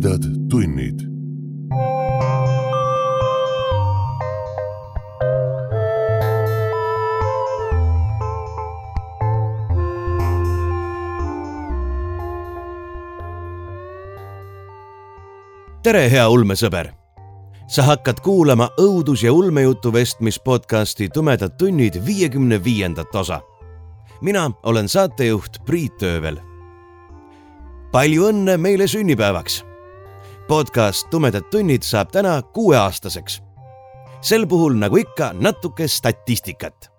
tumedad 0.00 0.22
tunnid. 0.50 1.00
tere, 15.82 16.10
hea 16.10 16.28
ulmesõber. 16.28 16.92
sa 17.68 17.82
hakkad 17.82 18.20
kuulama 18.20 18.68
õudus- 18.78 19.22
ja 19.22 19.32
ulmejutu 19.32 19.92
vestmispodcasti 19.92 21.08
Tumedad 21.08 21.56
tunnid 21.58 22.06
viiekümne 22.06 22.64
viiendat 22.64 23.14
osa. 23.14 23.40
mina 24.20 24.50
olen 24.62 24.88
saatejuht 24.88 25.64
Priit 25.66 26.02
Öövel 26.02 26.40
palju 27.92 28.28
õnne 28.28 28.56
meile 28.56 28.86
sünnipäevaks! 28.86 29.65
Podcast 30.48 31.10
Tumedad 31.10 31.42
tunnid 31.50 31.82
saab 31.82 32.10
täna 32.12 32.42
kuueaastaseks. 32.42 33.42
sel 34.20 34.46
puhul, 34.46 34.74
nagu 34.74 34.96
ikka, 34.96 35.32
natuke 35.32 35.88
statistikat. 35.88 36.90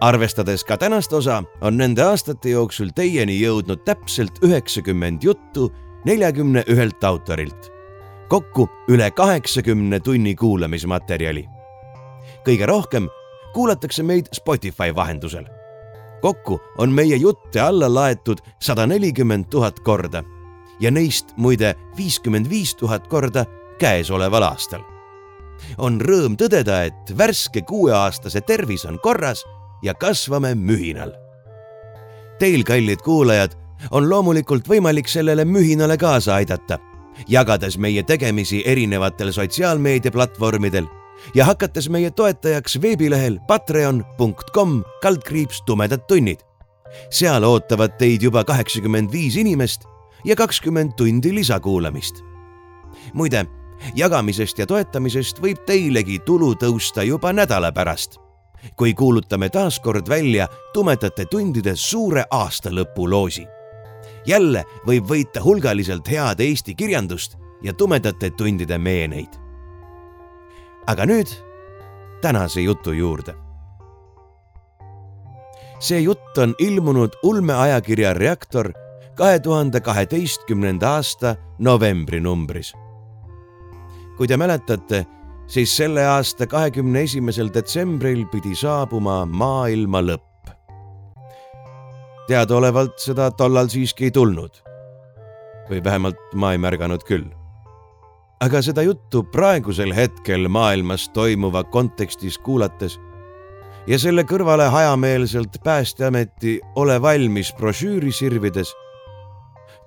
arvestades 0.00 0.64
ka 0.64 0.76
tänast 0.76 1.12
osa, 1.12 1.42
on 1.60 1.76
nende 1.76 2.02
aastate 2.02 2.50
jooksul 2.50 2.88
teieni 2.94 3.40
jõudnud 3.40 3.84
täpselt 3.84 4.42
üheksakümmend 4.42 5.22
juttu 5.22 5.72
neljakümne 6.04 6.64
ühelt 6.68 7.04
autorilt. 7.04 7.72
kokku 8.28 8.68
üle 8.88 9.10
kaheksakümne 9.10 10.00
tunni 10.00 10.34
kuulamismaterjali. 10.34 11.48
kõige 12.46 12.66
rohkem 12.66 13.08
kuulatakse 13.54 14.02
meid 14.02 14.26
Spotify 14.32 14.94
vahendusel 14.94 15.44
kokku 16.20 16.60
on 16.78 16.92
meie 16.92 17.16
jutte 17.16 17.60
alla 17.60 17.94
laetud 17.94 18.38
sada 18.60 18.86
nelikümmend 18.86 19.44
tuhat 19.50 19.80
korda 19.80 20.22
ja 20.80 20.90
neist 20.90 21.34
muide 21.36 21.74
viiskümmend 21.96 22.50
viis 22.50 22.74
tuhat 22.74 23.08
korda 23.08 23.44
käesoleval 23.78 24.42
aastal. 24.42 24.82
on 25.78 26.00
rõõm 26.00 26.34
tõdeda, 26.36 26.84
et 26.84 27.18
värske 27.18 27.62
kuueaastase 27.62 28.40
tervis 28.40 28.84
on 28.84 28.98
korras 28.98 29.44
ja 29.82 29.94
kasvame 29.94 30.54
mühinal. 30.54 31.12
Teil, 32.38 32.64
kallid 32.64 33.00
kuulajad, 33.04 33.54
on 33.90 34.08
loomulikult 34.10 34.68
võimalik 34.68 35.08
sellele 35.08 35.44
mühinale 35.44 35.96
kaasa 35.96 36.34
aidata, 36.34 36.78
jagades 37.28 37.78
meie 37.78 38.02
tegemisi 38.02 38.62
erinevatel 38.66 39.32
sotsiaalmeediaplatvormidel 39.32 40.86
ja 41.34 41.44
hakates 41.44 41.88
meie 41.88 42.10
toetajaks 42.10 42.80
veebilehel 42.82 43.38
patreon.com 43.46 44.82
kaldkriips 45.02 45.62
tumedad 45.66 46.04
tunnid. 46.08 46.38
seal 47.10 47.44
ootavad 47.44 47.96
teid 47.98 48.22
juba 48.22 48.44
kaheksakümmend 48.44 49.12
viis 49.12 49.36
inimest 49.36 49.86
ja 50.24 50.36
kakskümmend 50.36 50.92
tundi 50.96 51.34
lisakuulamist. 51.34 52.22
muide, 53.12 53.46
jagamisest 53.94 54.58
ja 54.58 54.66
toetamisest 54.66 55.42
võib 55.42 55.64
teilegi 55.66 56.18
tulu 56.18 56.54
tõusta 56.54 57.02
juba 57.02 57.32
nädala 57.32 57.72
pärast, 57.72 58.18
kui 58.76 58.94
kuulutame 58.94 59.48
taas 59.48 59.80
kord 59.80 60.08
välja 60.08 60.48
tumedate 60.72 61.24
tundide 61.24 61.76
suure 61.76 62.24
aastalõpuloosi. 62.30 63.46
jälle 64.26 64.64
võib 64.86 65.08
võita 65.08 65.44
hulgaliselt 65.44 66.08
head 66.08 66.40
eesti 66.40 66.74
kirjandust 66.74 67.36
ja 67.62 67.72
tumedate 67.72 68.30
tundide 68.30 68.78
meeneid 68.78 69.44
aga 70.86 71.06
nüüd 71.08 71.30
tänase 72.22 72.60
jutu 72.60 72.92
juurde. 72.92 73.34
see 75.80 76.00
jutt 76.00 76.38
on 76.38 76.54
ilmunud 76.58 77.12
ulmeajakirja 77.22 78.14
Reaktor 78.14 78.72
kahe 79.14 79.38
tuhande 79.38 79.80
kaheteistkümnenda 79.80 80.90
aasta 80.90 81.36
novembrinumbris. 81.58 82.74
kui 84.16 84.28
te 84.28 84.36
mäletate, 84.36 85.06
siis 85.46 85.76
selle 85.76 86.06
aasta 86.06 86.46
kahekümne 86.46 87.02
esimesel 87.02 87.50
detsembril 87.54 88.26
pidi 88.26 88.54
saabuma 88.54 89.24
maailma 89.26 90.00
lõpp. 90.00 90.50
teadaolevalt 92.26 92.98
seda 92.98 93.30
tollal 93.30 93.68
siiski 93.68 94.04
ei 94.04 94.10
tulnud. 94.10 94.62
või 95.70 95.84
vähemalt 95.84 96.34
ma 96.34 96.52
ei 96.52 96.58
märganud 96.58 97.02
küll 97.08 97.30
aga 98.44 98.60
seda 98.62 98.82
juttu 98.82 99.22
praegusel 99.22 99.94
hetkel 99.94 100.48
maailmas 100.48 101.08
toimuva 101.08 101.64
kontekstis 101.64 102.38
kuulates 102.38 102.98
ja 103.86 103.98
selle 103.98 104.24
kõrvale 104.28 104.66
hajameelselt 104.72 105.60
Päästeameti 105.64 106.58
Ole 106.76 106.96
valmis 107.02 107.52
brošüüri 107.56 108.12
sirvides, 108.12 108.72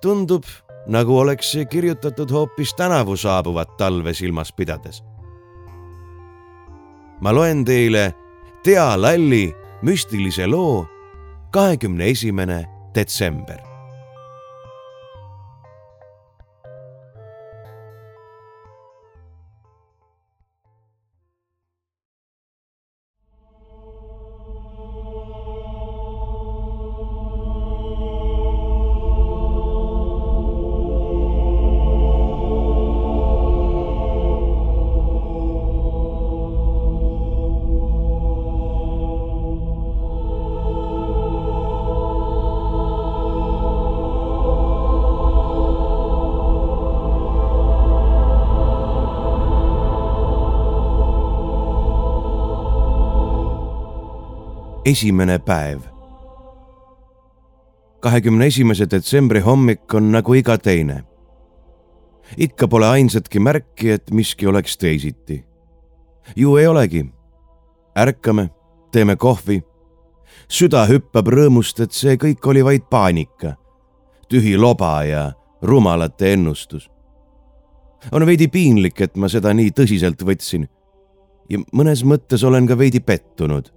tundub, 0.02 0.44
nagu 0.88 1.20
oleks 1.20 1.52
see 1.52 1.66
kirjutatud 1.66 2.32
hoopis 2.32 2.74
tänavu 2.78 3.18
saabuvat 3.18 3.78
talve 3.78 4.14
silmas 4.14 4.54
pidades. 4.54 5.04
ma 7.22 7.34
loen 7.34 7.66
teile 7.66 8.14
Tea 8.64 9.02
Lalli 9.02 9.56
müstilise 9.82 10.48
loo 10.48 10.86
kahekümne 11.52 12.06
esimene 12.06 12.66
detsember. 12.96 13.67
Esimene 54.88 55.40
päev. 55.40 55.80
kahekümne 58.00 58.46
esimese 58.46 58.86
detsembri 58.92 59.40
hommik 59.40 59.94
on 59.94 60.12
nagu 60.12 60.34
iga 60.34 60.58
teine. 60.58 61.04
ikka 62.38 62.68
pole 62.68 62.88
ainsatki 62.88 63.40
märki, 63.40 63.90
et 63.92 64.12
miski 64.12 64.48
oleks 64.48 64.78
teisiti. 64.78 65.46
ju 66.36 66.56
ei 66.58 66.68
olegi. 66.68 67.06
ärkame, 67.98 68.50
teeme 68.92 69.16
kohvi. 69.16 69.62
süda 70.50 70.86
hüppab 70.88 71.28
rõõmust, 71.28 71.84
et 71.84 71.92
see 71.92 72.16
kõik 72.16 72.48
oli 72.48 72.64
vaid 72.64 72.88
paanika, 72.90 73.56
tühi 74.30 74.58
loba 74.58 75.04
ja 75.04 75.32
rumalate 75.62 76.34
ennustus. 76.34 76.90
on 78.12 78.26
veidi 78.26 78.48
piinlik, 78.48 79.02
et 79.02 79.18
ma 79.18 79.28
seda 79.28 79.54
nii 79.54 79.72
tõsiselt 79.72 80.24
võtsin 80.24 80.68
ja 81.50 81.60
mõnes 81.74 82.04
mõttes 82.04 82.44
olen 82.44 82.68
ka 82.68 82.78
veidi 82.78 83.00
pettunud 83.00 83.77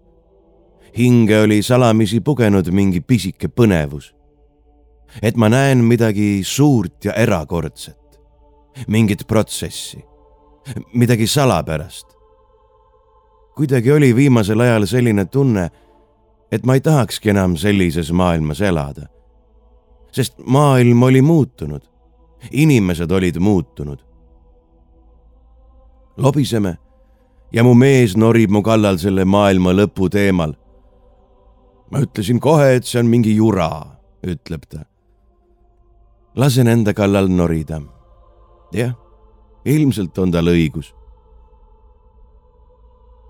hinge 0.99 1.41
oli 1.41 1.63
salamisi 1.63 2.21
pugenud 2.21 2.71
mingi 2.71 3.01
pisike 3.01 3.49
põnevus. 3.49 4.15
et 5.23 5.37
ma 5.37 5.49
näen 5.49 5.79
midagi 5.85 6.41
suurt 6.45 7.05
ja 7.05 7.13
erakordset, 7.13 8.21
mingit 8.87 9.27
protsessi, 9.27 10.05
midagi 10.95 11.27
salapärast. 11.27 12.07
kuidagi 13.57 13.93
oli 13.93 14.17
viimasel 14.17 14.61
ajal 14.61 14.87
selline 14.87 15.25
tunne, 15.25 15.71
et 16.53 16.67
ma 16.67 16.75
ei 16.75 16.81
tahakski 16.81 17.31
enam 17.31 17.57
sellises 17.57 18.13
maailmas 18.13 18.61
elada. 18.61 19.07
sest 20.13 20.35
maailm 20.47 21.03
oli 21.03 21.23
muutunud, 21.23 21.83
inimesed 22.51 23.11
olid 23.11 23.39
muutunud. 23.39 23.99
lobiseme 26.17 26.77
ja 27.53 27.65
mu 27.65 27.75
mees 27.75 28.17
norib 28.17 28.51
mu 28.51 28.63
kallal 28.63 28.99
selle 28.99 29.25
maailma 29.25 29.73
lõpu 29.73 30.09
teemal 30.11 30.55
ma 31.91 32.03
ütlesin 32.05 32.39
kohe, 32.39 32.77
et 32.79 32.87
see 32.87 33.01
on 33.03 33.11
mingi 33.11 33.35
jura, 33.37 33.99
ütleb 34.23 34.65
ta. 34.71 34.85
lasen 36.37 36.67
enda 36.71 36.95
kallal 36.95 37.29
norida. 37.29 37.81
jah, 38.73 38.95
ilmselt 39.65 40.19
on 40.19 40.31
tal 40.31 40.47
õigus. 40.47 40.95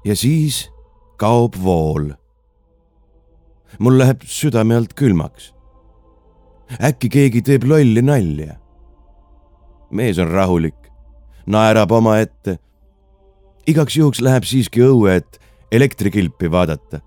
ja 0.04 0.16
siis 0.16 0.68
kaob 1.16 1.56
vool. 1.56 2.12
mul 3.78 3.98
läheb 3.98 4.22
südame 4.24 4.76
alt 4.76 4.94
külmaks. 4.94 5.52
äkki 6.80 7.08
keegi 7.08 7.42
teeb 7.42 7.64
lolli 7.64 8.02
nalja. 8.02 8.60
mees 9.90 10.18
on 10.18 10.28
rahulik, 10.28 10.90
naerab 11.46 11.92
omaette. 11.92 12.58
igaks 13.66 13.96
juhuks 13.96 14.20
läheb 14.20 14.44
siiski 14.44 14.84
õue, 14.84 15.16
et 15.16 15.40
elektrikilpi 15.72 16.50
vaadata 16.50 17.00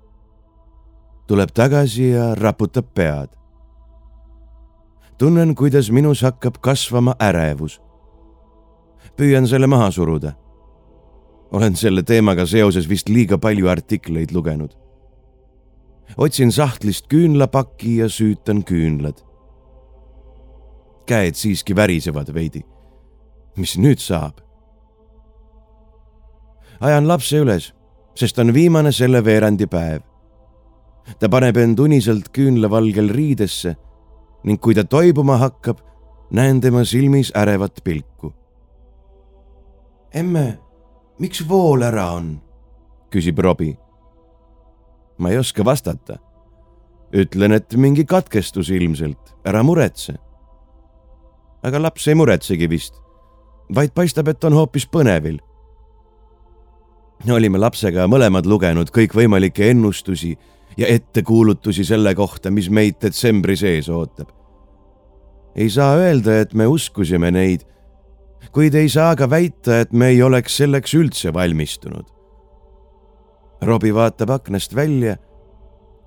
tuleb 1.27 1.49
tagasi 1.53 2.09
ja 2.09 2.35
raputab 2.35 2.85
pead. 2.95 3.29
tunnen, 5.17 5.55
kuidas 5.55 5.91
minus 5.91 6.21
hakkab 6.21 6.57
kasvama 6.61 7.15
ärevus. 7.19 7.81
püüan 9.17 9.47
selle 9.47 9.67
maha 9.67 9.91
suruda. 9.91 10.33
olen 11.51 11.75
selle 11.75 12.03
teemaga 12.03 12.45
seoses 12.45 12.89
vist 12.89 13.09
liiga 13.09 13.37
palju 13.37 13.69
artikleid 13.69 14.31
lugenud. 14.31 14.71
otsin 16.17 16.51
sahtlist 16.51 17.07
küünlapaki 17.07 17.95
ja 17.97 18.09
süütan 18.09 18.63
küünlad. 18.63 19.17
käed 21.05 21.35
siiski 21.35 21.75
värisevad 21.75 22.33
veidi. 22.33 22.65
mis 23.57 23.77
nüüd 23.77 23.99
saab? 23.99 24.33
ajan 26.79 27.07
lapse 27.07 27.37
üles, 27.37 27.73
sest 28.15 28.39
on 28.39 28.53
viimane 28.53 28.91
selle 28.91 29.25
veerandi 29.25 29.67
päev 29.67 30.12
ta 31.19 31.29
paneb 31.29 31.57
end 31.57 31.79
uniselt 31.79 32.29
küünlavalgel 32.35 33.09
riidesse 33.13 33.75
ning 34.43 34.59
kui 34.59 34.75
ta 34.75 34.83
toibuma 34.83 35.37
hakkab, 35.39 35.79
näen 36.31 36.61
tema 36.61 36.83
silmis 36.85 37.31
ärevat 37.35 37.83
pilku. 37.83 38.33
emme, 40.13 40.59
miks 41.19 41.47
vool 41.49 41.81
ära 41.81 42.11
on? 42.11 42.41
küsib 43.11 43.39
Robbie. 43.39 43.77
ma 45.17 45.29
ei 45.29 45.37
oska 45.37 45.65
vastata. 45.65 46.17
ütlen, 47.13 47.53
et 47.53 47.75
mingi 47.75 48.05
katkestus 48.05 48.69
ilmselt, 48.69 49.35
ära 49.45 49.63
muretse. 49.63 50.15
aga 51.63 51.81
laps 51.81 52.07
ei 52.07 52.15
muretsegi 52.15 52.69
vist, 52.69 53.01
vaid 53.75 53.93
paistab, 53.93 54.27
et 54.27 54.43
on 54.43 54.53
hoopis 54.53 54.87
põnevil 54.87 55.39
olime 57.31 57.59
lapsega 57.61 58.07
mõlemad 58.11 58.47
lugenud 58.49 58.89
kõikvõimalikke 58.91 59.69
ennustusi 59.71 60.33
ja 60.77 60.87
ettekuulutusi 60.87 61.85
selle 61.85 62.15
kohta, 62.15 62.51
mis 62.51 62.69
meid 62.69 62.95
detsembri 63.01 63.55
sees 63.55 63.89
ootab. 63.89 64.29
ei 65.55 65.69
saa 65.69 65.95
öelda, 65.95 66.39
et 66.39 66.53
me 66.53 66.67
uskusime 66.67 67.31
neid, 67.31 67.61
kuid 68.51 68.73
ei 68.73 68.89
saa 68.89 69.15
ka 69.15 69.29
väita, 69.29 69.79
et 69.79 69.93
me 69.93 70.07
ei 70.07 70.21
oleks 70.23 70.57
selleks 70.57 70.93
üldse 70.93 71.33
valmistunud. 71.33 72.05
Robbie 73.61 73.93
vaatab 73.93 74.29
aknast 74.29 74.75
välja, 74.75 75.15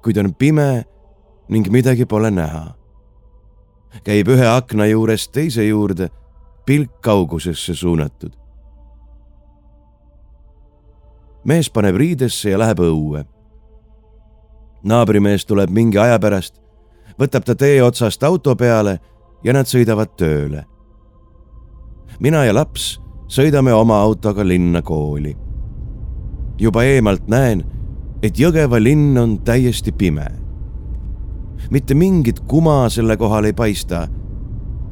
kuid 0.03 0.19
on 0.19 0.35
pime 0.35 0.85
ning 1.49 1.71
midagi 1.71 2.07
pole 2.07 2.31
näha. 2.31 2.75
käib 4.05 4.29
ühe 4.29 4.47
akna 4.47 4.87
juurest 4.87 5.33
teise 5.33 5.65
juurde, 5.65 6.11
pilk 6.67 7.01
kaugusesse 7.01 7.75
suunatud. 7.75 8.35
mees 11.45 11.71
paneb 11.71 11.95
riidesse 11.97 12.51
ja 12.51 12.59
läheb 12.59 12.81
õue 12.83 13.23
naabrimees 14.87 15.47
tuleb 15.47 15.71
mingi 15.71 15.99
aja 15.99 16.19
pärast, 16.23 16.61
võtab 17.19 17.45
ta 17.45 17.55
tee 17.59 17.83
otsast 17.83 18.23
auto 18.23 18.55
peale 18.57 18.99
ja 19.45 19.53
nad 19.53 19.67
sõidavad 19.67 20.15
tööle. 20.17 20.65
mina 22.21 22.45
ja 22.45 22.55
laps 22.55 23.01
sõidame 23.29 23.73
oma 23.75 24.01
autoga 24.01 24.47
linna 24.47 24.83
kooli. 24.83 25.37
juba 26.59 26.85
eemalt 26.85 27.29
näen, 27.29 27.65
et 28.23 28.39
Jõgeva 28.39 28.83
linn 28.83 29.19
on 29.19 29.39
täiesti 29.39 29.93
pime. 29.93 30.27
mitte 31.71 31.95
mingit 31.95 32.41
kuma 32.41 32.89
selle 32.89 33.17
kohal 33.17 33.45
ei 33.45 33.53
paista. 33.53 34.09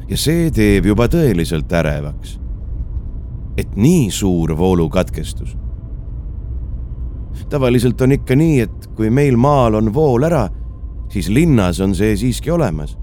ja 0.09 0.17
see 0.17 0.51
teeb 0.51 0.87
juba 0.87 1.09
tõeliselt 1.09 1.73
ärevaks. 1.73 2.41
et 3.57 3.77
nii 3.77 4.11
suur 4.11 4.57
voolukatkestus 4.57 5.64
tavaliselt 7.49 8.01
on 8.01 8.13
ikka 8.13 8.37
nii, 8.37 8.61
et 8.61 8.87
kui 8.97 9.11
meil 9.11 9.37
maal 9.37 9.75
on 9.75 9.95
vool 9.95 10.27
ära, 10.27 10.49
siis 11.09 11.29
linnas 11.29 11.81
on 11.81 11.95
see 11.95 12.17
siiski 12.17 12.51
olemas. 12.51 12.99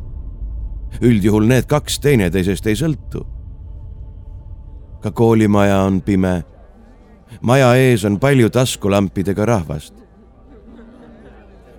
üldjuhul 1.01 1.45
need 1.47 1.65
kaks 1.71 1.99
teineteisest 1.99 2.67
ei 2.67 2.75
sõltu. 2.75 3.25
ka 5.01 5.11
koolimaja 5.11 5.79
on 5.81 6.01
pime. 6.01 6.43
maja 7.41 7.75
ees 7.75 8.05
on 8.05 8.19
palju 8.19 8.49
taskulampidega 8.49 9.45
rahvast. 9.45 9.93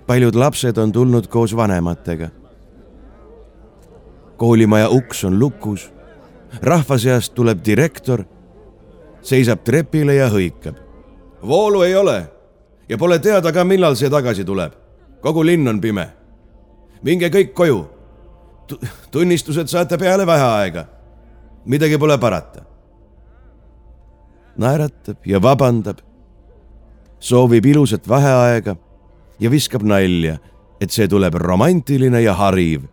paljud 0.07 0.35
lapsed 0.35 0.77
on 0.77 0.91
tulnud 0.91 1.27
koos 1.27 1.55
vanematega. 1.55 2.29
koolimaja 4.37 4.89
uks 4.89 5.23
on 5.23 5.39
lukus. 5.39 5.91
rahva 6.61 6.97
seast 6.97 7.33
tuleb 7.33 7.65
direktor, 7.65 8.23
seisab 9.21 9.63
trepile 9.63 10.15
ja 10.15 10.29
hõikab. 10.29 10.75
voolu 11.47 11.81
ei 11.81 11.95
ole 11.95 12.32
ja 12.93 12.97
pole 12.97 13.17
teada 13.19 13.49
ka, 13.49 13.63
millal 13.65 13.95
see 13.97 14.09
tagasi 14.09 14.45
tuleb. 14.45 14.73
kogu 15.21 15.41
linn 15.45 15.67
on 15.67 15.81
pime. 15.81 16.05
minge 17.01 17.29
kõik 17.29 17.53
koju. 17.57 17.79
tunnistused 19.11 19.67
saate 19.67 19.97
peale 19.97 20.27
väheaega. 20.29 20.85
midagi 21.65 21.97
pole 21.97 22.17
parata. 22.17 22.61
naeratab 24.57 25.25
ja 25.25 25.41
vabandab, 25.41 25.97
soovib 27.19 27.65
ilusat 27.65 28.07
vaheaega 28.09 28.75
ja 29.39 29.49
viskab 29.49 29.81
nalja, 29.81 30.37
et 30.81 30.91
see 30.91 31.07
tuleb 31.07 31.33
romantiline 31.33 32.21
ja 32.21 32.37
hariv, 32.37 32.85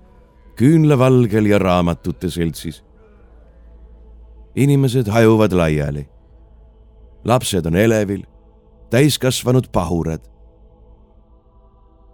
küünlavalgel 0.57 1.53
ja 1.53 1.59
raamatute 1.59 2.31
seltsis. 2.31 2.83
inimesed 4.57 5.13
hajuvad 5.13 5.53
laiali. 5.53 6.09
lapsed 7.25 7.67
on 7.67 7.77
elevil 7.77 8.30
täiskasvanud 8.91 9.71
pahurad. 9.73 10.21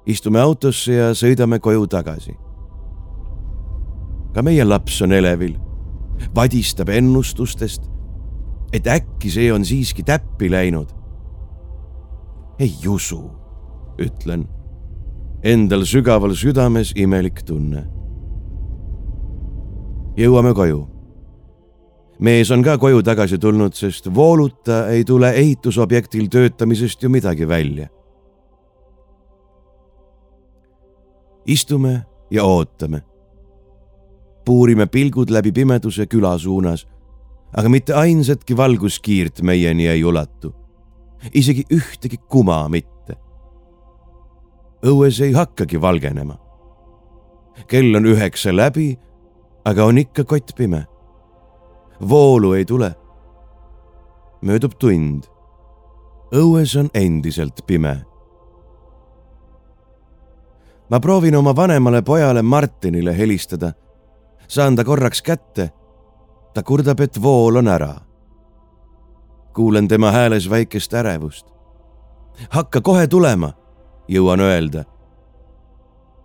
istume 0.07 0.41
autosse 0.41 0.93
ja 0.93 1.11
sõidame 1.15 1.59
koju 1.59 1.87
tagasi. 1.87 2.37
ka 4.35 4.43
meie 4.43 4.65
laps 4.65 5.03
on 5.03 5.13
elevil, 5.13 5.57
vadistab 6.35 6.89
ennustustest, 6.89 7.83
et 8.73 8.87
äkki 8.87 9.31
see 9.31 9.53
on 9.53 9.65
siiski 9.65 10.03
täppi 10.03 10.51
läinud. 10.51 10.93
ei 12.59 12.75
usu, 12.89 13.31
ütlen. 13.99 14.49
Endal 15.43 15.85
sügaval 15.85 16.35
südames 16.35 16.93
imelik 16.97 17.43
tunne. 17.43 17.87
jõuame 20.17 20.55
koju 20.55 20.96
mees 22.19 22.51
on 22.51 22.63
ka 22.65 22.79
koju 22.79 23.03
tagasi 23.05 23.39
tulnud, 23.39 23.75
sest 23.77 24.09
vooluta 24.15 24.87
ei 24.89 25.05
tule 25.05 25.31
ehitusobjektil 25.37 26.29
töötamisest 26.29 27.03
ju 27.03 27.11
midagi 27.11 27.49
välja. 27.49 27.89
istume 31.47 32.03
ja 32.31 32.45
ootame. 32.45 33.03
puurime 34.45 34.87
pilgud 34.87 35.31
läbi 35.31 35.53
pimeduse 35.53 36.07
küla 36.07 36.39
suunas, 36.39 36.87
aga 37.57 37.69
mitte 37.69 37.95
ainsatki 37.95 38.57
valguskiirt 38.57 39.43
meieni 39.43 39.87
ei 39.87 40.05
ulatu. 40.05 40.55
isegi 41.35 41.65
ühtegi 41.73 42.17
kuma 42.29 42.69
mitte. 42.69 43.17
õues 44.83 45.23
ei 45.23 45.33
hakkagi 45.33 45.81
valgenema. 45.81 46.39
kell 47.67 47.95
on 47.95 48.05
üheksa 48.05 48.57
läbi, 48.57 48.99
aga 49.65 49.85
on 49.85 49.99
ikka 49.99 50.25
kottpime 50.25 50.87
voolu 52.01 52.53
ei 52.53 52.65
tule. 52.65 52.95
möödub 54.41 54.73
tund. 54.79 55.25
õues 56.35 56.79
on 56.79 56.91
endiselt 56.95 57.67
pime. 57.67 58.05
ma 60.91 61.01
proovin 61.01 61.37
oma 61.37 61.57
vanemale 61.57 62.03
pojale 62.03 62.43
Martinile 62.43 63.19
helistada. 63.19 63.73
saan 64.49 64.77
ta 64.77 64.85
korraks 64.85 65.23
kätte. 65.23 65.71
ta 66.55 66.63
kurdab, 66.63 67.01
et 67.01 67.23
vool 67.23 67.57
on 67.57 67.69
ära. 67.69 67.95
kuulen 69.55 69.89
tema 69.89 70.11
hääles 70.11 70.51
väikest 70.51 70.95
ärevust. 70.95 71.47
hakka 72.51 72.81
kohe 72.81 73.07
tulema, 73.07 73.53
jõuan 74.09 74.41
öelda. 74.41 74.85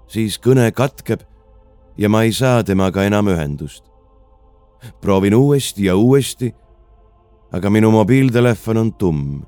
siis 0.08 0.40
kõne 0.40 0.72
katkeb 0.72 1.22
ja 1.98 2.10
ma 2.10 2.24
ei 2.24 2.34
saa 2.34 2.64
temaga 2.64 3.04
enam 3.04 3.28
ühendust 3.28 3.91
proovin 5.02 5.36
uuesti 5.36 5.86
ja 5.86 5.96
uuesti, 5.96 6.56
aga 7.52 7.70
minu 7.70 7.92
mobiiltelefon 7.92 8.78
on 8.78 8.94
tumm. 8.94 9.42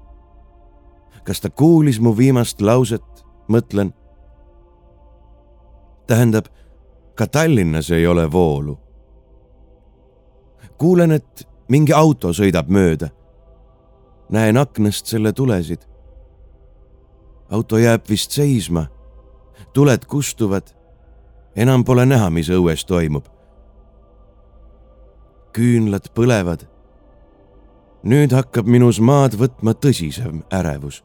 kas 1.23 1.41
ta 1.41 1.49
kuulis 1.49 1.99
mu 1.99 2.17
viimast 2.17 2.61
lauset, 2.61 3.25
mõtlen. 3.47 3.93
tähendab, 6.07 6.45
ka 7.15 7.27
Tallinnas 7.27 7.91
ei 7.91 8.07
ole 8.07 8.31
voolu. 8.31 8.79
kuulen, 10.77 11.11
et 11.11 11.47
mingi 11.69 11.93
auto 11.93 12.29
sõidab 12.29 12.67
mööda. 12.67 13.09
näen 14.29 14.57
aknast 14.57 15.05
selle 15.05 15.33
tulesid. 15.33 15.81
auto 17.49 17.77
jääb 17.77 18.09
vist 18.09 18.31
seisma. 18.31 18.85
tuled 19.73 20.05
kustuvad. 20.05 20.63
enam 21.55 21.83
pole 21.83 22.05
näha, 22.05 22.29
mis 22.29 22.49
õues 22.49 22.85
toimub 22.85 23.32
küünlad 25.53 26.09
põlevad. 26.15 26.67
nüüd 28.03 28.33
hakkab 28.35 28.67
minus 28.67 28.99
maad 28.99 29.37
võtma 29.39 29.73
tõsisem 29.73 30.43
ärevus. 30.51 31.03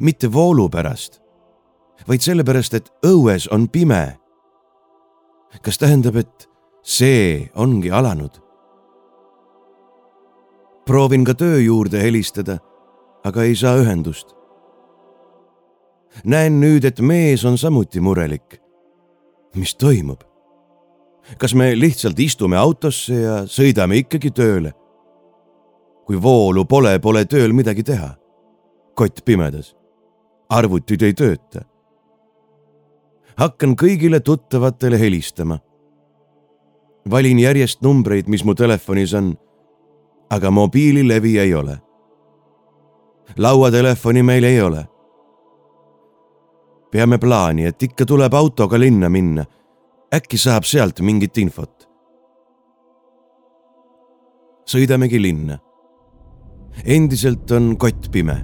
mitte 0.00 0.32
voolu 0.32 0.68
pärast, 0.68 1.20
vaid 2.08 2.20
sellepärast, 2.20 2.74
et 2.74 2.90
õues 3.06 3.48
on 3.50 3.68
pime. 3.68 4.18
kas 5.62 5.78
tähendab, 5.78 6.16
et 6.16 6.48
see 6.82 7.50
ongi 7.54 7.90
alanud. 7.90 8.42
proovin 10.86 11.24
ka 11.24 11.34
töö 11.34 11.60
juurde 11.60 12.02
helistada, 12.02 12.58
aga 13.24 13.42
ei 13.42 13.56
saa 13.56 13.76
ühendust. 13.76 14.34
näen 16.24 16.60
nüüd, 16.60 16.84
et 16.84 17.00
mees 17.00 17.44
on 17.44 17.58
samuti 17.58 18.00
murelik. 18.00 18.60
mis 19.54 19.74
toimub? 19.74 20.31
Kas 21.38 21.54
me 21.54 21.72
lihtsalt 21.78 22.18
istume 22.20 22.56
autosse 22.56 23.14
ja 23.14 23.42
sõidame 23.46 24.00
ikkagi 24.02 24.30
tööle? 24.30 24.72
kui 26.06 26.18
voolu 26.22 26.64
pole, 26.66 26.98
pole 26.98 27.24
tööl 27.24 27.52
midagi 27.52 27.82
teha. 27.82 28.14
kott 28.94 29.24
pimedas, 29.24 29.74
arvutid 30.48 31.02
ei 31.02 31.14
tööta. 31.14 31.64
hakkan 33.36 33.76
kõigile 33.76 34.20
tuttavatele 34.20 34.98
helistama 34.98 35.58
valin 37.10 37.38
järjest 37.38 37.82
numbreid, 37.82 38.28
mis 38.28 38.44
mu 38.44 38.54
telefonis 38.54 39.14
on, 39.14 39.34
aga 40.30 40.50
mobiililevi 40.50 41.38
ei 41.38 41.54
ole. 41.54 41.78
lauatelefoni 43.36 44.22
meil 44.22 44.44
ei 44.44 44.60
ole. 44.60 44.86
peame 46.90 47.18
plaani, 47.18 47.66
et 47.66 47.82
ikka 47.82 48.04
tuleb 48.04 48.34
autoga 48.34 48.78
linna 48.80 49.08
minna. 49.08 49.44
Äkki 50.14 50.38
saab 50.38 50.64
sealt 50.64 51.00
mingit 51.00 51.38
infot. 51.38 51.88
sõidamegi 54.66 55.22
linna. 55.22 55.58
endiselt 56.84 57.50
on 57.50 57.76
kott 57.76 58.10
pime. 58.12 58.42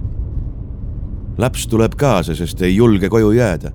laps 1.37 1.67
tuleb 1.67 1.95
kaasa, 1.95 2.35
sest 2.35 2.61
ei 2.61 2.75
julge 2.75 3.09
koju 3.09 3.31
jääda 3.31 3.71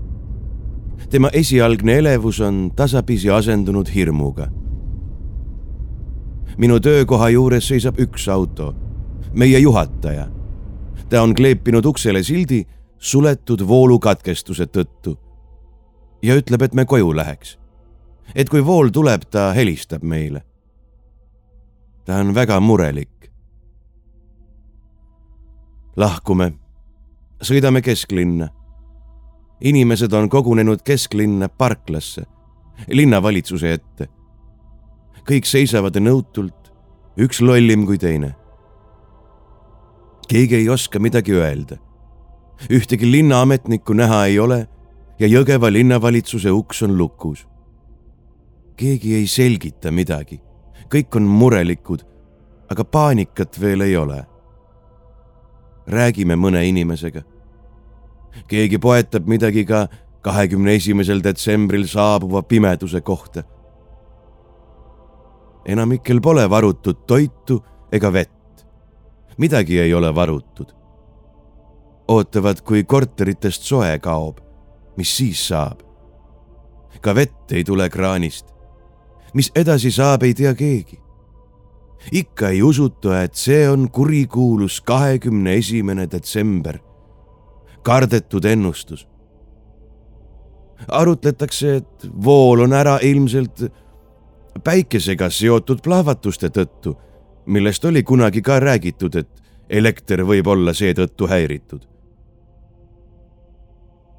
tema 1.11 1.29
esialgne 1.33 1.99
elevus 1.99 2.41
on 2.41 2.71
tasapisi 2.77 3.31
asendunud 3.31 3.89
hirmuga 3.95 4.49
minu 6.59 6.81
töökoha 6.81 7.29
juures 7.35 7.69
seisab 7.69 7.99
üks 8.01 8.29
auto, 8.31 8.75
meie 9.33 9.59
juhataja. 9.59 10.29
ta 11.09 11.23
on 11.23 11.35
kleepinud 11.35 11.85
uksele 11.85 12.23
sildi 12.23 12.65
suletud 12.99 13.61
voolukatkestuse 13.69 14.67
tõttu 14.67 15.19
ja 16.23 16.35
ütleb, 16.35 16.63
et 16.63 16.75
me 16.75 16.85
koju 16.85 17.17
läheks. 17.17 17.59
Et 18.35 18.49
kui 18.49 18.65
vool 18.65 18.89
tuleb, 18.89 19.29
ta 19.31 19.53
helistab 19.53 20.03
meile. 20.03 20.43
ta 22.05 22.17
on 22.17 22.35
väga 22.35 22.61
murelik. 22.61 23.31
lahkume, 25.97 26.53
sõidame 27.43 27.83
kesklinna. 27.83 28.49
inimesed 29.61 30.13
on 30.13 30.29
kogunenud 30.29 30.83
kesklinna 30.83 31.49
parklasse, 31.49 32.23
linnavalitsuse 32.89 33.73
ette 33.73 34.09
kõik 35.29 35.49
seisavad 35.49 35.97
nõutult, 36.01 36.71
üks 37.17 37.41
lollim 37.41 37.87
kui 37.89 37.99
teine. 37.99 38.35
keegi 40.29 40.57
ei 40.57 40.69
oska 40.69 40.99
midagi 40.99 41.33
öelda. 41.33 41.77
ühtegi 42.71 43.11
linnaametnikku 43.11 43.93
näha 43.93 44.27
ei 44.27 44.39
ole 44.39 44.69
ja 45.19 45.27
Jõgeva 45.27 45.73
linnavalitsuse 45.73 46.51
uks 46.51 46.83
on 46.83 46.99
lukus. 46.99 47.47
Keegi 48.77 49.15
ei 49.15 49.27
selgita 49.27 49.91
midagi, 49.91 50.41
kõik 50.91 51.17
on 51.17 51.29
murelikud, 51.29 52.05
aga 52.71 52.85
paanikat 52.85 53.61
veel 53.61 53.81
ei 53.81 53.97
ole. 53.97 54.25
räägime 55.87 56.37
mõne 56.37 56.65
inimesega. 56.69 57.23
keegi 58.49 58.79
poetab 58.79 59.27
midagi 59.27 59.65
ka 59.65 59.89
kahekümne 60.21 60.75
esimesel 60.75 61.21
detsembril 61.25 61.87
saabuva 61.87 62.43
pimeduse 62.43 63.01
kohta 63.01 63.45
enamikel 65.65 66.21
pole 66.21 66.51
varutud 66.51 67.07
toitu 67.07 67.65
ega 67.93 68.13
vett. 68.13 68.67
midagi 69.39 69.81
ei 69.81 69.95
ole 69.95 70.15
varutud. 70.15 70.67
ootavad, 72.09 72.61
kui 72.61 72.85
korteritest 72.85 73.63
soe 73.63 73.99
kaob, 73.99 74.39
mis 74.97 75.17
siis 75.17 75.49
saab? 75.49 75.81
ka 77.01 77.15
vett 77.15 77.53
ei 77.53 77.65
tule 77.65 77.89
kraanist. 77.91 78.54
Mis 79.35 79.51
edasi 79.55 79.91
saab, 79.91 80.23
ei 80.23 80.35
tea 80.35 80.55
keegi. 80.55 81.01
ikka 82.13 82.49
ei 82.49 82.63
usuta, 82.63 83.23
et 83.23 83.35
see 83.35 83.69
on 83.69 83.91
kurikuulus 83.91 84.81
kahekümne 84.81 85.55
esimene 85.55 86.11
detsember. 86.11 86.79
kardetud 87.83 88.45
ennustus 88.45 89.07
arutletakse, 90.89 91.77
et 91.77 92.09
vool 92.25 92.61
on 92.61 92.73
ära 92.73 92.99
ilmselt 93.03 93.65
päikesega 94.65 95.31
seotud 95.31 95.83
plahvatuste 95.83 96.51
tõttu, 96.51 96.95
millest 97.47 97.85
oli 97.85 98.03
kunagi 98.03 98.43
ka 98.43 98.61
räägitud, 98.61 99.17
et 99.17 99.43
elekter 99.71 100.25
võib 100.25 100.47
olla 100.47 100.75
seetõttu 100.75 101.29
häiritud. 101.29 101.81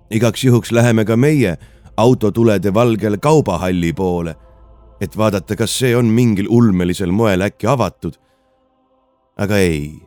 igaks 0.10 0.44
juhuks 0.44 0.72
läheme 0.72 1.06
ka 1.06 1.16
meie 1.18 1.58
autotulede 1.98 2.74
valgel 2.74 3.18
kaubahalli 3.18 3.94
poole, 3.94 4.36
et 5.02 5.18
vaadata, 5.18 5.56
kas 5.56 5.80
see 5.80 5.96
on 5.96 6.06
mingil 6.06 6.48
ulmelisel 6.50 7.12
moel 7.12 7.42
äkki 7.42 7.68
avatud. 7.68 8.16
aga 9.38 9.58
ei, 9.58 10.00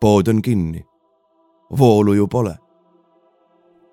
pood 0.00 0.28
on 0.28 0.42
kinni, 0.42 0.86
voolu 1.78 2.14
ju 2.14 2.26
pole. 2.28 2.56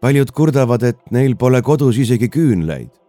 paljud 0.01 0.31
kurdavad, 0.31 0.83
et 0.83 1.11
neil 1.11 1.35
pole 1.35 1.61
kodus 1.61 1.97
isegi 1.97 2.29
küünlaid 2.29 3.03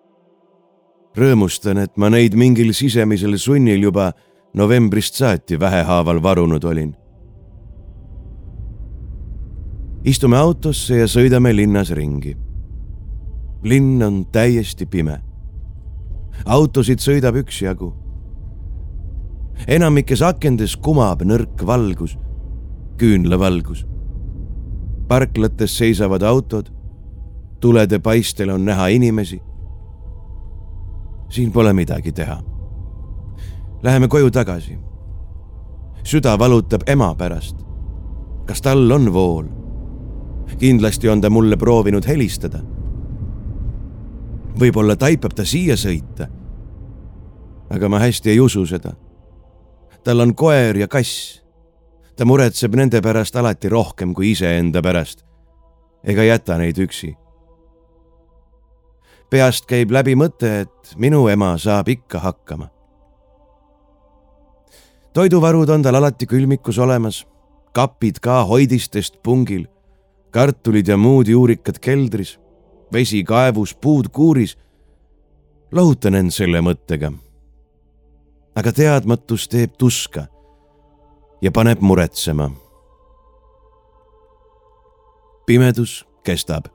rõõmustan, 1.19 1.79
et 1.79 1.97
ma 1.97 2.11
neid 2.11 2.35
mingil 2.39 2.73
sisemisel 2.75 3.39
sunnil 3.39 3.87
juba 3.87 4.11
novembrist 4.55 5.19
saati 5.21 5.61
vähehaaval 5.61 6.23
varunud 6.23 6.65
olin. 6.65 6.95
istume 10.05 10.37
autosse 10.37 10.99
ja 10.99 11.07
sõidame 11.09 11.55
linnas 11.57 11.91
ringi. 11.91 12.37
linn 13.63 14.03
on 14.03 14.27
täiesti 14.27 14.87
pime. 14.87 15.23
Autosid 16.47 16.99
sõidab 16.99 17.37
üksjagu. 17.37 17.95
enamikes 19.69 20.23
akendes 20.23 20.77
kumab 20.77 21.23
nõrk 21.23 21.67
valgus, 21.67 22.19
küünlavalgus. 22.97 23.87
parklates 25.09 25.77
seisavad 25.77 26.23
autod, 26.23 26.71
tulede 27.61 27.99
paistel 27.99 28.51
on 28.51 28.65
näha 28.65 28.89
inimesi 28.89 29.41
siin 31.35 31.53
pole 31.53 31.73
midagi 31.73 32.13
teha. 32.13 32.43
Läheme 33.83 34.09
koju 34.09 34.31
tagasi. 34.31 34.79
süda 36.05 36.39
valutab 36.39 36.81
ema 36.87 37.15
pärast. 37.15 37.57
kas 38.47 38.63
tal 38.63 38.91
on 38.91 39.13
vool? 39.13 39.45
kindlasti 40.59 41.09
on 41.09 41.21
ta 41.21 41.31
mulle 41.31 41.57
proovinud 41.57 42.07
helistada. 42.07 42.59
Võib-olla 44.61 44.97
taipab 44.97 45.35
ta 45.35 45.45
siia 45.45 45.77
sõita. 45.77 46.29
aga 47.71 47.89
ma 47.89 47.99
hästi 47.99 48.31
ei 48.31 48.41
usu 48.41 48.67
seda. 48.67 48.93
tal 50.05 50.21
on 50.21 50.35
koer 50.35 50.77
ja 50.77 50.89
kass. 50.89 51.43
ta 52.17 52.25
muretseb 52.25 52.75
nende 52.75 53.03
pärast 53.03 53.37
alati 53.37 53.69
rohkem 53.69 54.15
kui 54.15 54.31
iseenda 54.31 54.83
pärast. 54.83 55.25
ega 56.05 56.23
jäta 56.23 56.59
neid 56.59 56.79
üksi 56.79 57.17
peast 59.35 59.67
käib 59.67 59.91
läbi 59.91 60.15
mõte, 60.15 60.51
et 60.63 60.95
minu 61.01 61.25
ema 61.33 61.57
saab 61.59 61.89
ikka 61.91 62.21
hakkama. 62.23 62.69
toiduvarud 65.15 65.71
on 65.71 65.83
tal 65.83 65.99
alati 65.99 66.27
külmikus 66.27 66.79
olemas, 66.79 67.25
kapid 67.75 68.21
ka 68.23 68.45
hoidistest 68.47 69.19
pungil, 69.23 69.67
kartulid 70.31 70.89
ja 70.89 70.97
muud 70.97 71.29
juurikad 71.31 71.79
keldris, 71.83 72.37
vesi 72.95 73.25
kaevus, 73.25 73.75
puud 73.75 74.09
kuuris. 74.09 74.57
lohutan 75.73 76.15
end 76.15 76.31
selle 76.31 76.61
mõttega. 76.61 77.13
aga 78.55 78.73
teadmatus 78.73 79.49
teeb 79.49 79.75
tuska 79.79 80.27
ja 81.43 81.51
paneb 81.51 81.81
muretsema. 81.81 82.51
pimedus 85.47 86.07
kestab 86.23 86.75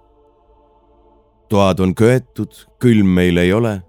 toad 1.49 1.79
on 1.79 1.95
köetud, 1.95 2.53
külm 2.79 3.09
meil 3.17 3.37
ei 3.37 3.53
ole. 3.53 3.81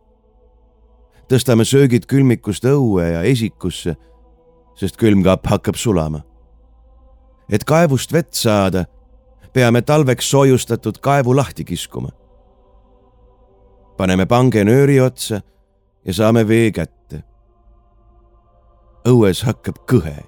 tõstame 1.30 1.62
söögid 1.62 2.08
külmikust 2.10 2.64
õue 2.66 3.04
ja 3.12 3.20
esikusse, 3.22 3.94
sest 4.74 4.96
külmkapp 4.96 5.46
hakkab 5.46 5.76
sulama. 5.76 6.22
et 7.52 7.64
kaevust 7.64 8.12
vett 8.12 8.34
saada, 8.34 8.84
peame 9.52 9.82
talveks 9.82 10.30
soojustatud 10.30 10.98
kaevu 10.98 11.36
lahti 11.36 11.64
kiskuma. 11.64 12.08
Paneme 14.00 14.24
pange 14.24 14.62
nööri 14.64 14.96
otsa 15.00 15.42
ja 16.04 16.12
saame 16.16 16.46
vee 16.48 16.70
kätte. 16.72 17.20
õues 19.04 19.42
hakkab 19.44 19.82
kõhe. 19.90 20.24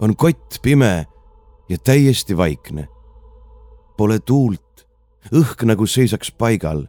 on 0.00 0.16
kott 0.16 0.58
pime 0.62 1.06
ja 1.68 1.78
täiesti 1.78 2.36
vaikne. 2.36 2.88
Pole 3.96 4.18
tuult 4.18 4.84
õhk 5.32 5.64
nagu 5.64 5.86
seisaks 5.86 6.30
paigal. 6.30 6.86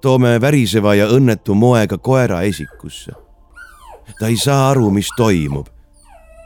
toome 0.00 0.40
väriseva 0.40 0.94
ja 0.94 1.06
õnnetu 1.06 1.54
moega 1.54 1.98
koera 1.98 2.42
esikusse. 2.42 3.12
ta 4.18 4.26
ei 4.26 4.36
saa 4.36 4.70
aru, 4.70 4.90
mis 4.90 5.08
toimub. 5.16 5.68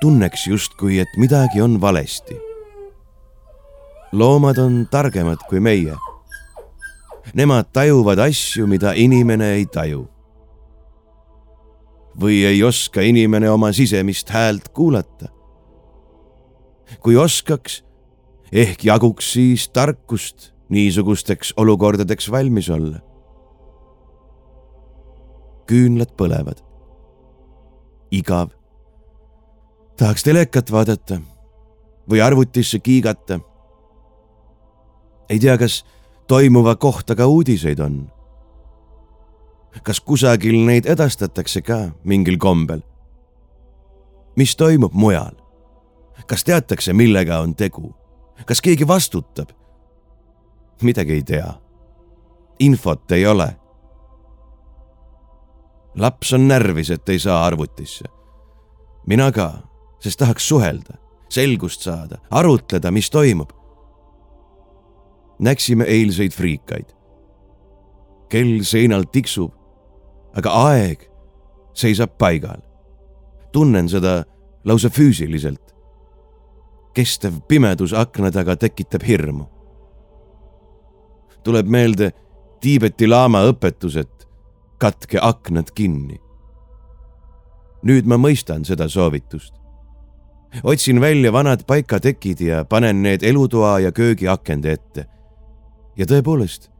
tunneks 0.00 0.46
justkui, 0.46 1.00
et 1.00 1.16
midagi 1.16 1.62
on 1.62 1.80
valesti. 1.80 2.36
loomad 4.12 4.58
on 4.58 4.86
targemad 4.90 5.38
kui 5.48 5.60
meie. 5.60 5.96
Nemad 7.34 7.72
tajuvad 7.72 8.18
asju, 8.18 8.66
mida 8.66 8.92
inimene 8.94 9.54
ei 9.54 9.66
taju. 9.66 10.08
või 12.16 12.46
ei 12.48 12.62
oska 12.64 13.02
inimene 13.04 13.50
oma 13.50 13.72
sisemist 13.76 14.30
häält 14.30 14.68
kuulata. 14.68 15.28
kui 17.00 17.16
oskaks, 17.16 17.84
ehk 18.52 18.84
jaguks 18.84 19.32
siis 19.32 19.68
tarkust 19.68 20.52
niisugusteks 20.68 21.52
olukordadeks 21.56 22.30
valmis 22.30 22.70
olla. 22.70 23.00
küünlad 25.66 26.14
põlevad. 26.16 26.62
igav. 28.10 28.48
tahaks 29.96 30.22
telekat 30.22 30.72
vaadata 30.72 31.20
või 32.10 32.22
arvutisse 32.22 32.78
kiigata. 32.78 33.40
ei 35.28 35.38
tea, 35.38 35.58
kas 35.58 35.84
toimuva 36.26 36.76
kohta 36.76 37.14
ka 37.14 37.26
uudiseid 37.26 37.78
on. 37.78 38.12
kas 39.82 40.00
kusagil 40.00 40.64
neid 40.66 40.86
edastatakse 40.86 41.62
ka 41.62 41.78
mingil 42.04 42.38
kombel? 42.38 42.80
mis 44.36 44.56
toimub 44.56 44.92
mujal? 44.92 45.34
kas 46.26 46.44
teatakse, 46.44 46.92
millega 46.92 47.40
on 47.40 47.54
tegu? 47.54 47.94
kas 48.46 48.60
keegi 48.60 48.88
vastutab? 48.88 49.48
midagi 50.82 51.12
ei 51.12 51.22
tea. 51.22 51.54
infot 52.58 53.12
ei 53.12 53.26
ole. 53.26 53.56
laps 55.94 56.32
on 56.32 56.48
närvis, 56.48 56.90
et 56.90 57.08
ei 57.08 57.18
saa 57.18 57.44
arvutisse. 57.44 58.04
mina 59.06 59.32
ka, 59.32 59.52
sest 60.00 60.18
tahaks 60.18 60.48
suhelda, 60.48 60.98
selgust 61.28 61.80
saada, 61.80 62.18
arutleda, 62.30 62.90
mis 62.90 63.10
toimub. 63.10 63.50
Näksime 65.38 65.84
eilseid 65.84 66.32
friikaid. 66.32 66.94
kell 68.28 68.62
seinal 68.62 69.04
tiksub, 69.12 69.52
aga 70.34 70.50
aeg 70.50 71.10
seisab 71.74 72.18
paigal. 72.18 72.60
tunnen 73.52 73.88
seda 73.88 74.24
lausa 74.64 74.88
füüsiliselt. 74.88 75.74
kestev 76.94 77.40
pimedus 77.48 77.92
akna 77.92 78.30
taga 78.30 78.56
tekitab 78.56 79.02
hirmu 79.02 79.56
tuleb 81.46 81.68
meelde 81.70 82.10
Tiibeti 82.60 83.06
laama 83.06 83.44
õpetus, 83.46 83.98
et 84.00 84.24
katke 84.82 85.20
aknad 85.22 85.70
kinni. 85.76 86.18
nüüd 87.86 88.08
ma 88.08 88.16
mõistan 88.18 88.64
seda 88.66 88.88
soovitust. 88.88 89.54
otsin 90.64 91.00
välja 91.00 91.32
vanad 91.32 91.62
paikatekid 91.66 92.40
ja 92.40 92.64
panen 92.64 93.02
need 93.02 93.22
elutoa 93.22 93.78
ja 93.80 93.92
köögi 93.92 94.28
akende 94.28 94.72
ette. 94.72 95.06
Ja 95.96 96.06
tõepoolest, 96.06 96.70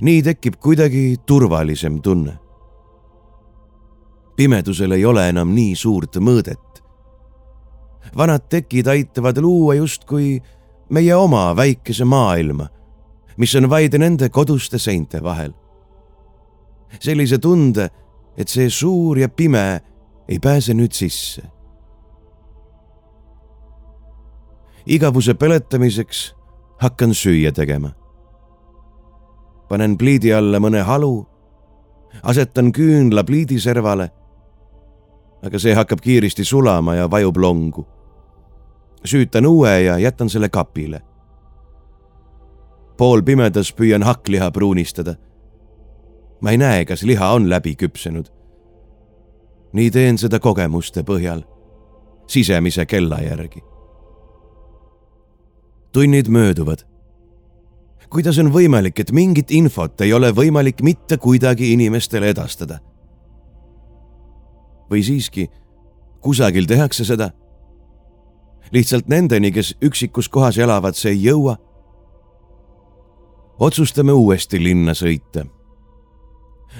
nii 0.00 0.22
tekib 0.22 0.56
kuidagi 0.60 1.16
turvalisem 1.26 2.00
tunne. 2.02 2.38
pimedusel 4.36 4.92
ei 4.92 5.04
ole 5.04 5.28
enam 5.28 5.54
nii 5.54 5.76
suurt 5.76 6.16
mõõdet. 6.16 6.82
vanad 8.16 8.48
tekid 8.48 8.86
aitavad 8.86 9.38
luua 9.38 9.74
justkui 9.74 10.42
meie 10.90 11.14
oma 11.14 11.56
väikese 11.56 12.04
maailma 12.04 12.68
mis 13.40 13.54
on 13.56 13.70
vaid 13.70 13.94
nende 13.96 14.28
koduste 14.28 14.78
seinte 14.78 15.22
vahel. 15.22 15.52
sellise 17.00 17.38
tunde, 17.38 17.88
et 18.36 18.48
see 18.48 18.66
suur 18.70 19.18
ja 19.18 19.28
pime 19.28 19.80
ei 20.28 20.38
pääse 20.38 20.74
nüüd 20.74 20.92
sisse. 20.92 21.42
igavuse 24.86 25.34
peletamiseks 25.34 26.34
hakkan 26.80 27.14
süüa 27.14 27.52
tegema. 27.52 27.92
Panen 29.70 29.94
pliidi 29.98 30.34
alla 30.34 30.58
mõne 30.58 30.82
halu, 30.82 31.26
asetan 32.22 32.72
küünla 32.72 33.24
pliidiservale. 33.24 34.10
aga 35.42 35.58
see 35.58 35.72
hakkab 35.74 36.00
kiiresti 36.04 36.44
sulama 36.44 36.94
ja 36.94 37.10
vajub 37.10 37.36
longu. 37.36 37.86
süütan 39.04 39.46
uue 39.46 39.80
ja 39.82 39.98
jätan 39.98 40.28
selle 40.28 40.48
kapile 40.48 41.00
poolpimedas 43.00 43.72
püüan 43.72 44.02
hakkliha 44.04 44.50
pruunistada. 44.50 45.14
ma 46.40 46.50
ei 46.50 46.58
näe, 46.58 46.84
kas 46.84 47.02
liha 47.02 47.32
on 47.32 47.48
läbi 47.48 47.72
küpsenud. 47.76 48.28
nii 49.72 49.90
teen 49.90 50.18
seda 50.18 50.38
kogemuste 50.38 51.02
põhjal, 51.02 51.40
sisemise 52.26 52.86
kella 52.86 53.22
järgi. 53.24 53.64
tunnid 55.92 56.28
mööduvad. 56.28 56.89
Kuidas 58.10 58.38
on 58.38 58.50
võimalik, 58.52 59.00
et 59.00 59.12
mingit 59.12 59.50
infot 59.50 60.00
ei 60.00 60.12
ole 60.12 60.32
võimalik 60.34 60.82
mitte 60.82 61.16
kuidagi 61.16 61.72
inimestele 61.72 62.30
edastada? 62.34 62.80
või 64.90 65.04
siiski 65.06 65.46
kusagil 66.20 66.66
tehakse 66.66 67.04
seda? 67.04 67.30
lihtsalt 68.72 69.08
nendeni, 69.08 69.52
kes 69.52 69.76
üksikus 69.82 70.28
kohas 70.28 70.58
elavad, 70.58 70.94
see 70.94 71.14
ei 71.14 71.24
jõua 71.24 71.56
otsustame 73.60 74.12
uuesti 74.12 74.62
linna 74.62 74.92
sõita. 74.96 75.44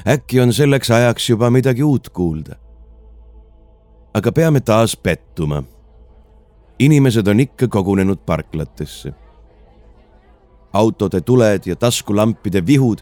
äkki 0.07 0.41
on 0.41 0.53
selleks 0.53 0.91
ajaks 0.91 1.29
juba 1.31 1.51
midagi 1.51 1.83
uut 1.83 2.09
kuulda. 2.09 2.57
aga 4.15 4.33
peame 4.33 4.61
taas 4.61 4.97
pettuma. 4.97 5.63
inimesed 6.79 7.27
on 7.27 7.41
ikka 7.41 7.69
kogunenud 7.69 8.19
parklatesse. 8.27 9.13
Autode 10.73 11.21
tuled 11.21 11.67
ja 11.67 11.77
taskulampide 11.77 12.67
vihud 12.67 12.99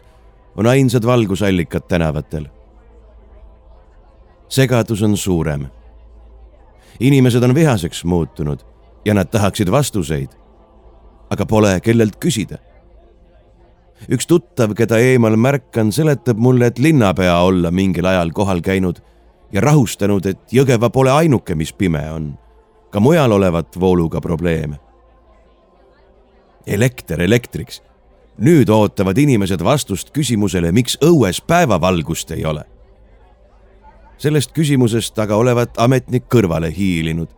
on 0.55 0.67
ainsad 0.67 1.05
valgusallikad 1.05 1.81
tänavatel. 1.87 2.45
segadus 4.49 5.01
on 5.01 5.17
suurem. 5.17 5.67
inimesed 6.99 7.43
on 7.43 7.55
vihaseks 7.55 8.05
muutunud 8.05 8.59
ja 9.05 9.13
nad 9.13 9.25
tahaksid 9.25 9.71
vastuseid. 9.71 10.29
aga 11.29 11.45
pole 11.45 11.79
kellelt 11.79 12.15
küsida 12.25 12.57
üks 14.07 14.27
tuttav, 14.29 14.73
keda 14.77 14.99
eemal 14.99 15.35
märkan, 15.35 15.91
seletab 15.91 16.37
mulle, 16.39 16.69
et 16.69 16.79
linnapea 16.79 17.35
olla 17.43 17.71
mingil 17.71 18.05
ajal 18.05 18.31
kohal 18.31 18.61
käinud 18.61 19.01
ja 19.51 19.61
rahustanud, 19.61 20.25
et 20.25 20.53
Jõgeva 20.53 20.89
pole 20.93 21.11
ainuke, 21.11 21.55
mis 21.55 21.73
pime 21.73 22.03
on. 22.11 22.37
ka 22.89 22.99
mujal 22.99 23.31
olevat 23.31 23.79
vooluga 23.79 24.21
probleeme. 24.21 24.79
Elekter 26.69 27.21
elektriks. 27.21 27.81
nüüd 28.39 28.69
ootavad 28.69 29.17
inimesed 29.17 29.59
vastust 29.63 30.13
küsimusele, 30.15 30.71
miks 30.71 30.97
õues 31.03 31.41
päevavalgust 31.47 32.31
ei 32.31 32.45
ole. 32.45 32.63
sellest 34.17 34.51
küsimusest 34.51 35.19
aga 35.19 35.35
olevat 35.35 35.77
ametnik 35.77 36.23
kõrvale 36.29 36.71
hiilinud. 36.75 37.29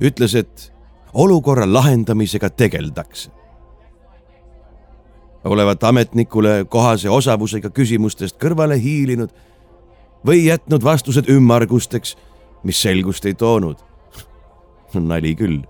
ütles, 0.00 0.34
et 0.34 0.72
olukorra 1.12 1.72
lahendamisega 1.72 2.50
tegeldakse 2.50 3.30
olevat 5.46 5.84
ametnikule 5.84 6.64
kohase 6.68 7.10
osavusega 7.10 7.70
küsimustest 7.70 8.38
kõrvale 8.42 8.78
hiilinud 8.82 9.30
või 10.26 10.46
jätnud 10.46 10.84
vastused 10.84 11.28
ümmargusteks, 11.30 12.16
mis 12.64 12.82
selgust 12.82 13.26
ei 13.26 13.34
toonud. 13.34 13.78
nali 14.94 15.34
küll, 15.38 15.60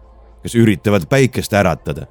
kes 0.42 0.54
üritavad 0.54 1.06
päikest 1.08 1.52
äratada. 1.52 2.06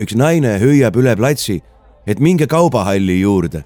Üks 0.00 0.16
naine 0.16 0.58
hüüab 0.60 0.96
üle 0.96 1.16
platsi, 1.16 1.60
et 2.06 2.18
minge 2.20 2.46
kaubahalli 2.46 3.20
juurde. 3.20 3.64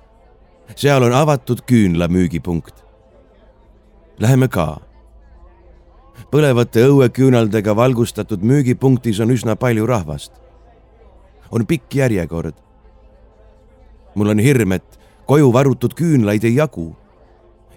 seal 0.77 1.03
on 1.03 1.13
avatud 1.13 1.59
küünlamüügipunkt. 1.67 2.75
Läheme 4.21 4.49
ka. 4.49 4.81
põlevate 6.31 6.87
õueküünaldega 6.89 7.77
valgustatud 7.77 8.43
müügipunktis 8.43 9.21
on 9.21 9.31
üsna 9.31 9.57
palju 9.57 9.87
rahvast 9.87 10.45
on 11.55 11.67
pikk 11.67 11.95
järjekord. 11.95 12.55
mul 14.15 14.29
on 14.29 14.39
hirm, 14.39 14.73
et 14.73 14.99
koju 15.27 15.53
varutud 15.53 15.95
küünlaid 15.95 16.45
ei 16.45 16.55
jagu 16.55 16.95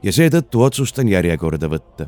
ja 0.04 0.12
seetõttu 0.14 0.62
otsustan 0.66 1.08
järjekorda 1.08 1.70
võtta. 1.70 2.08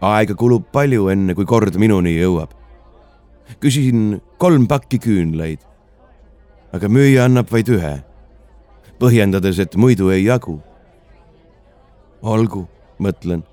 aega 0.00 0.34
kulub 0.34 0.70
palju, 0.72 1.08
enne 1.08 1.34
kui 1.34 1.44
kord 1.44 1.76
minuni 1.76 2.16
jõuab. 2.16 2.50
Küsisin 3.60 4.20
kolm 4.38 4.66
pakki 4.66 4.98
küünlaid, 4.98 5.60
aga 6.72 6.88
müüja 6.88 7.24
annab 7.24 7.52
vaid 7.52 7.68
ühe, 7.68 7.94
põhjendades, 9.00 9.60
et 9.62 9.76
muidu 9.76 10.10
ei 10.10 10.24
jagu. 10.24 10.60
olgu, 12.22 12.66
mõtlen, 12.98 13.44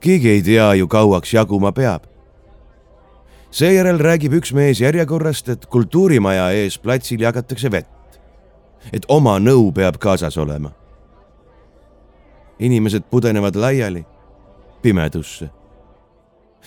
keegi 0.00 0.28
ei 0.28 0.42
tea 0.42 0.74
ju, 0.74 0.86
kauaks 0.88 1.34
jaguma 1.34 1.72
peab 1.72 2.10
seejärel 3.50 3.98
räägib 3.98 4.34
üks 4.38 4.52
mees 4.54 4.80
järjekorrast, 4.80 5.48
et 5.50 5.66
kultuurimaja 5.66 6.50
ees 6.54 6.78
platsil 6.78 7.22
jagatakse 7.22 7.70
vett. 7.70 7.88
et 8.92 9.04
oma 9.08 9.36
nõu 9.38 9.72
peab 9.72 9.98
kaasas 9.98 10.36
olema. 10.36 10.70
inimesed 12.58 13.02
pudenevad 13.10 13.56
laiali, 13.56 14.04
pimedusse. 14.82 15.50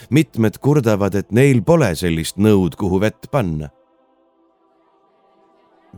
Mitmed 0.10 0.58
kurdavad, 0.58 1.16
et 1.16 1.32
neil 1.32 1.62
pole 1.64 1.94
sellist 1.96 2.38
nõud, 2.38 2.76
kuhu 2.76 3.00
vett 3.02 3.30
panna. 3.32 3.70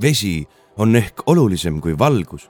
vesi 0.02 0.46
on 0.78 0.96
ehk 0.96 1.24
olulisem 1.26 1.80
kui 1.82 2.00
valgus. 2.00 2.50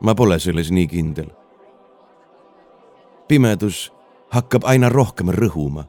ma 0.00 0.14
pole 0.14 0.38
selles 0.38 0.70
nii 0.70 0.86
kindel. 0.86 1.30
pimedus 3.28 3.92
hakkab 4.30 4.64
aina 4.64 4.88
rohkem 4.88 5.30
rõhuma. 5.30 5.84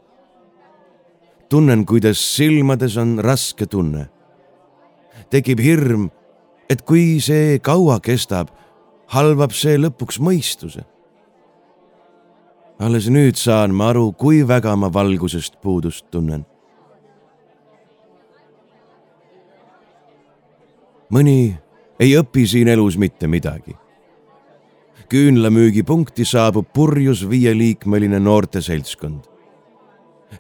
tunnen, 1.50 1.86
kuidas 1.86 2.36
silmades 2.36 2.98
on 2.98 3.20
raske 3.20 3.66
tunne. 3.66 4.10
tekib 5.30 5.60
hirm, 5.60 6.10
et 6.70 6.82
kui 6.82 7.20
see 7.22 7.60
kaua 7.60 8.00
kestab, 8.00 8.50
halvab 9.08 9.52
see 9.52 9.78
lõpuks 9.78 10.20
mõistuse. 10.20 10.93
Alles 12.84 13.08
nüüd 13.08 13.40
saan 13.40 13.72
ma 13.72 13.90
aru, 13.94 14.12
kui 14.12 14.42
väga 14.48 14.76
ma 14.76 14.90
valgusest 14.94 15.62
puudust 15.62 16.10
tunnen 16.12 16.44
mõni 21.14 21.54
ei 22.02 22.16
õpi 22.18 22.46
siin 22.50 22.72
elus 22.74 22.98
mitte 22.98 23.28
midagi. 23.28 23.76
küünlamüügipunkti 25.14 26.26
saabub 26.26 26.72
purjus 26.74 27.30
viieliikmeline 27.30 28.20
noorte 28.20 28.62
seltskond. 28.62 29.24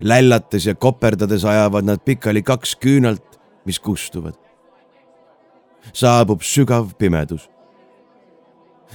lällates 0.01 0.65
ja 0.65 0.75
koperdades 0.75 1.45
ajavad 1.45 1.85
nad 1.85 1.99
pikali 2.05 2.41
kaks 2.41 2.75
küünalt, 2.75 3.39
mis 3.65 3.79
kustuvad. 3.79 4.35
saabub 5.93 6.41
sügav 6.41 6.93
pimedus. 6.97 7.49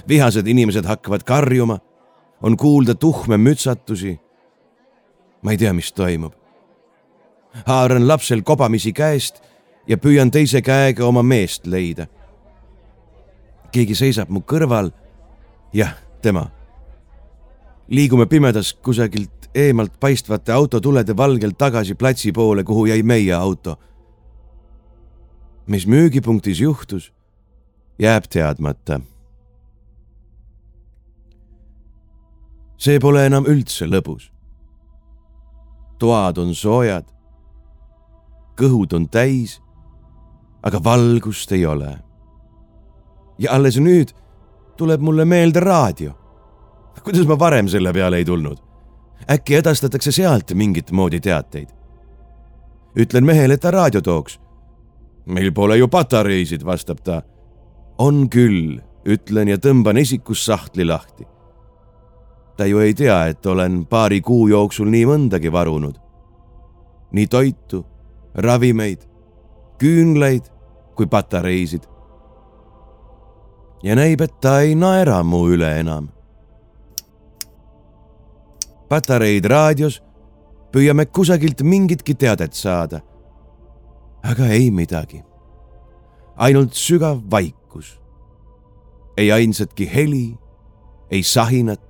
vihased 0.08 0.46
inimesed 0.46 0.84
hakkavad 0.84 1.22
karjuma, 1.22 1.78
on 2.42 2.56
kuulda 2.56 2.94
tuhme 2.94 3.36
mütsatusi. 3.36 4.20
ma 5.42 5.50
ei 5.50 5.58
tea, 5.58 5.72
mis 5.72 5.92
toimub. 5.92 6.32
haaran 7.66 8.08
lapsel 8.08 8.42
kobamisi 8.42 8.92
käest 8.92 9.42
ja 9.86 9.96
püüan 9.96 10.30
teise 10.30 10.62
käega 10.62 11.06
oma 11.06 11.22
meest 11.22 11.66
leida. 11.66 12.06
keegi 13.72 13.94
seisab 13.94 14.28
mu 14.28 14.40
kõrval. 14.40 14.90
jah, 15.72 15.94
tema. 16.22 16.50
liigume 17.88 18.26
pimedas 18.26 18.74
kusagilt 18.74 19.50
eemalt 19.54 20.00
paistvate 20.00 20.52
autotulede 20.52 21.16
valgel 21.16 21.50
tagasi 21.58 21.94
platsi 21.94 22.32
poole, 22.32 22.64
kuhu 22.64 22.86
jäi 22.86 23.02
meie 23.02 23.34
auto. 23.34 23.78
mis 25.66 25.86
müügipunktis 25.86 26.60
juhtus, 26.60 27.12
jääb 27.98 28.24
teadmata. 28.30 29.00
See 32.78 32.98
pole 32.98 33.26
enam 33.26 33.44
üldse 33.46 33.86
lõbus. 33.86 34.30
toad 35.98 36.38
on 36.38 36.54
soojad, 36.54 37.04
kõhud 38.56 38.94
on 38.94 39.08
täis 39.08 39.58
aga 40.62 40.84
valgust 40.84 41.52
ei 41.52 41.66
ole. 41.66 41.98
ja 43.38 43.52
alles 43.54 43.76
nüüd 43.78 44.10
tuleb 44.76 45.00
mulle 45.00 45.24
meelde 45.24 45.60
raadio. 45.60 46.12
kuidas 47.04 47.26
ma 47.26 47.38
varem 47.38 47.68
selle 47.68 47.92
peale 47.92 48.16
ei 48.16 48.24
tulnud? 48.24 48.58
äkki 49.30 49.54
edastatakse 49.54 50.12
sealt 50.12 50.54
mingit 50.54 50.90
moodi 50.90 51.20
teateid? 51.20 51.68
ütlen 52.98 53.24
mehele, 53.24 53.54
et 53.54 53.60
ta 53.60 53.70
raadio 53.70 54.00
tooks. 54.00 54.40
meil 55.26 55.52
pole 55.52 55.76
ju 55.76 55.88
patareisid, 55.88 56.64
vastab 56.64 57.00
ta. 57.04 57.22
on 57.98 58.28
küll, 58.30 58.80
ütlen 59.06 59.48
ja 59.48 59.56
tõmban 59.56 59.98
isikussahtli 59.98 60.84
lahti. 60.84 61.26
Ta 62.58 62.66
ju 62.66 62.80
ei 62.82 62.94
tea, 62.94 63.26
et 63.30 63.46
olen 63.46 63.84
paari 63.86 64.18
kuu 64.20 64.48
jooksul 64.50 64.90
nii 64.90 65.04
mõndagi 65.06 65.52
varunud. 65.52 65.94
nii 67.12 67.26
toitu, 67.26 67.86
ravimeid 68.34 69.06
küünlaid 69.78 70.50
kui 70.94 71.06
patareisid. 71.06 71.86
ja 73.82 73.94
näib, 73.94 74.20
et 74.20 74.40
ta 74.40 74.60
ei 74.60 74.74
naera 74.74 75.22
mu 75.22 75.46
üle 75.54 75.70
enam. 75.80 76.08
patareid 78.88 79.44
raadios, 79.44 80.02
püüame 80.72 81.06
kusagilt 81.06 81.62
mingitki 81.62 82.14
teadet 82.14 82.52
saada. 82.52 83.00
aga 84.22 84.46
ei 84.46 84.70
midagi. 84.70 85.22
ainult 86.36 86.74
sügav 86.74 87.22
vaikus. 87.30 88.00
ei 89.16 89.32
ainsatki 89.32 89.94
heli, 89.94 90.38
ei 91.10 91.22
sahinat, 91.22 91.87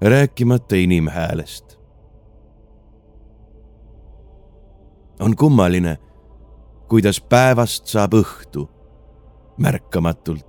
rääkimata 0.00 0.76
inimhäälest 0.76 1.80
on 5.20 5.36
kummaline, 5.36 5.98
kuidas 6.88 7.20
päevast 7.20 7.86
saab 7.86 8.14
õhtu 8.14 8.68
märkamatult. 9.58 10.46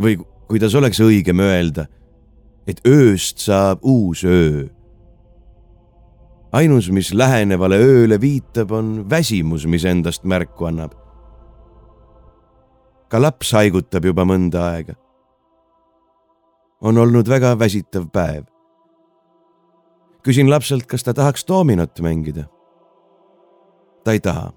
või 0.00 0.18
kuidas 0.50 0.74
oleks 0.74 0.98
õigem 1.00 1.38
öelda, 1.40 1.86
et 2.66 2.80
ööst 2.86 3.38
saab 3.38 3.78
uus 3.82 4.24
öö. 4.24 4.66
ainus, 6.52 6.90
mis 6.90 7.12
lähenevale 7.14 7.76
ööle 7.76 8.20
viitab, 8.20 8.70
on 8.70 9.10
väsimus, 9.10 9.66
mis 9.66 9.84
endast 9.84 10.24
märku 10.24 10.64
annab. 10.64 10.94
ka 13.08 13.22
laps 13.22 13.52
haigutab 13.52 14.04
juba 14.04 14.24
mõnda 14.24 14.70
aega. 14.72 14.94
On 16.84 16.98
olnud 16.98 17.28
väga 17.28 17.58
väsitav 17.58 18.10
päev. 18.12 18.44
küsin 20.22 20.50
lapselt, 20.50 20.86
kas 20.86 21.04
ta 21.04 21.14
tahaks 21.14 21.44
doominot 21.48 22.00
mängida 22.00 22.44
ta 24.04 24.12
ei 24.12 24.20
taha. 24.20 24.52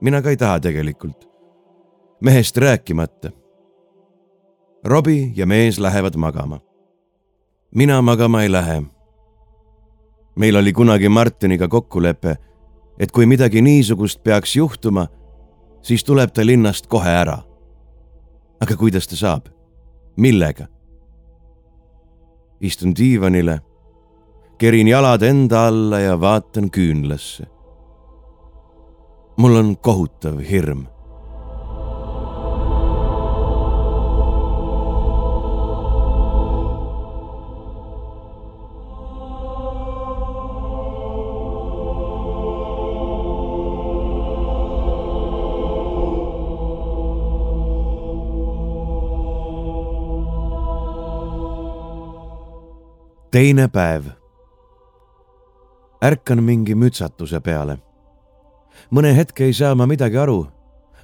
mina 0.00 0.22
ka 0.22 0.30
ei 0.30 0.36
taha 0.36 0.60
tegelikult. 0.60 1.28
mehest 2.20 2.56
rääkimata. 2.56 3.30
Robbie 4.84 5.32
ja 5.36 5.46
mees 5.46 5.78
lähevad 5.78 6.16
magama. 6.16 6.60
mina 7.74 8.02
magama 8.02 8.42
ei 8.42 8.52
lähe. 8.52 8.82
meil 10.36 10.56
oli 10.56 10.72
kunagi 10.72 11.08
Martiniga 11.08 11.68
kokkulepe, 11.68 12.36
et 12.98 13.12
kui 13.12 13.26
midagi 13.26 13.62
niisugust 13.62 14.22
peaks 14.22 14.56
juhtuma, 14.56 15.06
siis 15.82 16.04
tuleb 16.04 16.30
ta 16.32 16.46
linnast 16.46 16.86
kohe 16.86 17.10
ära. 17.10 17.38
aga 18.60 18.76
kuidas 18.76 19.08
ta 19.08 19.16
saab? 19.16 19.57
Millega? 20.18 20.66
istun 22.60 22.90
diivanile, 22.96 23.60
kerin 24.58 24.88
jalad 24.90 25.22
enda 25.22 25.68
alla 25.70 26.00
ja 26.02 26.16
vaatan 26.20 26.66
küünlasse 26.74 27.46
mul 29.38 29.54
on 29.54 29.76
kohutav 29.76 30.40
hirm. 30.40 30.86
Teine 53.30 53.68
päev. 53.68 54.04
ärkan 56.04 56.42
mingi 56.42 56.74
mütsatuse 56.74 57.40
peale 57.40 57.78
mõne 58.90 59.12
hetke 59.16 59.44
ei 59.44 59.52
saa 59.52 59.74
ma 59.74 59.86
midagi 59.86 60.16
aru. 60.16 60.46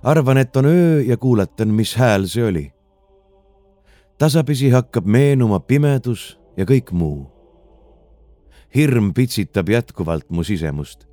arvan, 0.03 0.39
et 0.39 0.57
on 0.57 0.67
öö 0.67 1.01
ja 1.03 1.17
kuulatan, 1.17 1.69
mis 1.69 1.95
hääl 1.95 2.27
see 2.27 2.45
oli. 2.45 2.73
tasapisi 4.19 4.71
hakkab 4.71 5.07
meenuma 5.07 5.61
pimedus 5.61 6.39
ja 6.57 6.65
kõik 6.65 6.93
muu. 6.93 7.31
hirm 8.75 9.13
pitsitab 9.13 9.69
jätkuvalt 9.69 10.31
mu 10.31 10.43
sisemust. 10.43 11.07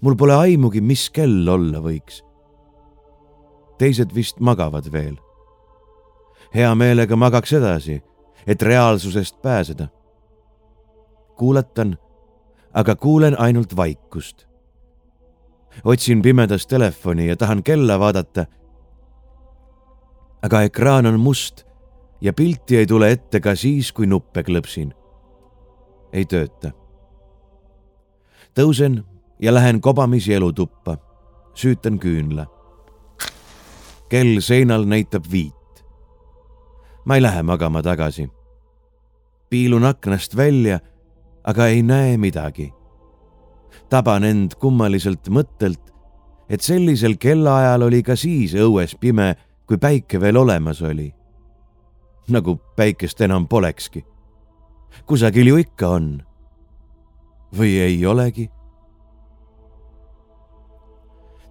mul 0.00 0.14
pole 0.14 0.34
aimugi, 0.34 0.80
mis 0.80 1.10
kell 1.10 1.48
olla 1.48 1.78
võiks. 1.78 2.22
teised 3.78 4.14
vist 4.14 4.40
magavad 4.40 4.92
veel. 4.92 5.18
hea 6.54 6.74
meelega 6.74 7.16
magaks 7.16 7.52
edasi, 7.52 8.02
et 8.48 8.62
reaalsusest 8.62 9.42
pääseda. 9.42 9.88
kuulatan, 11.36 11.98
aga 12.72 12.96
kuulen 12.96 13.40
ainult 13.40 13.76
vaikust 13.76 14.48
otsin 15.84 16.22
pimedas 16.22 16.66
telefoni 16.66 17.28
ja 17.28 17.36
tahan 17.36 17.62
kella 17.62 17.98
vaadata. 17.98 18.46
aga 20.42 20.62
ekraan 20.62 21.06
on 21.06 21.20
must 21.20 21.64
ja 22.20 22.32
pilti 22.32 22.76
ei 22.76 22.86
tule 22.86 23.10
ette 23.10 23.40
ka 23.40 23.54
siis, 23.54 23.92
kui 23.92 24.06
nuppe 24.06 24.42
klõpsin. 24.42 24.94
ei 26.12 26.24
tööta. 26.24 26.70
tõusen 28.54 29.04
ja 29.40 29.54
lähen 29.54 29.80
kobamisi 29.80 30.34
elutuppa, 30.34 30.96
süütan 31.54 31.98
küünla. 31.98 32.46
kell 34.08 34.40
seinal 34.40 34.84
näitab 34.84 35.24
viit. 35.30 35.84
ma 37.04 37.14
ei 37.14 37.22
lähe 37.22 37.42
magama 37.42 37.82
tagasi. 37.82 38.30
Piilun 39.50 39.84
aknast 39.84 40.36
välja, 40.36 40.80
aga 41.44 41.66
ei 41.66 41.82
näe 41.82 42.16
midagi. 42.16 42.72
taban 43.88 44.24
end 44.24 44.54
kummaliselt 44.60 45.28
mõttelt, 45.28 45.80
et 46.48 46.60
sellisel 46.60 47.16
kellaajal 47.16 47.82
oli 47.82 48.02
ka 48.02 48.16
siis 48.16 48.54
õues 48.54 48.96
pime, 49.00 49.36
kui 49.66 49.78
päike 49.78 50.20
veel 50.20 50.36
olemas 50.36 50.82
oli. 50.82 51.14
nagu 52.28 52.60
päikest 52.76 53.20
enam 53.20 53.48
polekski. 53.48 54.04
kusagil 55.06 55.46
ju 55.46 55.56
ikka 55.56 55.88
on. 55.88 56.22
või 57.58 57.78
ei 57.80 58.06
olegi 58.06 58.50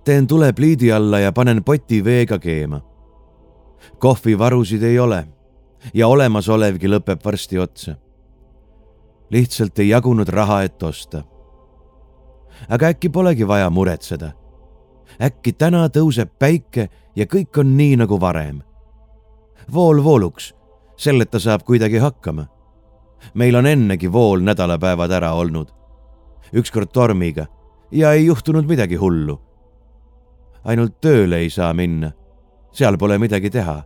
teen 0.08 0.28
tule 0.28 0.54
pliidi 0.54 0.92
alla 0.92 1.20
ja 1.20 1.32
panen 1.32 1.64
poti 1.64 2.04
veega 2.04 2.40
keema. 2.40 2.82
kohvivarusid 4.00 4.84
ei 4.84 5.00
ole 5.00 5.37
ja 5.94 6.08
olemasolevgi 6.08 6.88
lõpeb 6.88 7.24
varsti 7.26 7.60
otsa. 7.60 7.96
lihtsalt 9.30 9.80
ei 9.80 9.90
jagunud 9.90 10.28
raha, 10.28 10.62
et 10.64 10.84
osta. 10.84 11.24
aga 12.70 12.88
äkki 12.88 13.10
polegi 13.10 13.48
vaja 13.48 13.70
muretseda. 13.70 14.32
äkki 15.22 15.54
täna 15.54 15.88
tõuseb 15.88 16.30
päike 16.40 16.90
ja 17.16 17.26
kõik 17.26 17.60
on 17.60 17.78
nii 17.78 17.96
nagu 17.96 18.20
varem. 18.20 18.62
vool 19.74 20.04
vooluks, 20.04 20.54
selleta 20.98 21.40
saab 21.40 21.64
kuidagi 21.64 21.98
hakkama. 21.98 22.48
meil 23.34 23.56
on 23.56 23.66
ennegi 23.66 24.12
vool 24.12 24.40
nädalapäevad 24.40 25.12
ära 25.12 25.34
olnud. 25.34 25.68
ükskord 26.54 26.92
tormiga 26.94 27.48
ja 27.92 28.12
ei 28.14 28.26
juhtunud 28.26 28.66
midagi 28.66 28.96
hullu 28.96 29.48
ainult 30.68 31.00
tööle 31.02 31.42
ei 31.44 31.50
saa 31.50 31.74
minna. 31.74 32.12
seal 32.72 32.98
pole 32.98 33.18
midagi 33.18 33.50
teha. 33.50 33.82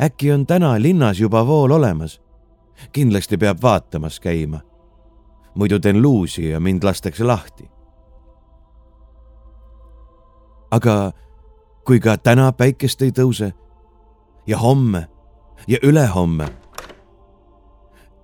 Äkki 0.00 0.32
on 0.32 0.46
täna 0.46 0.82
linnas 0.82 1.20
juba 1.20 1.46
vool 1.46 1.70
olemas? 1.70 2.20
kindlasti 2.92 3.36
peab 3.36 3.58
vaatamas 3.62 4.20
käima. 4.20 4.60
muidu 5.54 5.80
teen 5.80 6.02
luusi 6.02 6.48
ja 6.48 6.60
mind 6.60 6.82
lastakse 6.84 7.24
lahti. 7.24 7.70
aga 10.70 11.12
kui 11.86 12.00
ka 12.00 12.16
täna 12.16 12.52
päikest 12.52 13.02
ei 13.02 13.10
tõuse 13.10 13.52
ja 14.46 14.58
homme 14.58 15.08
ja 15.68 15.78
ülehomme, 15.82 16.48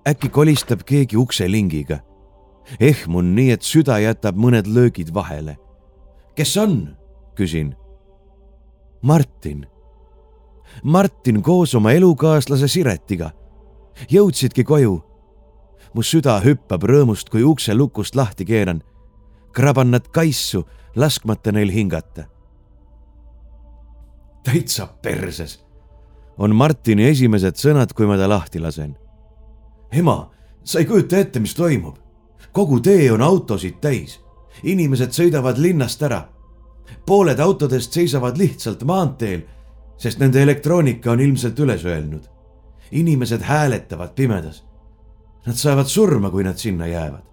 äkki 0.07 0.29
kolistab 0.29 0.85
keegi 0.85 1.17
ukselingiga 1.17 1.99
ehmun 2.79 3.35
nii, 3.35 3.51
et 3.51 3.61
süda 3.61 3.99
jätab 3.99 4.35
mõned 4.35 4.67
löögid 4.67 5.13
vahele 5.13 5.57
kes 6.35 6.57
on? 6.57 6.97
küsin. 7.35 7.75
Martin. 9.01 9.67
Martin 10.83 11.43
koos 11.43 11.75
oma 11.75 11.91
elukaaslase 11.91 12.67
Siretiga. 12.67 13.31
jõudsidki 14.11 14.63
koju. 14.63 15.03
mu 15.93 16.03
süda 16.03 16.41
hüppab 16.43 16.83
rõõmust, 16.83 17.29
kui 17.29 17.43
ukse 17.43 17.73
lukust 17.73 18.15
lahti 18.15 18.45
keeran. 18.45 18.83
kraban 19.51 19.91
nad 19.91 20.07
kaisu, 20.07 20.65
laskmata 20.95 21.51
neil 21.51 21.71
hingata. 21.71 22.23
täitsa 24.43 24.87
perses, 25.01 25.65
on 26.37 26.55
Martini 26.55 27.03
esimesed 27.03 27.55
sõnad, 27.55 27.93
kui 27.93 28.05
ma 28.05 28.17
ta 28.17 28.29
lahti 28.29 28.59
lasen. 28.59 28.97
ema, 29.91 30.31
sa 30.63 30.79
ei 30.79 30.85
kujuta 30.85 31.17
ette, 31.17 31.39
mis 31.39 31.55
toimub. 31.55 31.95
kogu 32.51 32.79
tee 32.79 33.11
on 33.11 33.21
autosid 33.21 33.79
täis 33.81 34.25
inimesed 34.63 35.13
sõidavad 35.13 35.57
linnast 35.57 36.03
ära. 36.03 36.29
pooled 37.05 37.39
autodest 37.39 37.93
seisavad 37.93 38.37
lihtsalt 38.37 38.83
maanteel, 38.83 39.41
sest 39.97 40.19
nende 40.19 40.41
elektroonika 40.43 41.11
on 41.11 41.19
ilmselt 41.19 41.59
üles 41.59 41.85
öelnud. 41.85 42.23
inimesed 42.91 43.41
hääletavad 43.41 44.13
pimedas. 44.15 44.63
Nad 45.45 45.55
saavad 45.55 45.85
surma, 45.85 46.29
kui 46.29 46.43
nad 46.43 46.57
sinna 46.57 46.87
jäävad. 46.87 47.23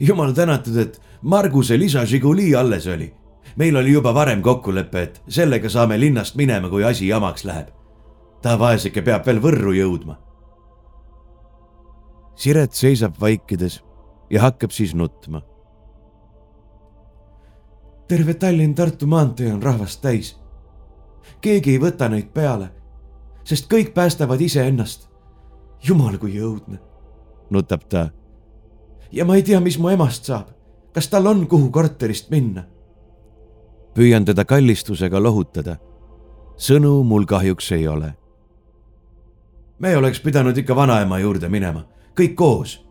jumal 0.00 0.32
tänatud, 0.32 0.76
et 0.76 1.02
Marguse 1.22 1.78
lisa 1.78 2.04
Žiguli 2.06 2.54
alles 2.54 2.86
oli. 2.86 3.14
meil 3.56 3.76
oli 3.76 3.92
juba 3.92 4.14
varem 4.14 4.42
kokkulepe, 4.42 5.02
et 5.02 5.22
sellega 5.28 5.68
saame 5.68 6.00
linnast 6.00 6.34
minema, 6.34 6.68
kui 6.68 6.84
asi 6.84 7.08
jamaks 7.08 7.44
läheb. 7.44 7.68
ta 8.42 8.58
vaeseke 8.58 9.02
peab 9.02 9.26
veel 9.26 9.40
Võrru 9.40 9.72
jõudma. 9.72 10.16
Siret 12.34 12.72
seisab 12.72 13.20
vaikides 13.20 13.82
ja 14.30 14.40
hakkab 14.42 14.70
siis 14.70 14.94
nutma 14.94 15.42
terve 18.10 18.34
Tallinn-Tartu 18.34 19.06
maantee 19.06 19.52
on 19.52 19.62
rahvast 19.62 20.00
täis. 20.02 20.39
Keegi 21.40 21.74
ei 21.74 21.80
võta 21.80 22.08
neid 22.08 22.32
peale, 22.34 22.70
sest 23.44 23.70
kõik 23.72 23.94
päästavad 23.94 24.40
iseennast. 24.40 25.08
jumal, 25.82 26.18
kui 26.18 26.40
õudne, 26.40 26.78
nutab 27.50 27.86
ta. 27.88 28.10
ja 29.12 29.24
ma 29.24 29.36
ei 29.36 29.42
tea, 29.42 29.60
mis 29.60 29.78
mu 29.78 29.88
emast 29.88 30.24
saab. 30.24 30.48
kas 30.92 31.08
tal 31.08 31.26
on 31.26 31.46
kuhu 31.46 31.70
korterist 31.70 32.30
minna? 32.30 32.64
püüan 33.94 34.24
teda 34.24 34.44
kallistusega 34.44 35.22
lohutada. 35.22 35.76
sõnu 36.56 37.02
mul 37.02 37.24
kahjuks 37.24 37.72
ei 37.72 37.88
ole. 37.88 38.14
me 39.78 39.96
oleks 39.96 40.20
pidanud 40.20 40.56
ikka 40.56 40.76
vanaema 40.76 41.18
juurde 41.18 41.48
minema, 41.48 41.84
kõik 42.14 42.34
koos. 42.34 42.86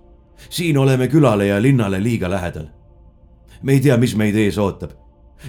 siin 0.49 0.77
oleme 0.77 1.07
külale 1.07 1.47
ja 1.47 1.61
linnale 1.61 2.03
liiga 2.03 2.29
lähedal 2.29 2.79
me 3.61 3.73
ei 3.73 3.79
tea, 3.79 3.97
mis 3.97 4.15
meid 4.15 4.35
ees 4.35 4.57
ootab 4.57 4.91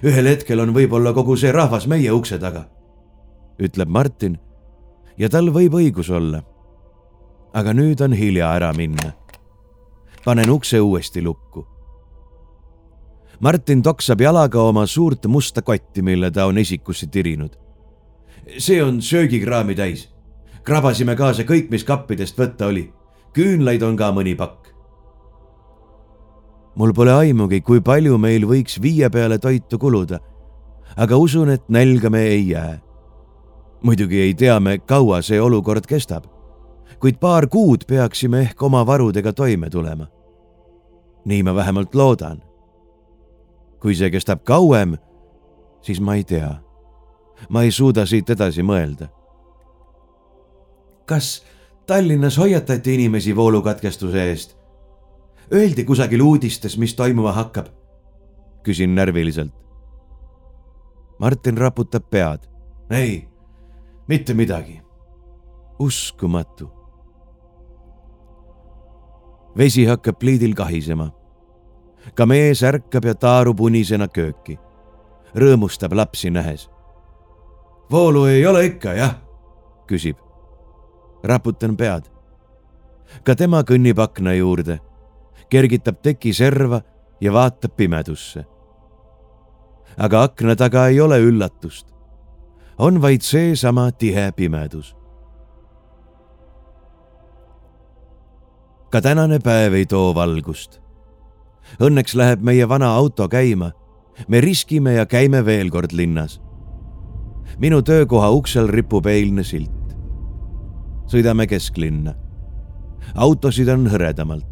ühel 0.03 0.29
hetkel 0.31 0.62
on 0.62 0.74
võib-olla 0.74 1.12
kogu 1.16 1.37
see 1.37 1.53
rahvas 1.53 1.87
meie 1.90 2.12
ukse 2.14 2.38
taga, 2.38 2.64
ütleb 3.61 3.90
Martin 3.90 4.38
ja 5.18 5.29
tal 5.29 5.50
võib 5.55 5.76
õigus 5.81 6.11
olla. 6.11 6.42
aga 7.53 7.72
nüüd 7.74 8.00
on 8.00 8.12
hilja 8.14 8.53
ära 8.55 8.72
minna. 8.72 9.12
panen 10.24 10.50
ukse 10.50 10.81
uuesti 10.81 11.22
lukku. 11.22 11.66
Martin 13.40 13.83
toksab 13.83 14.20
jalaga 14.20 14.61
oma 14.62 14.87
suurt 14.87 15.26
musta 15.26 15.62
kotti, 15.62 16.03
mille 16.03 16.31
ta 16.31 16.46
on 16.46 16.59
esikusse 16.59 17.07
tirinud. 17.07 17.57
see 18.59 18.83
on 18.83 19.03
söögikraami 19.03 19.74
täis. 19.74 20.09
krabasime 20.62 21.16
kaasa 21.16 21.42
kõik, 21.42 21.70
mis 21.70 21.85
kappidest 21.85 22.38
võtta 22.38 22.66
oli. 22.66 22.92
küünlaid 23.33 23.83
on 23.83 23.96
ka 23.96 24.12
mõni 24.12 24.37
pakk 24.37 24.60
mul 26.74 26.92
pole 26.92 27.12
aimugi, 27.12 27.61
kui 27.61 27.80
palju 27.80 28.18
meil 28.18 28.46
võiks 28.48 28.78
viie 28.83 29.11
peale 29.11 29.38
toitu 29.38 29.78
kuluda. 29.78 30.18
aga 30.96 31.16
usun, 31.16 31.50
et 31.50 31.68
nälga 31.68 32.11
me 32.11 32.22
ei 32.22 32.48
jää. 32.48 32.80
muidugi 33.83 34.20
ei 34.20 34.35
tea 34.35 34.61
me, 34.61 34.78
kaua 34.78 35.22
see 35.22 35.40
olukord 35.40 35.87
kestab, 35.87 36.24
kuid 37.00 37.18
paar 37.20 37.46
kuud 37.46 37.87
peaksime 37.87 38.40
ehk 38.40 38.62
oma 38.62 38.87
varudega 38.87 39.33
toime 39.33 39.70
tulema. 39.70 40.06
nii 41.24 41.42
ma 41.42 41.54
vähemalt 41.54 41.94
loodan. 41.94 42.42
kui 43.80 43.94
see 43.94 44.11
kestab 44.11 44.44
kauem, 44.44 44.96
siis 45.83 46.00
ma 46.00 46.14
ei 46.14 46.24
tea. 46.24 46.54
ma 47.48 47.62
ei 47.62 47.70
suuda 47.70 48.06
siit 48.06 48.30
edasi 48.30 48.62
mõelda. 48.62 49.09
kas 51.06 51.42
Tallinnas 51.87 52.38
hoiatati 52.38 52.94
inimesi 52.94 53.37
voolukatkestuse 53.37 54.30
eest? 54.30 54.60
Öeldi 55.52 55.84
kusagil 55.86 56.20
uudistes, 56.20 56.78
mis 56.78 56.94
toimuma 56.94 57.32
hakkab? 57.32 57.66
küsin 58.62 58.94
närviliselt. 58.94 59.52
Martin 61.18 61.58
raputab 61.58 62.10
pead. 62.10 62.38
ei, 62.90 63.28
mitte 64.08 64.34
midagi. 64.34 64.82
uskumatu. 65.78 66.70
vesi 69.56 69.84
hakkab 69.84 70.18
pliidil 70.18 70.54
kahisema. 70.54 71.10
ka 72.14 72.26
mees 72.26 72.62
ärkab 72.62 73.04
ja 73.04 73.14
taarub 73.14 73.60
unisena 73.60 74.08
kööki. 74.08 74.58
rõõmustab 75.34 75.94
lapsi 75.94 76.30
nähes. 76.30 76.70
voolu 77.90 78.24
ei 78.24 78.46
ole 78.46 78.64
ikka, 78.64 78.92
jah? 78.92 79.16
küsib. 79.86 80.16
raputan 81.24 81.76
pead. 81.76 82.06
ka 83.24 83.34
tema 83.34 83.62
kõnnib 83.62 83.98
akna 83.98 84.34
juurde 84.34 84.78
kergitab 85.50 86.00
teki 86.02 86.32
serva 86.32 86.80
ja 87.20 87.32
vaatab 87.32 87.76
pimedusse. 87.76 88.44
aga 89.98 90.22
akna 90.22 90.56
taga 90.56 90.86
ei 90.88 91.00
ole 91.00 91.18
üllatust. 91.18 91.86
on 92.78 93.02
vaid 93.02 93.20
seesama 93.20 93.90
tihe 93.92 94.32
pimedus. 94.32 94.96
ka 98.90 99.00
tänane 99.00 99.38
päev 99.38 99.74
ei 99.74 99.86
too 99.86 100.14
valgust. 100.14 100.80
Õnneks 101.80 102.16
läheb 102.16 102.40
meie 102.42 102.68
vana 102.68 102.94
auto 102.94 103.28
käima. 103.28 103.72
me 104.28 104.40
riskime 104.40 104.92
ja 104.92 105.06
käime 105.06 105.44
veel 105.44 105.70
kord 105.70 105.92
linnas. 105.92 106.40
minu 107.58 107.82
töökoha 107.82 108.30
uksel 108.30 108.68
ripub 108.68 109.06
eilne 109.06 109.44
silt. 109.44 109.96
sõidame 111.06 111.46
kesklinna 111.46 112.14
autosid 113.14 113.68
on 113.68 113.88
hõredamalt. 113.90 114.49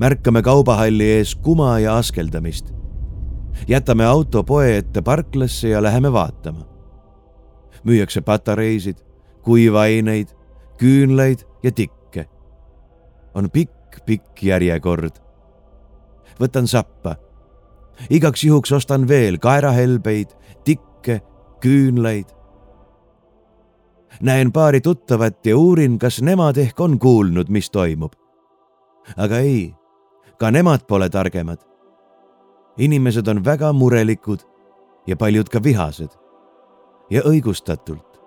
Märkame 0.00 0.42
kaubahalli 0.42 1.04
ees 1.04 1.34
kuma 1.34 1.78
ja 1.78 1.96
askeldamist. 1.96 2.72
jätame 3.68 4.04
auto 4.04 4.42
poe 4.44 4.76
ette 4.76 5.02
parklasse 5.02 5.68
ja 5.68 5.82
läheme 5.82 6.12
vaatama. 6.12 6.64
müüakse 7.84 8.20
patareisid, 8.20 8.96
kuivaineid, 9.42 10.28
küünlaid 10.78 11.38
ja 11.62 11.72
tikke. 11.72 12.28
on 13.34 13.50
pikk-pikk 13.50 14.42
järjekord. 14.42 15.20
võtan 16.40 16.66
sappa. 16.66 17.16
igaks 18.10 18.44
juhuks 18.44 18.72
ostan 18.72 19.08
veel 19.08 19.38
kaerahelbeid, 19.38 20.28
tikke, 20.64 21.20
küünlaid 21.60 22.26
näen 24.20 24.52
paari 24.52 24.80
tuttavat 24.80 25.46
ja 25.46 25.56
uurin, 25.56 25.98
kas 25.98 26.22
nemad 26.22 26.56
ehk 26.56 26.80
on 26.80 26.98
kuulnud, 26.98 27.48
mis 27.48 27.70
toimub. 27.70 28.12
aga 29.16 29.38
ei, 29.38 29.74
ka 30.40 30.50
nemad 30.50 30.86
pole 30.88 31.08
targemad. 31.08 31.58
inimesed 32.78 33.28
on 33.28 33.44
väga 33.44 33.72
murelikud 33.72 34.40
ja 35.06 35.16
paljud 35.16 35.48
ka 35.48 35.62
vihased 35.62 36.10
ja 37.10 37.20
õigustatult. 37.20 38.20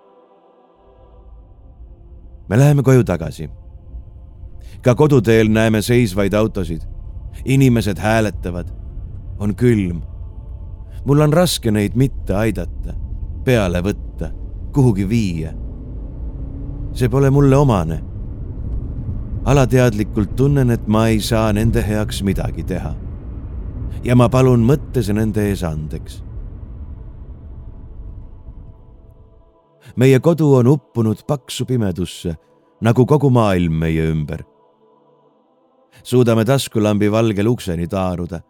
me 2.48 2.58
läheme 2.58 2.82
koju 2.82 3.04
tagasi. 3.04 3.50
ka 4.82 4.94
koduteel 4.94 5.48
näeme 5.48 5.82
seisvaid 5.82 6.34
autosid. 6.34 6.82
inimesed 7.44 7.98
hääletavad. 7.98 8.68
on 9.38 9.54
külm. 9.54 10.02
mul 11.04 11.20
on 11.20 11.32
raske 11.32 11.70
neid 11.70 11.94
mitte 11.94 12.34
aidata, 12.34 12.94
peale 13.44 13.80
võtta, 13.80 14.30
kuhugi 14.72 15.08
viia 15.08 15.64
see 16.94 17.08
pole 17.08 17.30
mulle 17.30 17.56
omane. 17.56 18.13
Alateadlikult 19.44 20.36
tunnen, 20.36 20.70
et 20.70 20.86
ma 20.88 21.08
ei 21.08 21.20
saa 21.20 21.52
nende 21.52 21.82
heaks 21.84 22.22
midagi 22.22 22.64
teha. 22.64 22.94
ja 24.04 24.12
ma 24.16 24.28
palun 24.28 24.60
mõttes 24.68 25.08
nende 25.12 25.48
ees 25.48 25.62
andeks. 25.64 26.22
meie 29.96 30.18
kodu 30.20 30.54
on 30.54 30.66
uppunud 30.66 31.22
paksu 31.26 31.64
pimedusse, 31.64 32.34
nagu 32.80 33.06
kogu 33.06 33.30
maailm 33.30 33.78
meie 33.84 34.08
ümber. 34.10 34.44
suudame 36.02 36.44
taskulambi 36.44 37.12
valgel 37.12 37.46
ukseni 37.46 37.88
taaruda. 37.88 38.40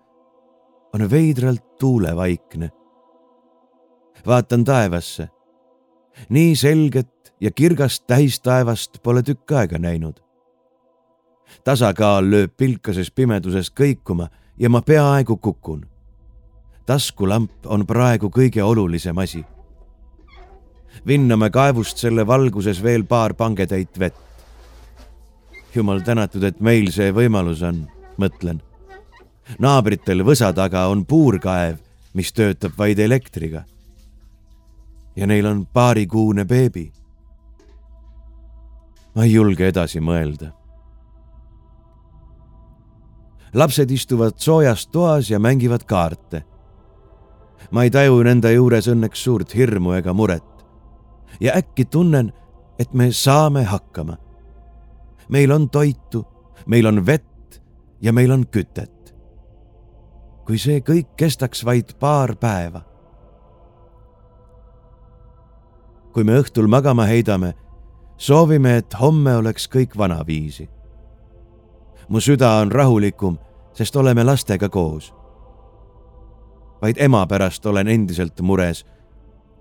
on 0.94 1.10
veidralt 1.10 1.78
tuulevaikne. 1.78 2.70
vaatan 4.26 4.64
taevasse, 4.64 5.28
nii 6.28 6.56
selget 6.56 7.34
ja 7.40 7.50
kirgast 7.50 8.06
tähistaevast 8.06 9.02
pole 9.02 9.22
tükk 9.22 9.52
aega 9.52 9.78
näinud. 9.78 10.23
Tasakaal 11.64 12.30
lööb 12.30 12.52
pilkases 12.56 13.10
pimeduses 13.10 13.70
kõikuma 13.70 14.28
ja 14.58 14.70
ma 14.70 14.82
peaaegu 14.82 15.36
kukun. 15.36 15.86
taskulamp 16.86 17.66
on 17.66 17.86
praegu 17.86 18.30
kõige 18.30 18.62
olulisem 18.62 19.18
asi. 19.18 19.44
vinname 21.06 21.50
kaevust 21.50 21.98
selle 21.98 22.26
valguses 22.26 22.82
veel 22.82 23.04
paar 23.04 23.34
pangetäit 23.34 23.98
vett. 23.98 24.16
jumal 25.74 26.00
tänatud, 26.00 26.42
et 26.42 26.60
meil 26.60 26.90
see 26.90 27.12
võimalus 27.12 27.62
on, 27.62 27.86
mõtlen. 28.18 28.62
naabritel 29.58 30.24
võsa 30.24 30.52
taga 30.52 30.86
on 30.86 31.06
puurkaev, 31.06 31.76
mis 32.14 32.32
töötab 32.32 32.72
vaid 32.78 32.98
elektriga. 32.98 33.64
ja 35.16 35.26
neil 35.26 35.46
on 35.46 35.66
paarikuune 35.66 36.44
beebi 36.44 36.92
ma 39.14 39.24
ei 39.24 39.32
julge 39.32 39.68
edasi 39.70 40.02
mõelda. 40.02 40.50
Lapsed 43.54 43.90
istuvad 43.90 44.32
soojas 44.36 44.86
toas 44.86 45.30
ja 45.30 45.38
mängivad 45.38 45.84
kaarte. 45.86 46.44
ma 47.70 47.82
ei 47.82 47.90
taju 47.90 48.22
nende 48.22 48.52
juures 48.52 48.86
õnneks 48.88 49.22
suurt 49.24 49.54
hirmu 49.54 49.92
ega 49.92 50.12
muret. 50.12 50.66
ja 51.40 51.52
äkki 51.56 51.84
tunnen, 51.84 52.32
et 52.78 52.94
me 52.94 53.12
saame 53.12 53.64
hakkama. 53.64 54.16
meil 55.28 55.52
on 55.52 55.70
toitu, 55.70 56.26
meil 56.66 56.86
on 56.86 57.06
vett 57.06 57.62
ja 58.00 58.12
meil 58.12 58.30
on 58.30 58.46
kütet. 58.46 59.14
kui 60.46 60.58
see 60.58 60.80
kõik 60.80 61.16
kestaks 61.16 61.64
vaid 61.64 61.94
paar 61.98 62.36
päeva. 62.36 62.82
kui 66.12 66.24
me 66.24 66.38
õhtul 66.38 66.66
magama 66.66 67.04
heidame 67.04 67.54
soovime, 68.16 68.76
et 68.76 68.94
homme 69.00 69.36
oleks 69.36 69.68
kõik 69.68 69.96
vanaviisi. 69.98 70.68
Mu 72.08 72.20
süda 72.20 72.50
on 72.60 72.72
rahulikum, 72.72 73.38
sest 73.72 73.96
oleme 73.96 74.24
lastega 74.24 74.68
koos. 74.68 75.14
vaid 76.82 76.96
ema 77.00 77.26
pärast 77.26 77.66
olen 77.66 77.88
endiselt 77.88 78.40
mures, 78.40 78.84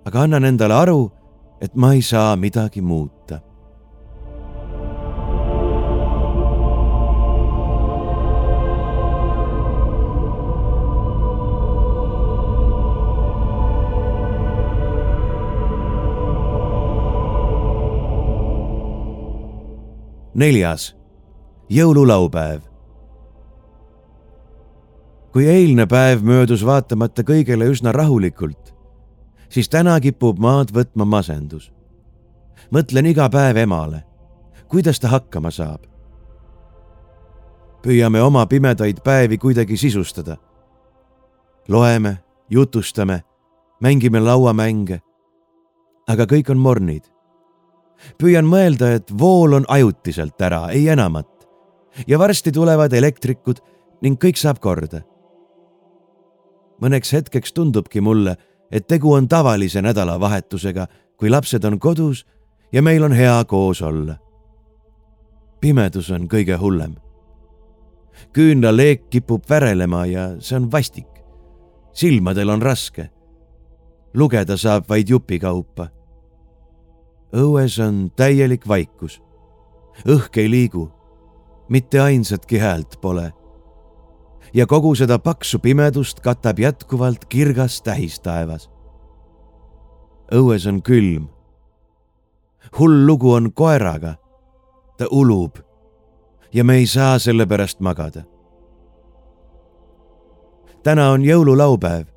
aga 0.06 0.22
annan 0.22 0.44
endale 0.44 0.74
aru, 0.74 1.12
et 1.62 1.76
ma 1.76 1.94
ei 1.94 2.02
saa 2.02 2.36
midagi 2.36 2.82
muuta. 2.82 3.40
Neljas, 20.36 20.96
jõululaupäev. 21.70 22.62
kui 25.34 25.48
eilne 25.48 25.86
päev 25.90 26.22
möödus 26.22 26.66
vaatamata 26.66 27.24
kõigele 27.26 27.66
üsna 27.66 27.92
rahulikult, 27.92 28.74
siis 29.50 29.70
täna 29.70 30.00
kipub 30.00 30.40
maad 30.40 30.72
võtma 30.72 31.06
masendus. 31.06 31.72
mõtlen 32.72 33.06
iga 33.06 33.30
päev 33.30 33.58
emale, 33.58 34.04
kuidas 34.68 35.00
ta 35.00 35.08
hakkama 35.08 35.52
saab. 35.52 35.82
püüame 37.82 38.22
oma 38.22 38.46
pimedaid 38.46 39.02
päevi 39.04 39.38
kuidagi 39.38 39.78
sisustada. 39.78 40.38
loeme, 41.68 42.18
jutustame, 42.50 43.24
mängime 43.82 44.20
lauamänge. 44.20 45.02
aga 46.08 46.24
kõik 46.24 46.50
on 46.50 46.58
mornid 46.58 47.14
püüan 48.20 48.48
mõelda, 48.48 48.94
et 48.98 49.12
vool 49.20 49.58
on 49.60 49.66
ajutiselt 49.68 50.42
ära, 50.42 50.68
ei 50.72 50.88
enamat. 50.94 51.30
Ja 52.08 52.20
varsti 52.20 52.52
tulevad 52.52 52.94
elektrikud 52.94 53.60
ning 54.02 54.20
kõik 54.20 54.38
saab 54.38 54.60
korda. 54.60 55.02
mõneks 56.82 57.14
hetkeks 57.14 57.54
tundubki 57.54 58.02
mulle, 58.02 58.36
et 58.72 58.88
tegu 58.88 59.14
on 59.14 59.28
tavalise 59.28 59.82
nädalavahetusega, 59.82 60.88
kui 61.18 61.30
lapsed 61.30 61.64
on 61.64 61.80
kodus 61.80 62.26
ja 62.72 62.82
meil 62.82 63.04
on 63.04 63.12
hea 63.12 63.44
koos 63.46 63.82
olla. 63.82 64.16
pimedus 65.60 66.12
on 66.12 66.28
kõige 66.28 66.58
hullem. 66.58 66.96
küünlaleek 68.34 69.10
kipub 69.10 69.50
värelema 69.50 70.06
ja 70.06 70.36
see 70.40 70.56
on 70.56 70.72
vastik. 70.72 71.08
silmadel 71.94 72.50
on 72.50 72.62
raske. 72.62 73.10
lugeda 74.14 74.58
saab 74.58 74.90
vaid 74.90 75.10
jupikaupa 75.10 75.90
õues 77.34 77.80
on 77.82 78.12
täielik 78.16 78.68
vaikus. 78.68 79.22
õhk 80.06 80.38
ei 80.38 80.50
liigu, 80.50 80.92
mitte 81.70 82.02
ainsatki 82.02 82.58
häält 82.58 83.02
pole. 83.02 83.34
ja 84.54 84.68
kogu 84.68 84.96
seda 84.96 85.20
paksu 85.20 85.60
pimedust 85.60 86.20
katab 86.20 86.60
jätkuvalt 86.60 87.26
kirgas 87.26 87.82
tähistaevas. 87.82 88.70
õues 90.32 90.68
on 90.68 90.82
külm. 90.82 91.28
hull 92.80 93.06
lugu 93.06 93.32
on 93.32 93.54
koeraga. 93.54 94.16
ta 94.98 95.06
ulub 95.12 95.58
ja 96.54 96.64
me 96.64 96.76
ei 96.76 96.88
saa 96.88 97.20
selle 97.20 97.46
pärast 97.46 97.80
magada. 97.80 98.24
täna 100.84 101.10
on 101.10 101.22
jõululaupäev 101.22 102.08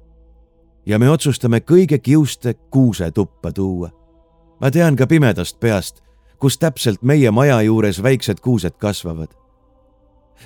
ja 0.86 0.98
me 0.98 1.10
otsustame 1.10 1.58
kõige 1.60 1.98
kiuste 1.98 2.54
kuuse 2.54 3.10
tuppa 3.10 3.52
tuua 3.52 4.06
ma 4.60 4.70
tean 4.70 4.96
ka 4.96 5.06
pimedast 5.06 5.60
peast, 5.60 6.02
kus 6.38 6.58
täpselt 6.58 7.02
meie 7.02 7.30
maja 7.30 7.62
juures 7.62 8.02
väiksed 8.02 8.40
kuused 8.40 8.76
kasvavad. 8.78 9.28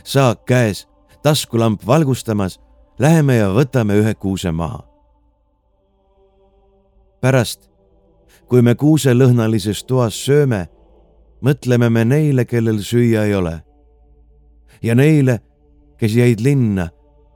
saak 0.05 0.45
käes, 0.45 0.89
taskulamp 1.23 1.87
valgustamas, 1.87 2.61
läheme 2.99 3.37
ja 3.37 3.49
võtame 3.49 3.99
ühe 3.99 4.15
kuuse 4.15 4.53
maha. 4.53 4.85
pärast, 7.21 7.71
kui 8.49 8.63
me 8.63 8.75
kuuselõhnalises 8.75 9.85
toas 9.85 10.25
sööme, 10.25 10.69
mõtleme 11.43 11.91
me 11.91 12.05
neile, 12.05 12.45
kellel 12.45 12.79
süüa 12.79 13.25
ei 13.25 13.35
ole. 13.35 13.63
ja 14.83 14.95
neile, 14.95 15.41
kes 15.99 16.15
jäid 16.15 16.41
linna 16.41 16.89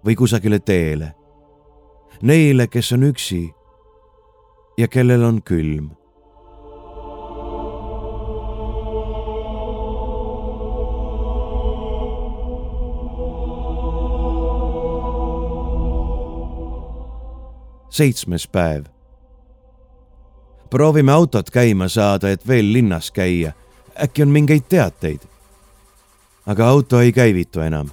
või 0.05 0.17
kusagile 0.17 0.59
teele. 0.59 1.15
Neile, 2.23 2.67
kes 2.67 2.93
on 2.93 3.03
üksi 3.03 3.53
ja 4.79 4.89
kellel 4.89 5.25
on 5.25 5.43
külm 5.43 5.91
seitsmes 17.95 18.49
päev. 18.49 18.85
proovime 20.71 21.13
autot 21.13 21.51
käima 21.51 21.89
saada, 21.89 22.31
et 22.31 22.49
veel 22.49 22.73
linnas 22.73 23.11
käia. 23.11 23.53
äkki 24.03 24.23
on 24.23 24.29
mingeid 24.29 24.63
teateid. 24.69 25.21
aga 26.47 26.69
auto 26.69 27.01
ei 27.01 27.13
käivitu 27.13 27.61
enam. 27.61 27.91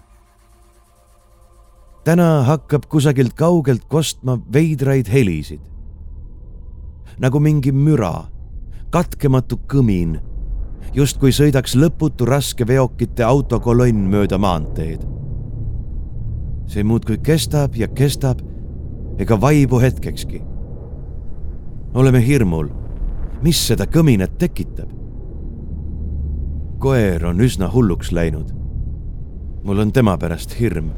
täna 2.04 2.44
hakkab 2.44 2.84
kusagilt 2.90 3.34
kaugelt 3.34 3.86
kostma 3.88 4.40
veidraid 4.54 5.08
helisid. 5.08 5.62
nagu 7.20 7.40
mingi 7.40 7.72
müra, 7.72 8.24
katkematu 8.90 9.60
kõmin, 9.68 10.20
justkui 10.94 11.30
sõidaks 11.30 11.76
lõputu 11.76 12.26
raskeveokite 12.26 13.24
autokolonn 13.24 14.10
mööda 14.10 14.38
maanteed. 14.38 15.06
see 16.68 16.84
muudkui 16.84 17.18
kestab 17.18 17.76
ja 17.76 17.88
kestab 17.88 18.51
ega 19.18 19.42
vaibu 19.42 19.80
hetkekski. 19.80 20.42
oleme 21.94 22.22
hirmul, 22.26 22.70
mis 23.42 23.68
seda 23.68 23.86
kõminat 23.86 24.38
tekitab. 24.38 24.90
koer 26.80 27.26
on 27.26 27.40
üsna 27.40 27.70
hulluks 27.74 28.12
läinud. 28.12 28.54
mul 29.64 29.80
on 29.80 29.92
tema 29.92 30.18
pärast 30.18 30.60
hirm. 30.60 30.92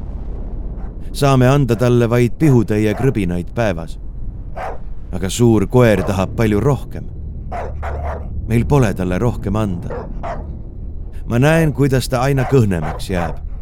saame 1.12 1.48
anda 1.48 1.76
talle 1.76 2.10
vaid 2.10 2.38
pihutäie 2.38 2.94
krõbinaid 2.94 3.54
päevas. 3.54 3.98
aga 5.12 5.28
suur 5.28 5.66
koer 5.66 6.02
tahab 6.02 6.36
palju 6.36 6.60
rohkem. 6.60 7.04
meil 8.48 8.64
pole 8.64 8.94
talle 8.94 9.18
rohkem 9.18 9.56
anda. 9.56 10.06
ma 11.26 11.38
näen, 11.38 11.72
kuidas 11.72 12.08
ta 12.08 12.20
aina 12.20 12.44
kõhnemaks 12.44 13.10
jääb 13.10 13.53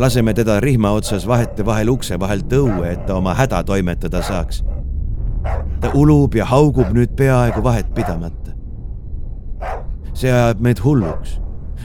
laseme 0.00 0.34
teda 0.34 0.60
rihma 0.60 0.90
otsas 0.90 1.26
vahetevahel 1.28 1.88
ukse 1.92 2.16
vahelt 2.20 2.52
õue, 2.52 2.92
et 2.92 3.02
ta 3.06 3.18
oma 3.20 3.34
häda 3.36 3.62
toimetada 3.64 4.22
saaks. 4.24 4.64
ta 5.80 5.90
ulub 5.94 6.34
ja 6.34 6.44
haugub 6.44 6.92
nüüd 6.92 7.12
peaaegu 7.16 7.62
vahetpidamata. 7.64 8.52
see 10.14 10.32
ajab 10.32 10.60
meid 10.60 10.80
hulluks. 10.84 11.40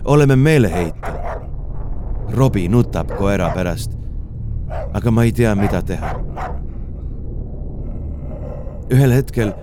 oleme 0.05 0.35
meeleheitel. 0.35 1.13
Robi 2.31 2.67
nutab 2.67 3.11
koera 3.17 3.49
pärast. 3.53 3.91
aga 4.93 5.11
ma 5.11 5.23
ei 5.23 5.31
tea, 5.31 5.55
mida 5.55 5.81
teha. 5.81 6.15
ühel 8.89 9.11
hetkel 9.11 9.53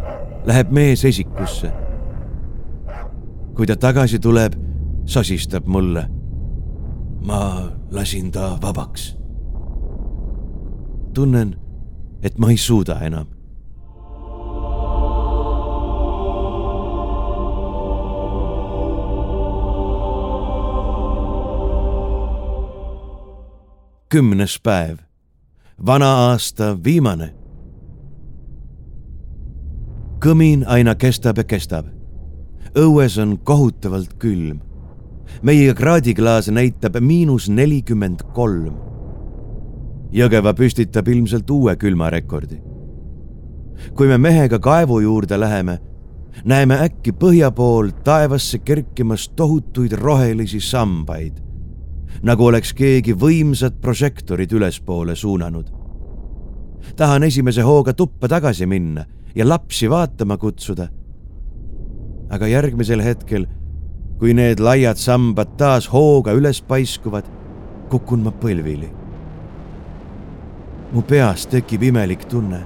läheb 0.44 0.70
mees 0.70 1.04
esikusse. 1.04 1.72
kui 3.54 3.66
ta 3.66 3.76
tagasi 3.76 4.18
tuleb, 4.18 4.52
sosistab 5.04 5.66
mulle. 5.66 6.08
ma 7.22 7.72
lasin 7.92 8.32
ta 8.32 8.58
vabaks. 8.62 9.16
tunnen, 11.14 11.56
et 12.22 12.38
ma 12.38 12.50
ei 12.50 12.56
suuda 12.56 13.00
enam. 13.00 13.26
kümnes 24.08 24.60
päev, 24.62 24.98
vana 25.86 26.14
aasta 26.14 26.84
viimane. 26.84 27.34
kõmin 30.24 30.64
aina 30.66 30.94
kestab 30.94 31.36
ja 31.36 31.44
kestab. 31.44 31.86
õues 32.74 33.20
on 33.20 33.38
kohutavalt 33.38 34.14
külm 34.18 34.71
meie 35.42 35.74
kraadiklaas 35.74 36.50
näitab 36.52 36.98
miinus 37.00 37.48
nelikümmend 37.48 38.22
kolm. 38.34 38.74
Jõgeva 40.12 40.52
püstitab 40.54 41.08
ilmselt 41.08 41.50
uue 41.50 41.76
külmarekordi. 41.76 42.60
kui 43.94 44.06
me 44.06 44.18
mehega 44.18 44.58
kaevu 44.58 45.00
juurde 45.00 45.40
läheme, 45.40 45.78
näeme 46.44 46.76
äkki 46.84 47.12
põhja 47.12 47.50
pool 47.50 47.90
taevasse 48.04 48.58
kerkimas 48.58 49.28
tohutuid 49.36 49.92
rohelisi 49.92 50.60
sambaid, 50.60 51.40
nagu 52.22 52.46
oleks 52.46 52.72
keegi 52.72 53.14
võimsad 53.14 53.80
prožektorid 53.80 54.52
ülespoole 54.52 55.16
suunanud. 55.16 55.66
tahan 56.96 57.22
esimese 57.22 57.62
hooga 57.62 57.92
tuppa 57.92 58.28
tagasi 58.28 58.66
minna 58.66 59.04
ja 59.34 59.48
lapsi 59.48 59.90
vaatama 59.90 60.36
kutsuda. 60.36 60.88
aga 62.30 62.46
järgmisel 62.46 63.02
hetkel 63.02 63.46
kui 64.18 64.34
need 64.34 64.60
laiad 64.62 64.98
sambad 65.00 65.56
taas 65.58 65.88
hooga 65.92 66.34
üles 66.36 66.60
paiskuvad, 66.68 67.26
kukun 67.90 68.24
ma 68.24 68.32
põlvili. 68.32 68.90
mu 70.92 71.00
peas 71.02 71.46
tekib 71.48 71.82
imelik 71.88 72.26
tunne, 72.28 72.60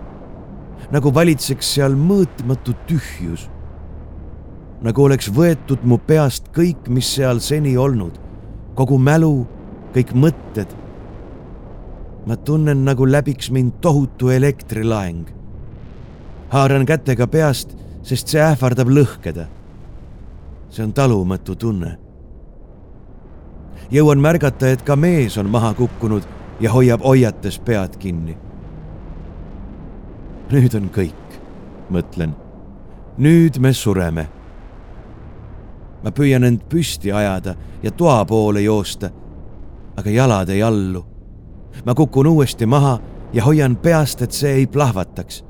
nagu 0.91 1.13
valitseks 1.15 1.75
seal 1.75 1.95
mõõtmatu 1.95 2.75
tühjus. 2.89 3.49
nagu 4.83 5.03
oleks 5.03 5.31
võetud 5.33 5.83
mu 5.83 5.99
peast 5.99 6.53
kõik, 6.53 6.89
mis 6.89 7.15
seal 7.15 7.41
seni 7.41 7.77
olnud, 7.77 8.19
kogu 8.75 8.99
mälu, 8.99 9.47
kõik 9.95 10.13
mõtted. 10.15 10.69
ma 12.27 12.37
tunnen, 12.37 12.85
nagu 12.85 13.07
läbiks 13.07 13.51
mind 13.51 13.81
tohutu 13.81 14.29
elektrilaeng. 14.29 15.27
haaran 16.49 16.87
kätega 16.87 17.27
peast, 17.27 17.77
sest 18.03 18.29
see 18.29 18.41
ähvardab 18.41 18.89
lõhkeda 18.89 19.56
see 20.77 20.85
on 20.85 20.93
talumatu 20.93 21.57
tunne. 21.57 21.99
jõuan 23.91 24.21
märgata, 24.21 24.69
et 24.69 24.83
ka 24.83 24.97
mees 24.97 25.39
on 25.39 25.49
maha 25.51 25.73
kukkunud 25.75 26.25
ja 26.61 26.73
hoiab 26.73 27.01
hoiates 27.05 27.59
pead 27.59 27.97
kinni. 27.97 28.37
nüüd 30.53 30.77
on 30.77 30.91
kõik, 30.93 31.39
mõtlen. 31.91 32.35
nüüd 33.19 33.59
me 33.59 33.73
sureme. 33.73 34.29
ma 36.05 36.11
püüan 36.11 36.45
end 36.45 36.69
püsti 36.69 37.13
ajada 37.13 37.57
ja 37.83 37.91
toa 37.91 38.25
poole 38.25 38.61
joosta, 38.61 39.11
aga 39.97 40.11
jalad 40.11 40.49
ei 40.49 40.63
allu. 40.63 41.07
ma 41.87 41.95
kukun 41.95 42.27
uuesti 42.27 42.67
maha 42.67 42.99
ja 43.33 43.45
hoian 43.45 43.77
peast, 43.77 44.23
et 44.23 44.33
see 44.33 44.53
ei 44.53 44.67
plahvataks. 44.67 45.45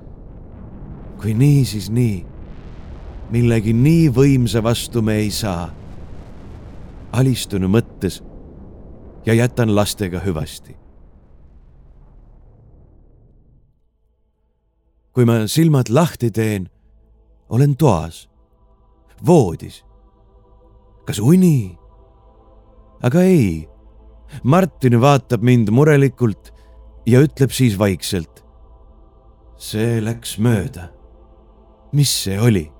kui 1.20 1.35
nii, 1.35 1.64
siis 1.64 1.91
nii 1.91 2.36
millegi 3.31 3.74
nii 3.74 4.09
võimsa 4.14 4.62
vastu 4.62 5.03
me 5.03 5.18
ei 5.22 5.31
saa. 5.31 5.70
alistun 7.16 7.64
mõttes 7.72 8.20
ja 9.27 9.35
jätan 9.35 9.74
lastega 9.74 10.20
hüvasti. 10.20 10.77
kui 15.16 15.24
ma 15.24 15.47
silmad 15.49 15.89
lahti 15.89 16.29
teen, 16.31 16.68
olen 17.49 17.77
toas, 17.77 18.29
voodis. 19.27 19.85
kas 21.07 21.18
uni? 21.18 21.79
aga 23.03 23.22
ei. 23.22 23.68
Martin 24.43 25.01
vaatab 25.01 25.43
mind 25.43 25.70
murelikult 25.70 26.53
ja 27.07 27.20
ütleb 27.22 27.51
siis 27.51 27.79
vaikselt. 27.79 28.45
see 29.57 30.01
läks 30.05 30.39
mööda. 30.39 30.93
mis 31.93 32.22
see 32.24 32.41
oli? 32.41 32.76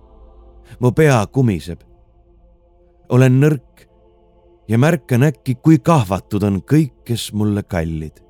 Mu 0.81 0.93
pea 0.93 1.27
kumiseb. 1.27 1.81
olen 3.09 3.41
nõrk 3.41 3.87
ja 4.68 4.79
märkan 4.79 5.22
äkki, 5.22 5.55
kui 5.62 5.79
kahvatud 5.79 6.43
on 6.43 6.61
kõik, 6.62 7.05
kes 7.05 7.33
mulle 7.33 7.62
kallid. 7.62 8.22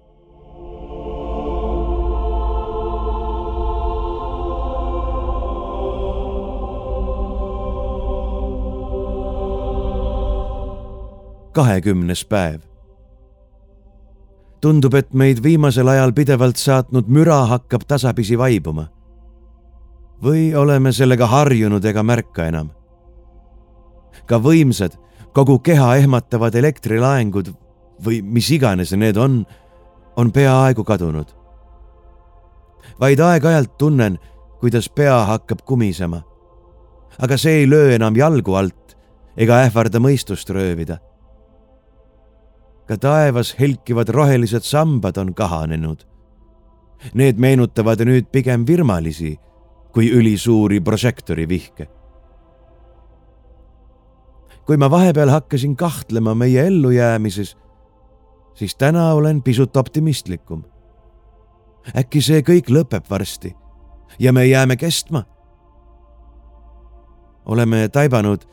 kahekümnes 11.57 12.25
päev. 12.25 12.61
tundub, 14.61 14.95
et 14.95 15.15
meid 15.15 15.43
viimasel 15.43 15.89
ajal 15.89 16.13
pidevalt 16.13 16.57
saatnud 16.57 17.09
müra 17.09 17.47
hakkab 17.47 17.87
tasapisi 17.89 18.39
vaibuma 18.39 18.96
või 20.23 20.55
oleme 20.55 20.93
sellega 20.93 21.27
harjunud 21.27 21.85
ega 21.85 22.03
märka 22.03 22.47
enam. 22.49 22.71
ka 24.27 24.39
võimsad, 24.43 24.97
kogu 25.33 25.59
keha 25.59 25.97
ehmatavad 25.97 26.55
elektrilaengud 26.55 27.53
või 28.05 28.23
mis 28.23 28.51
iganes 28.51 28.93
need 28.93 29.17
on, 29.17 29.45
on 30.17 30.33
peaaegu 30.33 30.85
kadunud. 30.85 31.29
vaid 33.01 33.21
aeg-ajalt 33.21 33.79
tunnen, 33.79 34.19
kuidas 34.61 34.89
pea 34.89 35.25
hakkab 35.25 35.63
kumisema. 35.65 36.23
aga 37.19 37.37
see 37.37 37.61
ei 37.61 37.71
löö 37.71 37.95
enam 37.95 38.17
jalgu 38.17 38.55
alt 38.55 38.97
ega 39.37 39.61
ähvarda 39.67 39.99
mõistust 39.99 40.51
röövida. 40.51 40.99
ka 42.89 42.97
taevas 42.97 43.55
helkivad 43.59 44.09
rohelised 44.09 44.63
sambad 44.63 45.19
on 45.19 45.35
kahanenud. 45.35 46.07
Need 47.15 47.37
meenutavad 47.39 48.01
nüüd 48.01 48.31
pigem 48.33 48.67
virmalisi 48.67 49.39
kui 49.97 50.11
ülisuuri 50.13 50.81
prožektori 50.81 51.49
vihke. 51.49 51.89
kui 54.67 54.77
ma 54.77 54.91
vahepeal 54.91 55.29
hakkasin 55.29 55.77
kahtlema 55.77 56.35
meie 56.35 56.67
ellujäämises, 56.67 57.57
siis 58.55 58.77
täna 58.77 59.13
olen 59.13 59.43
pisut 59.43 59.77
optimistlikum. 59.77 60.65
äkki 61.97 62.21
see 62.21 62.41
kõik 62.41 62.69
lõpeb 62.69 63.09
varsti 63.11 63.57
ja 64.19 64.33
me 64.33 64.47
jääme 64.47 64.77
kestma. 64.77 65.23
oleme 67.47 67.89
taibanud, 67.89 68.45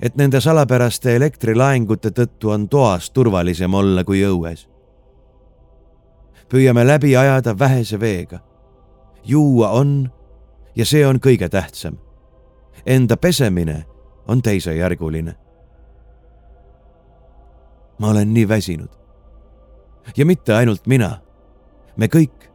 et 0.00 0.16
nende 0.16 0.40
salapäraste 0.40 1.16
elektrilaengute 1.16 2.10
tõttu 2.10 2.50
on 2.50 2.68
toas 2.68 3.10
turvalisem 3.10 3.74
olla 3.74 4.04
kui 4.04 4.20
õues. 4.20 4.68
püüame 6.48 6.86
läbi 6.86 7.16
ajada 7.16 7.58
vähese 7.58 8.00
veega. 8.00 8.38
juua 9.24 9.70
on 9.70 10.10
ja 10.76 10.86
see 10.86 11.06
on 11.06 11.20
kõige 11.22 11.48
tähtsam. 11.48 11.98
Enda 12.86 13.16
pesemine 13.16 13.84
on 14.28 14.42
teisejärguline. 14.42 15.34
ma 17.98 18.08
olen 18.08 18.34
nii 18.34 18.48
väsinud. 18.48 18.88
ja 20.16 20.26
mitte 20.26 20.54
ainult 20.54 20.86
mina, 20.86 21.20
me 21.96 22.06
kõik. 22.06 22.50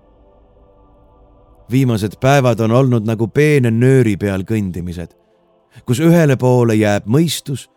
viimased 1.72 2.20
päevad 2.22 2.60
on 2.60 2.72
olnud 2.72 3.06
nagu 3.06 3.28
peene 3.28 3.72
nööri 3.72 4.18
peal 4.18 4.44
kõndimised, 4.44 5.16
kus 5.86 6.00
ühele 6.00 6.36
poole 6.36 6.76
jääb 6.76 7.06
mõistus, 7.06 7.70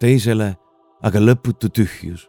teisele 0.00 0.56
aga 1.02 1.18
lõputu 1.18 1.68
tühjus. 1.68 2.28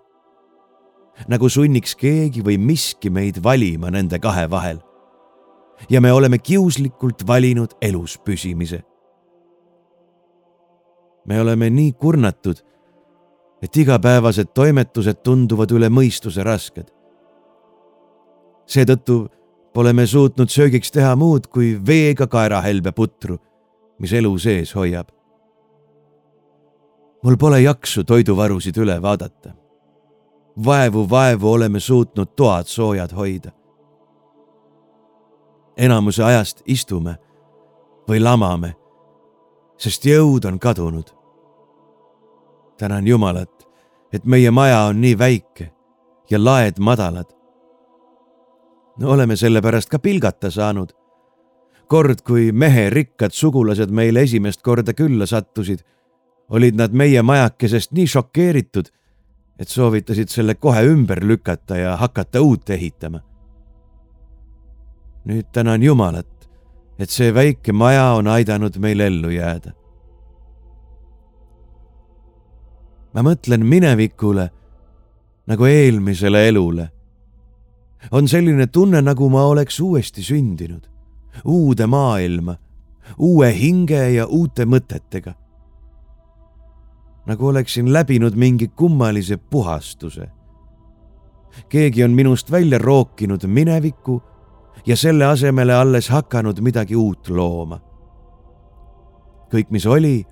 nagu 1.27 1.49
sunniks 1.49 1.95
keegi 1.95 2.41
või 2.41 2.57
miski 2.57 3.09
meid 3.09 3.43
valima 3.43 3.89
nende 3.89 4.19
kahe 4.19 4.49
vahel 4.49 4.79
ja 5.89 6.01
me 6.01 6.11
oleme 6.13 6.37
kiuslikult 6.37 7.27
valinud 7.27 7.71
elus 7.81 8.17
püsimise. 8.17 8.83
me 11.25 11.41
oleme 11.41 11.69
nii 11.69 11.91
kurnatud, 11.93 12.57
et 13.61 13.77
igapäevased 13.77 14.49
toimetused 14.53 15.21
tunduvad 15.23 15.71
üle 15.71 15.89
mõistuse 15.89 16.43
rasked. 16.43 16.91
seetõttu 18.65 19.29
pole 19.73 19.93
me 19.93 20.07
suutnud 20.07 20.49
söögiks 20.49 20.91
teha 20.91 21.15
muud 21.15 21.47
kui 21.47 21.79
veega 21.87 22.27
kaerahelbe 22.27 22.91
putru, 22.91 23.39
mis 23.99 24.13
elu 24.13 24.37
sees 24.37 24.75
hoiab. 24.75 25.07
mul 27.23 27.37
pole 27.37 27.61
jaksu 27.61 28.03
toiduvarusid 28.03 28.77
üle 28.77 29.01
vaadata. 29.01 29.53
vaevu-vaevu 30.65 31.51
oleme 31.51 31.79
suutnud 31.79 32.35
toad 32.35 32.65
soojad 32.67 33.11
hoida 33.11 33.62
enamuse 35.77 36.23
ajast 36.23 36.61
istume 36.65 37.15
või 38.07 38.19
lamame, 38.21 38.73
sest 39.77 40.05
jõud 40.05 40.45
on 40.45 40.59
kadunud. 40.59 41.13
tänan 42.77 43.07
Jumalat, 43.07 43.67
et 44.13 44.25
meie 44.25 44.51
maja 44.51 44.79
on 44.79 45.01
nii 45.01 45.17
väike 45.17 45.71
ja 46.29 46.43
laed 46.43 46.79
madalad. 46.79 47.25
oleme 49.03 49.35
sellepärast 49.35 49.89
ka 49.89 49.99
pilgata 49.99 50.51
saanud. 50.51 50.93
kord, 51.87 52.21
kui 52.21 52.51
mehe 52.51 52.89
rikkad 52.89 53.31
sugulased 53.31 53.89
meile 53.89 54.21
esimest 54.21 54.61
korda 54.61 54.93
külla 54.93 55.25
sattusid, 55.25 55.79
olid 56.49 56.75
nad 56.75 56.91
meie 56.91 57.21
majakesest 57.21 57.91
nii 57.91 58.07
šokeeritud, 58.07 58.85
et 59.59 59.67
soovitasid 59.67 60.27
selle 60.27 60.55
kohe 60.55 60.83
ümber 60.85 61.23
lükata 61.25 61.77
ja 61.77 61.97
hakata 61.97 62.41
uut 62.41 62.69
ehitama 62.69 63.19
nüüd 65.25 65.45
tänan 65.51 65.83
Jumalat, 65.83 66.49
et 66.99 67.09
see 67.09 67.31
väike 67.33 67.71
maja 67.73 68.13
on 68.17 68.27
aidanud 68.27 68.77
meil 68.77 68.99
ellu 68.99 69.29
jääda. 69.29 69.71
ma 73.13 73.21
mõtlen 73.21 73.61
minevikule 73.61 74.49
nagu 75.47 75.65
eelmisele 75.65 76.47
elule. 76.47 76.89
on 78.11 78.27
selline 78.27 78.67
tunne, 78.67 79.01
nagu 79.01 79.29
ma 79.29 79.45
oleks 79.45 79.79
uuesti 79.79 80.23
sündinud, 80.23 80.89
uude 81.45 81.85
maailma, 81.85 82.55
uue 83.17 83.53
hinge 83.53 84.09
ja 84.09 84.25
uute 84.25 84.65
mõtetega. 84.65 85.33
nagu 87.25 87.47
oleksin 87.47 87.93
läbinud 87.93 88.35
mingi 88.35 88.67
kummalise 88.67 89.37
puhastuse. 89.37 90.29
keegi 91.69 92.03
on 92.03 92.11
minust 92.11 92.51
välja 92.51 92.77
rookinud 92.77 93.45
mineviku 93.47 94.21
ja 94.85 94.97
selle 94.97 95.25
asemele 95.25 95.73
alles 95.73 96.09
hakanud 96.09 96.59
midagi 96.61 96.95
uut 96.95 97.29
looma. 97.29 97.79
kõik, 99.53 99.69
mis 99.69 99.85
oli, 99.85 100.25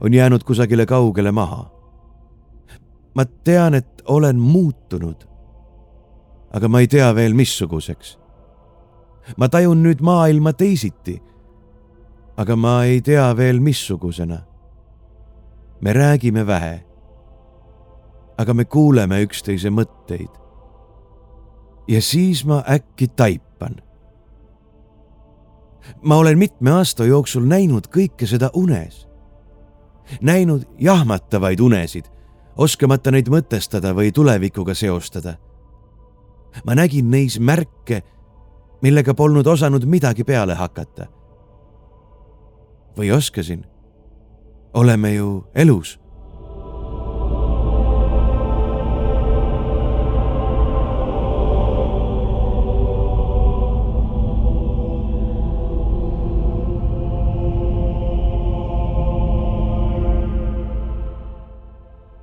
on 0.00 0.14
jäänud 0.14 0.44
kusagile 0.44 0.86
kaugele 0.86 1.32
maha. 1.32 1.70
ma 3.14 3.24
tean, 3.24 3.74
et 3.74 4.02
olen 4.04 4.38
muutunud. 4.38 5.28
aga 6.52 6.68
ma 6.68 6.80
ei 6.80 6.88
tea 6.88 7.14
veel, 7.14 7.34
missuguseks. 7.34 8.18
ma 9.36 9.48
tajun 9.48 9.82
nüüd 9.82 10.00
maailma 10.00 10.52
teisiti. 10.52 11.22
aga 12.36 12.56
ma 12.56 12.84
ei 12.84 13.00
tea 13.00 13.36
veel, 13.36 13.60
missugusena. 13.60 14.38
me 15.80 15.92
räägime 15.92 16.46
vähe. 16.46 16.84
aga 18.38 18.54
me 18.54 18.64
kuuleme 18.64 19.22
üksteise 19.22 19.68
mõtteid. 19.70 20.30
ja 21.88 22.02
siis 22.02 22.44
ma 22.44 22.62
äkki 22.68 23.08
taipan 23.08 23.87
ma 26.02 26.16
olen 26.16 26.38
mitme 26.38 26.70
aasta 26.70 27.04
jooksul 27.04 27.46
näinud 27.46 27.88
kõike 27.88 28.26
seda 28.26 28.50
unes. 28.54 29.08
näinud 30.20 30.62
jahmatavaid 30.78 31.60
unesid, 31.60 32.04
oskamata 32.56 33.10
neid 33.10 33.28
mõtestada 33.28 33.94
või 33.94 34.12
tulevikuga 34.12 34.74
seostada. 34.74 35.36
ma 36.64 36.74
nägin 36.74 37.10
neis 37.10 37.40
märke, 37.40 38.02
millega 38.82 39.14
polnud 39.14 39.46
osanud 39.46 39.84
midagi 39.84 40.24
peale 40.24 40.54
hakata. 40.54 41.06
või 42.98 43.12
oskasin? 43.16 43.66
oleme 44.74 45.14
ju 45.14 45.44
elus 45.54 45.98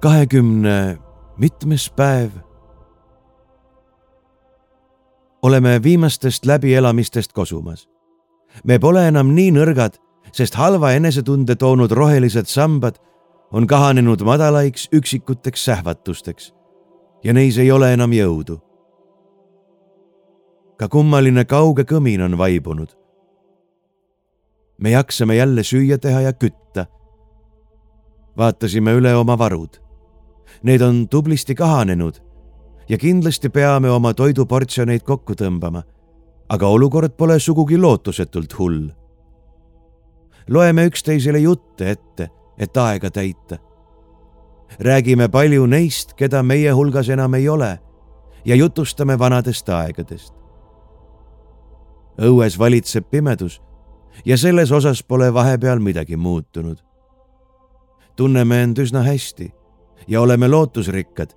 kahekümne 0.06 0.98
mitmes 1.38 1.90
päev. 1.90 2.30
oleme 5.42 5.84
viimastest 5.84 6.46
läbielamistest 6.46 7.34
kosumas. 7.34 7.90
me 8.64 8.80
pole 8.80 9.08
enam 9.08 9.28
nii 9.36 9.52
nõrgad, 9.52 9.98
sest 10.32 10.56
halva 10.56 10.92
enesetunde 10.92 11.56
toonud 11.56 11.92
rohelised 11.92 12.46
sambad 12.46 13.00
on 13.52 13.68
kahanenud 13.68 14.22
madalaiks 14.22 14.90
üksikuteks 14.94 15.66
sähvatusteks 15.66 16.54
ja 17.24 17.34
neis 17.34 17.58
ei 17.58 17.72
ole 17.72 17.94
enam 17.94 18.12
jõudu. 18.12 18.60
ka 20.78 20.88
kummaline 20.88 21.46
kauge 21.46 21.84
kõmin 21.84 22.22
on 22.22 22.38
vaibunud. 22.38 22.94
me 24.78 24.90
jaksame 24.90 25.36
jälle 25.36 25.64
süüa 25.64 25.98
teha 25.98 26.22
ja 26.22 26.34
kütta. 26.34 26.86
vaatasime 28.38 28.94
üle 28.94 29.16
oma 29.16 29.38
varud 29.38 29.85
Need 30.64 30.82
on 30.82 31.08
tublisti 31.10 31.56
kahanenud 31.56 32.26
ja 32.90 32.98
kindlasti 32.98 33.50
peame 33.50 33.90
oma 33.92 34.14
toiduportsjoneid 34.14 35.04
kokku 35.04 35.34
tõmbama. 35.34 35.84
aga 36.50 36.68
olukord 36.68 37.18
pole 37.18 37.40
sugugi 37.40 37.78
lootusetult 37.78 38.60
hull. 38.60 38.90
loeme 40.50 40.86
üksteisele 40.86 41.40
jutte 41.40 41.90
ette, 41.92 42.30
et 42.58 42.78
aega 42.78 43.12
täita. 43.12 43.58
räägime 44.80 45.28
palju 45.30 45.66
neist, 45.66 46.14
keda 46.14 46.44
meie 46.44 46.72
hulgas 46.72 47.10
enam 47.10 47.34
ei 47.34 47.50
ole 47.50 47.80
ja 48.46 48.56
jutustame 48.56 49.20
vanadest 49.20 49.70
aegadest. 49.70 50.34
õues 52.18 52.60
valitseb 52.60 53.10
pimedus 53.10 53.62
ja 54.26 54.38
selles 54.38 54.72
osas 54.72 55.04
pole 55.04 55.34
vahepeal 55.34 55.80
midagi 55.80 56.18
muutunud. 56.18 56.78
tunneme 58.16 58.64
end 58.64 58.78
üsna 58.78 59.02
hästi 59.02 59.65
ja 60.08 60.22
oleme 60.22 60.48
lootusrikkad, 60.48 61.34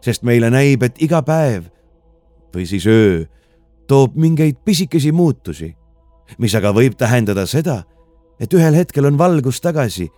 sest 0.00 0.22
meile 0.22 0.50
näib, 0.50 0.82
et 0.82 1.02
iga 1.02 1.22
päev 1.22 1.70
või 2.54 2.66
siis 2.66 2.86
öö 2.86 3.24
toob 3.86 4.16
mingeid 4.16 4.56
pisikesi 4.64 5.12
muutusi, 5.12 5.76
mis 6.38 6.54
aga 6.54 6.72
võib 6.74 6.96
tähendada 6.98 7.46
seda, 7.46 7.82
et 8.40 8.52
ühel 8.54 8.74
hetkel 8.74 9.06
on 9.06 9.18
valgus 9.18 9.60
tagasi 9.60 10.08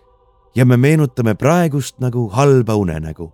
ja 0.57 0.65
me 0.65 0.77
meenutame 0.77 1.35
praegust 1.35 1.99
nagu 2.01 2.29
halba 2.29 2.75
unenägu. 2.75 3.33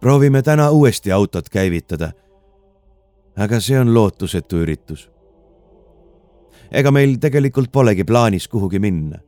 proovime 0.00 0.42
täna 0.42 0.70
uuesti 0.70 1.12
autot 1.12 1.48
käivitada. 1.48 2.12
aga 3.36 3.60
see 3.60 3.80
on 3.80 3.94
lootusetu 3.94 4.56
üritus. 4.56 5.10
ega 6.70 6.90
meil 6.90 7.16
tegelikult 7.18 7.72
polegi 7.72 8.04
plaanis 8.04 8.48
kuhugi 8.48 8.78
minna 8.78 9.25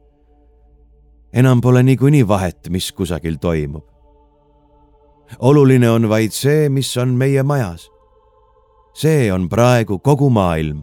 enam 1.32 1.60
pole 1.60 1.82
niikuinii 1.82 2.28
vahet, 2.28 2.68
mis 2.68 2.92
kusagil 2.92 3.36
toimub. 3.36 3.84
oluline 5.38 5.90
on 5.90 6.08
vaid 6.08 6.32
see, 6.32 6.68
mis 6.68 6.96
on 6.96 7.08
meie 7.08 7.42
majas. 7.42 7.90
see 8.94 9.32
on 9.32 9.48
praegu 9.48 9.98
kogu 9.98 10.30
maailm. 10.30 10.82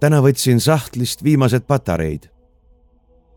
täna 0.00 0.20
võtsin 0.20 0.60
sahtlist 0.60 1.24
viimased 1.24 1.66
patareid. 1.66 2.30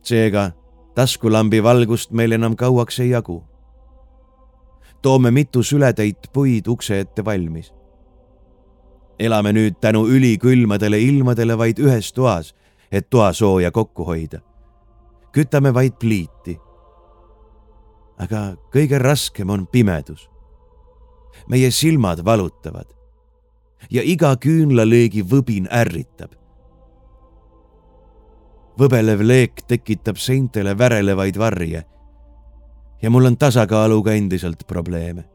seega 0.02 0.52
taskulambi 0.96 1.64
valgust 1.64 2.12
meil 2.12 2.32
enam 2.32 2.56
kauaks 2.56 3.00
ei 3.00 3.10
jagu. 3.10 3.44
toome 5.02 5.32
mitu 5.32 5.64
sületäit 5.64 6.32
puid 6.34 6.68
ukse 6.68 7.00
ette 7.00 7.26
valmis. 7.26 7.74
elame 9.20 9.52
nüüd 9.54 9.76
tänu 9.82 10.08
ülikülmadele 10.08 11.00
ilmadele 11.00 11.58
vaid 11.58 11.80
ühes 11.80 12.14
toas, 12.14 12.56
et 12.94 13.10
toasooja 13.10 13.72
kokku 13.72 14.06
hoida. 14.06 14.40
kütame 15.34 15.74
vaid 15.74 15.98
pliiti. 16.00 16.60
aga 18.18 18.56
kõige 18.70 19.02
raskem 19.02 19.50
on 19.50 19.68
pimedus. 19.68 20.30
meie 21.48 21.72
silmad 21.72 22.26
valutavad 22.26 22.94
ja 23.90 24.02
iga 24.06 24.36
küünlalöögi 24.38 25.24
võbin 25.26 25.68
ärritab 25.72 26.44
võbelev 28.80 29.22
leek 29.22 29.66
tekitab 29.70 30.18
seintele 30.18 30.74
värelevaid 30.78 31.38
varje. 31.38 31.84
ja 33.02 33.10
mul 33.10 33.26
on 33.26 33.38
tasakaaluga 33.38 34.14
endiselt 34.14 34.68
probleeme. 34.68 35.26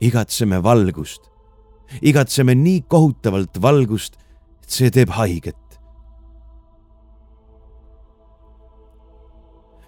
igatseme 0.00 0.62
valgust, 0.62 1.30
igatseme 2.02 2.54
nii 2.54 2.84
kohutavalt 2.88 3.62
valgust, 3.62 4.16
et 4.62 4.70
see 4.70 4.90
teeb 4.90 5.08
haiget. 5.08 5.61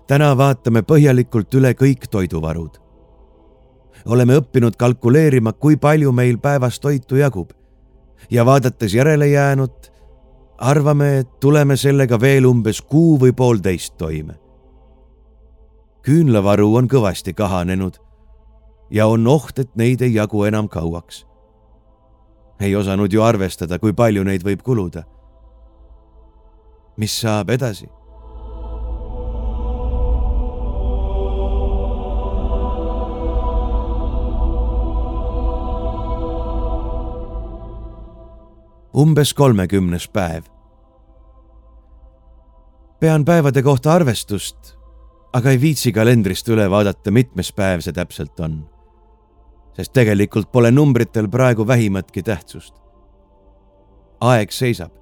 Täna 0.07 0.37
vaatame 0.37 0.83
põhjalikult 0.83 1.55
üle 1.55 1.75
kõik 1.75 2.09
toiduvarud. 2.11 2.81
oleme 4.07 4.37
õppinud 4.37 4.77
kalkuleerima, 4.77 5.53
kui 5.53 5.77
palju 5.77 6.13
meil 6.13 6.39
päevas 6.39 6.81
toitu 6.81 7.17
jagub 7.17 7.51
ja 8.31 8.45
vaadates 8.47 8.95
järele 8.95 9.29
jäänut 9.29 9.93
arvame, 10.59 11.19
et 11.19 11.41
tuleme 11.41 11.77
sellega 11.77 12.21
veel 12.21 12.47
umbes 12.47 12.83
kuu 12.83 13.19
või 13.21 13.33
poolteist 13.33 13.97
toime. 13.99 14.35
küünlavaru 16.03 16.77
on 16.77 16.89
kõvasti 16.89 17.33
kahanenud 17.35 17.97
ja 18.91 19.07
on 19.07 19.27
oht, 19.27 19.59
et 19.59 19.77
neid 19.77 20.03
ei 20.03 20.15
jagu 20.15 20.45
enam 20.45 20.69
kauaks. 20.69 21.27
ei 22.61 22.77
osanud 22.77 23.13
ju 23.13 23.23
arvestada, 23.23 23.79
kui 23.79 23.93
palju 23.93 24.25
neid 24.25 24.43
võib 24.45 24.63
kuluda. 24.63 25.05
mis 26.97 27.21
saab 27.21 27.51
edasi? 27.51 27.89
Umbes 38.97 39.35
kolmekümnes 39.35 40.09
päev. 40.09 40.43
pean 43.01 43.25
päevade 43.25 43.63
kohta 43.63 43.93
arvestust, 43.93 44.79
aga 45.33 45.51
ei 45.51 45.61
viitsi 45.61 45.93
kalendrist 45.93 46.49
üle 46.49 46.71
vaadata, 46.71 47.11
mitmes 47.11 47.53
päev 47.53 47.81
see 47.81 47.93
täpselt 47.93 48.41
on. 48.41 48.69
sest 49.77 49.93
tegelikult 49.93 50.53
pole 50.53 50.71
numbritel 50.71 51.29
praegu 51.29 51.67
vähimatki 51.67 52.23
tähtsust. 52.23 52.75
aeg 54.21 54.51
seisab, 54.51 54.93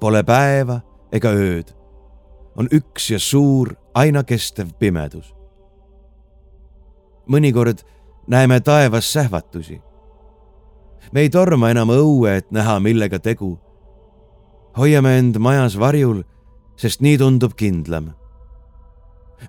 pole 0.00 0.22
päeva 0.22 0.80
ega 1.12 1.28
ööd. 1.28 1.76
on 2.56 2.68
üks 2.72 3.10
ja 3.10 3.18
suur, 3.18 3.74
aina 3.94 4.24
kestev 4.24 4.72
pimedus. 4.78 5.34
mõnikord 7.28 7.84
näeme 8.26 8.60
taevas 8.60 9.12
sähvatusi 9.12 9.82
me 11.12 11.24
ei 11.24 11.30
torma 11.30 11.70
enam 11.70 11.90
õue, 11.90 12.36
et 12.38 12.50
näha, 12.50 12.78
millega 12.80 13.18
tegu. 13.18 13.58
hoiame 14.76 15.18
end 15.18 15.38
majas 15.38 15.78
varjul, 15.78 16.22
sest 16.76 17.00
nii 17.00 17.18
tundub 17.18 17.56
kindlam. 17.56 18.12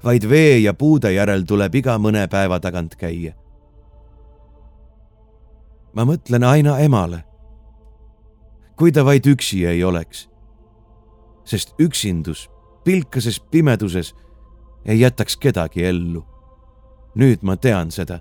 vaid 0.03 0.29
vee 0.29 0.59
ja 0.59 0.73
puude 0.73 1.11
järel 1.13 1.43
tuleb 1.45 1.75
iga 1.75 1.97
mõne 1.97 2.27
päeva 2.27 2.59
tagant 2.59 2.95
käia. 2.95 3.33
ma 5.93 6.05
mõtlen 6.05 6.43
aina 6.43 6.79
emale. 6.79 7.23
kui 8.75 8.91
ta 8.91 9.05
vaid 9.05 9.25
üksi 9.25 9.65
ei 9.67 9.83
oleks. 9.83 10.29
sest 11.43 11.75
üksindus 11.79 12.49
pilkases 12.83 13.39
pimeduses 13.39 14.15
ei 14.85 14.99
jätaks 14.99 15.37
kedagi 15.37 15.83
ellu. 15.85 16.25
nüüd 17.15 17.43
ma 17.43 17.57
tean 17.57 17.91
seda 17.91 18.19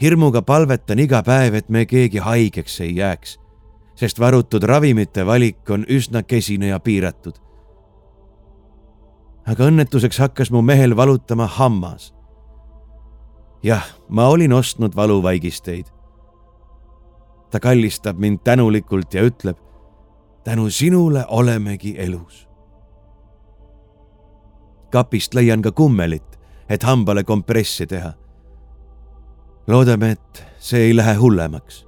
hirmuga 0.00 0.42
palvetan 0.42 0.98
iga 0.98 1.22
päev, 1.22 1.54
et 1.54 1.68
me 1.68 1.84
keegi 1.86 2.22
haigeks 2.24 2.80
ei 2.80 2.96
jääks, 2.96 3.36
sest 3.94 4.20
varutud 4.20 4.64
ravimite 4.64 5.26
valik 5.26 5.70
on 5.70 5.84
üsna 5.88 6.22
kesine 6.22 6.72
ja 6.72 6.80
piiratud. 6.80 7.36
aga 9.50 9.66
õnnetuseks 9.66 10.20
hakkas 10.20 10.50
mu 10.50 10.62
mehel 10.62 10.96
valutama 10.96 11.46
hammas. 11.46 12.14
jah, 13.62 13.84
ma 14.08 14.28
olin 14.28 14.52
ostnud 14.52 14.96
valuvaigisteid. 14.96 15.86
ta 17.50 17.60
kallistab 17.60 18.16
mind 18.18 18.38
tänulikult 18.44 19.14
ja 19.14 19.22
ütleb, 19.22 19.56
tänu 20.44 20.70
sinule 20.70 21.24
olemegi 21.28 21.94
elus. 21.98 22.48
kapist 24.90 25.34
leian 25.34 25.62
ka 25.62 25.72
kummelit, 25.72 26.40
et 26.68 26.82
hambale 26.82 27.24
kompressi 27.24 27.86
teha 27.86 28.19
loodame, 29.70 30.10
et 30.10 30.44
see 30.58 30.88
ei 30.88 30.96
lähe 30.96 31.14
hullemaks. 31.14 31.86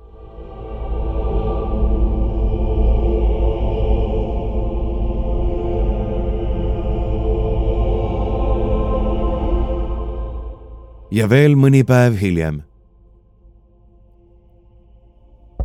ja 11.12 11.26
veel 11.28 11.56
mõni 11.60 11.82
päev 11.84 12.16
hiljem. 12.16 12.62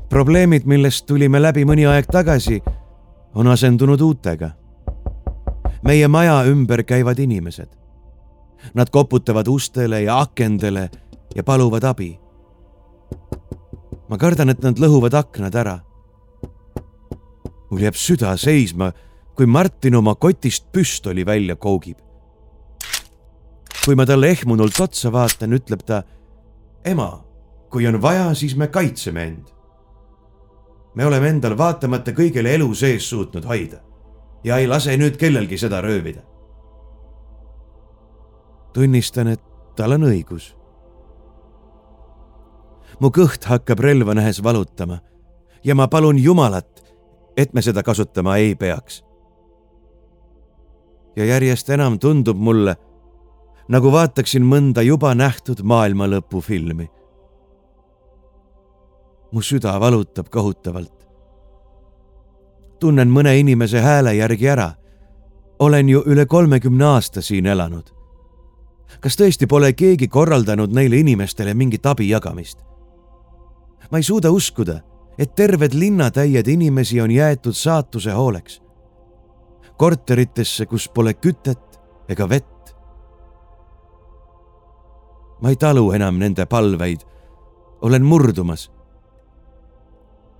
probleemid, 0.09 0.65
millest 0.65 1.05
tulime 1.05 1.39
läbi 1.41 1.65
mõni 1.67 1.85
aeg 1.87 2.07
tagasi, 2.11 2.61
on 3.35 3.47
asendunud 3.47 4.01
uutega. 4.01 4.49
meie 5.83 6.07
maja 6.07 6.43
ümber 6.45 6.83
käivad 6.83 7.19
inimesed. 7.19 7.69
Nad 8.73 8.89
koputavad 8.89 9.47
ustele 9.47 10.01
ja 10.01 10.19
akendele 10.19 10.89
ja 11.37 11.43
paluvad 11.43 11.83
abi. 11.83 12.19
ma 14.09 14.17
kardan, 14.17 14.49
et 14.49 14.63
nad 14.63 14.79
lõhuvad 14.79 15.13
aknad 15.13 15.55
ära. 15.55 15.79
mul 17.69 17.81
jääb 17.81 17.95
süda 17.95 18.33
seisma, 18.37 18.91
kui 19.35 19.45
Martin 19.45 19.95
oma 19.95 20.15
kotist 20.15 20.71
püstoli 20.71 21.25
välja 21.25 21.55
koogib. 21.55 21.97
kui 23.85 23.95
ma 23.95 24.05
talle 24.05 24.31
ehmunult 24.33 24.79
otsa 24.79 25.11
vaatan, 25.11 25.53
ütleb 25.53 25.85
ta. 25.85 26.03
ema, 26.85 27.23
kui 27.69 27.87
on 27.87 28.01
vaja, 28.01 28.33
siis 28.33 28.55
me 28.55 28.67
kaitseme 28.67 29.23
end. 29.23 29.45
me 30.95 31.05
oleme 31.05 31.29
endal 31.29 31.57
vaatamata 31.57 32.11
kõigele 32.11 32.57
elu 32.57 32.73
sees 32.73 33.09
suutnud 33.09 33.45
hoida 33.45 33.83
ja 34.43 34.57
ei 34.57 34.67
lase 34.67 34.97
nüüd 34.97 35.17
kellelgi 35.17 35.57
seda 35.57 35.81
röövida. 35.81 36.21
tunnistan, 38.73 39.27
et 39.27 39.41
tal 39.75 39.91
on 39.91 40.09
õigus 40.09 40.56
mu 42.99 43.11
kõht 43.13 43.45
hakkab 43.45 43.79
relva 43.79 44.13
nähes 44.13 44.43
valutama 44.43 44.99
ja 45.63 45.75
ma 45.75 45.87
palun 45.87 46.23
Jumalat, 46.23 46.83
et 47.37 47.53
me 47.53 47.61
seda 47.61 47.83
kasutama 47.83 48.37
ei 48.37 48.55
peaks. 48.55 49.03
ja 51.15 51.25
järjest 51.25 51.69
enam 51.69 51.99
tundub 51.99 52.37
mulle, 52.37 52.75
nagu 53.67 53.91
vaataksin 53.91 54.45
mõnda 54.45 54.81
juba 54.81 55.15
nähtud 55.15 55.61
maailmalõpu 55.63 56.41
filmi. 56.41 56.89
mu 59.31 59.41
süda 59.41 59.79
valutab 59.79 60.29
kohutavalt. 60.29 61.07
tunnen 62.79 63.09
mõne 63.09 63.39
inimese 63.39 63.81
hääle 63.81 64.13
järgi 64.15 64.49
ära. 64.49 64.71
olen 65.59 65.89
ju 65.89 66.03
üle 66.05 66.25
kolmekümne 66.25 66.85
aasta 66.85 67.21
siin 67.21 67.45
elanud. 67.45 67.93
kas 68.99 69.15
tõesti 69.15 69.47
pole 69.47 69.73
keegi 69.73 70.07
korraldanud 70.07 70.71
neile 70.73 70.97
inimestele 70.97 71.53
mingit 71.53 71.85
abi 71.85 72.09
jagamist? 72.09 72.76
Ma 73.91 73.97
ei 73.97 74.03
suuda 74.03 74.31
uskuda, 74.31 74.79
et 75.17 75.35
terved 75.35 75.73
linnatäied 75.73 76.47
inimesi 76.47 77.01
on 77.01 77.11
jäetud 77.11 77.53
saatuse 77.53 78.11
hooleks. 78.11 78.61
korteritesse, 79.77 80.65
kus 80.65 80.89
pole 80.89 81.13
kütet 81.13 81.79
ega 82.09 82.29
vett. 82.29 82.75
ma 85.41 85.49
ei 85.49 85.55
talu 85.55 85.91
enam 85.91 86.17
nende 86.19 86.45
palveid, 86.45 86.99
olen 87.81 88.03
murdumas. 88.03 88.71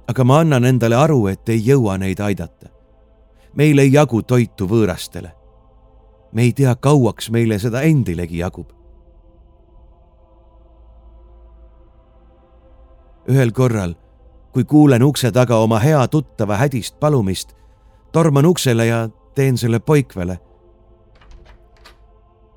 aga 0.07 0.23
ma 0.23 0.39
annan 0.39 0.65
endale 0.65 0.95
aru, 0.95 1.27
et 1.27 1.49
ei 1.49 1.67
jõua 1.67 1.97
neid 1.97 2.19
aidata. 2.19 2.69
meil 3.53 3.77
ei 3.79 3.93
jagu 3.93 4.21
toitu 4.21 4.67
võõrastele. 4.67 5.31
me 6.31 6.41
ei 6.41 6.53
tea, 6.53 6.75
kauaks 6.75 7.29
meile 7.29 7.59
seda 7.59 7.81
endilegi 7.81 8.37
jagub. 8.37 8.76
Ühel 13.27 13.51
korral, 13.51 13.93
kui 14.53 14.63
kuulen 14.63 15.03
ukse 15.03 15.31
taga 15.31 15.57
oma 15.59 15.79
hea 15.79 16.07
tuttava 16.07 16.57
hädist 16.57 16.99
palumist, 16.99 17.53
torman 18.11 18.45
uksele 18.45 18.85
ja 18.85 19.09
teen 19.35 19.57
selle 19.57 19.79
poikvele. 19.79 20.39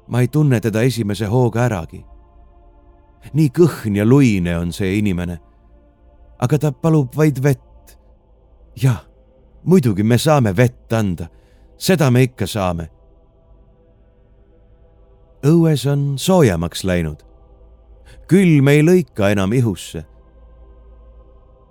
ma 0.08 0.20
ei 0.20 0.28
tunne 0.28 0.60
teda 0.60 0.82
esimese 0.82 1.26
hooga 1.26 1.64
äragi. 1.64 2.04
nii 3.32 3.50
kõhn 3.58 3.96
ja 3.96 4.04
luine 4.06 4.58
on 4.58 4.72
see 4.72 4.98
inimene. 4.98 5.38
aga 6.38 6.58
ta 6.58 6.72
palub 6.72 7.16
vaid 7.16 7.42
vett. 7.42 7.98
jah, 8.82 9.04
muidugi 9.64 10.02
me 10.02 10.18
saame 10.18 10.56
vett 10.56 10.92
anda, 10.92 11.26
seda 11.76 12.10
me 12.10 12.22
ikka 12.22 12.46
saame. 12.46 12.90
õues 15.42 15.86
on 15.92 16.18
soojemaks 16.18 16.84
läinud. 16.84 17.26
külm 18.26 18.68
ei 18.68 18.82
lõika 18.82 19.30
enam 19.30 19.52
ihusse 19.52 20.06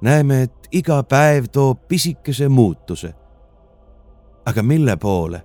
näeme, 0.02 0.42
et 0.44 0.68
iga 0.72 1.04
päev 1.04 1.50
toob 1.52 1.88
pisikese 1.88 2.50
muutuse. 2.50 3.14
aga 4.46 4.64
mille 4.64 4.98
poole 4.98 5.44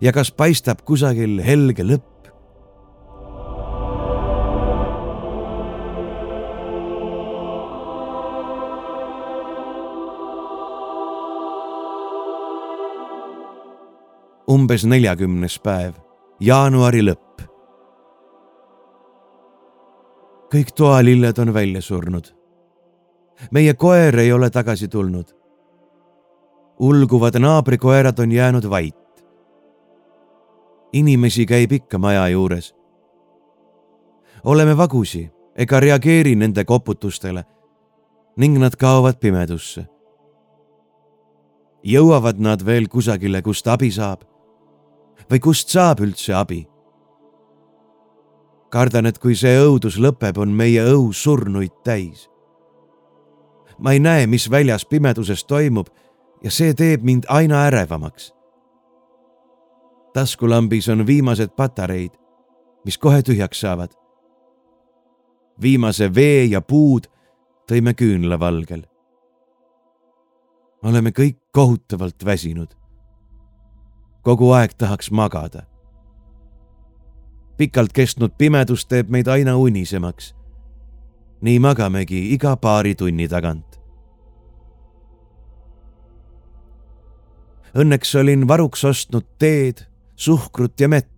ja 0.00 0.12
kas 0.12 0.32
paistab 0.32 0.82
kusagil 0.84 1.42
helge 1.42 1.84
lõpp? 1.84 2.10
umbes 14.50 14.84
neljakümnes 14.84 15.58
päev, 15.58 15.94
jaanuari 16.40 17.02
lõpp. 17.02 17.44
kõik 20.54 20.72
toalilled 20.76 21.38
on 21.38 21.54
välja 21.54 21.80
surnud 21.82 22.43
meie 23.50 23.74
koer 23.74 24.18
ei 24.18 24.32
ole 24.32 24.50
tagasi 24.50 24.88
tulnud. 24.88 25.34
ulguvad 26.78 27.38
naabrikoerad 27.38 28.18
on 28.18 28.32
jäänud 28.32 28.70
vait. 28.70 29.24
inimesi 30.92 31.46
käib 31.46 31.72
ikka 31.72 31.98
maja 31.98 32.28
juures. 32.28 32.74
oleme 34.44 34.76
vagusi 34.76 35.30
ega 35.56 35.80
reageeri 35.80 36.34
nende 36.36 36.64
koputustele 36.64 37.44
ning 38.36 38.58
nad 38.58 38.76
kaovad 38.76 39.14
pimedusse. 39.20 39.86
jõuavad 41.84 42.38
nad 42.38 42.66
veel 42.66 42.88
kusagile, 42.88 43.42
kust 43.42 43.66
abi 43.66 43.90
saab? 43.90 44.22
või 45.30 45.40
kust 45.40 45.68
saab 45.68 46.00
üldse 46.00 46.34
abi? 46.34 46.68
kardan, 48.70 49.06
et 49.06 49.18
kui 49.18 49.36
see 49.36 49.58
õudus 49.62 49.98
lõpeb, 49.98 50.38
on 50.38 50.48
meie 50.50 50.82
õhu 50.82 51.12
surnuid 51.12 51.70
täis 51.84 52.33
ma 53.78 53.92
ei 53.92 54.00
näe, 54.00 54.26
mis 54.26 54.50
väljas 54.50 54.86
pimeduses 54.86 55.44
toimub 55.44 55.86
ja 56.42 56.50
see 56.50 56.74
teeb 56.74 57.02
mind 57.02 57.24
aina 57.28 57.64
ärevamaks. 57.66 58.34
taskulambis 60.12 60.88
on 60.88 61.06
viimased 61.06 61.50
patareid, 61.56 62.12
mis 62.84 62.98
kohe 62.98 63.22
tühjaks 63.22 63.60
saavad. 63.60 63.90
viimase 65.62 66.14
vee 66.14 66.44
ja 66.44 66.60
puud 66.60 67.04
tõime 67.70 67.94
küünlavalgel. 67.94 68.82
oleme 70.82 71.10
kõik 71.10 71.38
kohutavalt 71.52 72.24
väsinud. 72.24 72.74
kogu 74.22 74.50
aeg 74.50 74.74
tahaks 74.78 75.10
magada. 75.10 75.62
pikalt 77.56 77.92
kestnud 77.92 78.32
pimedus 78.38 78.86
teeb 78.86 79.08
meid 79.08 79.28
aina 79.28 79.56
unisemaks 79.56 80.34
nii 81.40 81.58
magamegi 81.58 82.32
iga 82.34 82.56
paari 82.56 82.94
tunni 82.94 83.28
tagant. 83.28 83.80
Õnneks 87.74 88.14
olin 88.20 88.46
varuks 88.48 88.84
ostnud 88.86 89.26
teed, 89.38 89.82
suhkrut 90.14 90.80
ja 90.80 90.88
mett. 90.88 91.10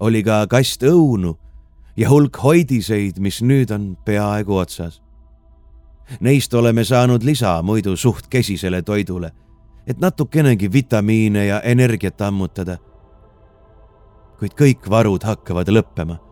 oli 0.00 0.22
ka 0.24 0.46
kast 0.48 0.80
õunu 0.82 1.34
ja 1.96 2.08
hulk 2.08 2.38
hoidiseid, 2.40 3.18
mis 3.20 3.42
nüüd 3.42 3.70
on 3.70 3.96
peaaegu 4.04 4.56
otsas. 4.56 5.02
Neist 6.20 6.54
oleme 6.54 6.84
saanud 6.84 7.22
lisa 7.22 7.58
muidu 7.62 7.96
suht 7.96 8.26
kesisele 8.32 8.82
toidule, 8.82 9.32
et 9.86 10.00
natukenegi 10.00 10.72
vitamiine 10.72 11.46
ja 11.46 11.60
energiat 11.60 12.20
ammutada. 12.20 12.78
kuid 14.38 14.56
kõik 14.56 14.88
varud 14.90 15.22
hakkavad 15.22 15.68
lõppema 15.68 16.29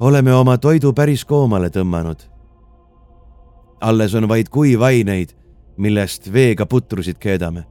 oleme 0.00 0.34
oma 0.34 0.58
toidu 0.58 0.92
päris 0.92 1.24
koomale 1.24 1.68
tõmmanud. 1.68 2.20
alles 3.80 4.14
on 4.14 4.28
vaid 4.28 4.48
kuivaineid, 4.48 5.28
millest 5.76 6.32
veega 6.32 6.66
putrusid 6.66 7.18
keedame. 7.18 7.64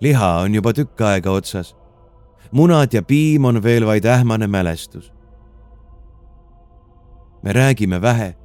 liha 0.00 0.38
on 0.38 0.54
juba 0.54 0.72
tükk 0.72 1.00
aega 1.00 1.30
otsas. 1.30 1.76
munad 2.52 2.92
ja 2.92 3.02
piim 3.02 3.44
on 3.44 3.62
veel 3.62 3.86
vaid 3.86 4.04
ähmane 4.04 4.46
mälestus. 4.46 5.12
me 7.42 7.52
räägime 7.52 8.02
vähe 8.02 8.36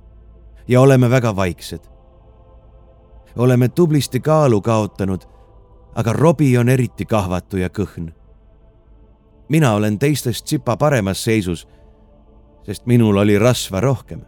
ja 0.67 0.81
oleme 0.81 1.09
väga 1.09 1.35
vaiksed. 1.35 1.81
oleme 3.35 3.69
tublisti 3.69 4.19
kaalu 4.19 4.61
kaotanud, 4.61 5.21
aga 5.95 6.13
Robbie 6.13 6.59
on 6.59 6.69
eriti 6.69 7.05
kahvatu 7.05 7.57
ja 7.57 7.69
kõhn. 7.69 8.11
mina 9.49 9.73
olen 9.73 9.99
teistest 9.99 10.45
tsipa 10.45 10.77
paremas 10.77 11.23
seisus 11.23 11.67
sest 12.66 12.86
minul 12.86 13.18
oli 13.18 13.39
rasva 13.39 13.80
rohkem. 13.80 14.22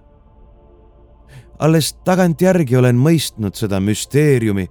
alles 1.59 1.93
tagantjärgi 2.03 2.75
olen 2.75 2.97
mõistnud 2.99 3.55
seda 3.55 3.79
müsteeriumi, 3.79 4.67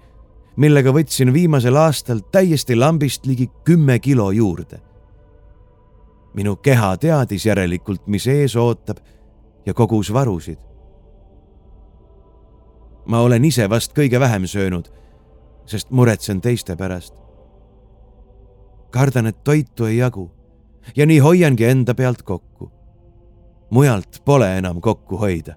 millega 0.57 0.93
võtsin 0.93 1.33
viimasel 1.33 1.77
aastal 1.81 2.21
täiesti 2.33 2.77
lambist 2.77 3.27
ligi 3.27 3.51
kümme 3.65 3.99
kilo 3.99 4.31
juurde. 4.31 4.81
minu 6.35 6.57
keha 6.57 6.97
teadis 6.97 7.47
järelikult, 7.47 8.07
mis 8.07 8.27
ees 8.27 8.57
ootab 8.57 8.99
ja 9.67 9.75
kogus 9.75 10.12
varusid. 10.12 10.59
ma 13.07 13.21
olen 13.21 13.45
ise 13.45 13.71
vast 13.71 13.93
kõige 13.93 14.21
vähem 14.21 14.47
söönud, 14.47 14.93
sest 15.67 15.91
muretsen 15.91 16.41
teiste 16.41 16.77
pärast. 16.77 17.15
kardan, 18.91 19.27
et 19.27 19.45
toitu 19.45 19.85
ei 19.85 19.97
jagu 19.97 20.31
ja 20.97 21.07
nii 21.07 21.19
hoiangi 21.19 21.65
enda 21.65 21.95
pealt 21.95 22.23
kokku 22.23 22.71
mujalt 23.71 24.25
pole 24.25 24.59
enam 24.59 24.81
kokku 24.81 25.17
hoida. 25.17 25.55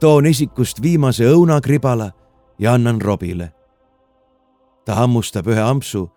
toon 0.00 0.26
isikust 0.26 0.82
viimase 0.82 1.24
õunakribala 1.24 2.10
ja 2.58 2.72
annan 2.72 3.02
Robile. 3.02 3.52
ta 4.84 4.94
hammustab 4.94 5.46
ühe 5.46 5.60
ampsu 5.60 6.10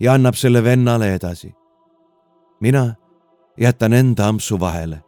ja 0.00 0.12
annab 0.12 0.34
selle 0.34 0.64
vennale 0.64 1.14
edasi. 1.14 1.54
mina 2.60 2.94
jätan 3.58 3.92
enda 3.92 4.28
ampsu 4.28 4.60
vahele 4.60 5.07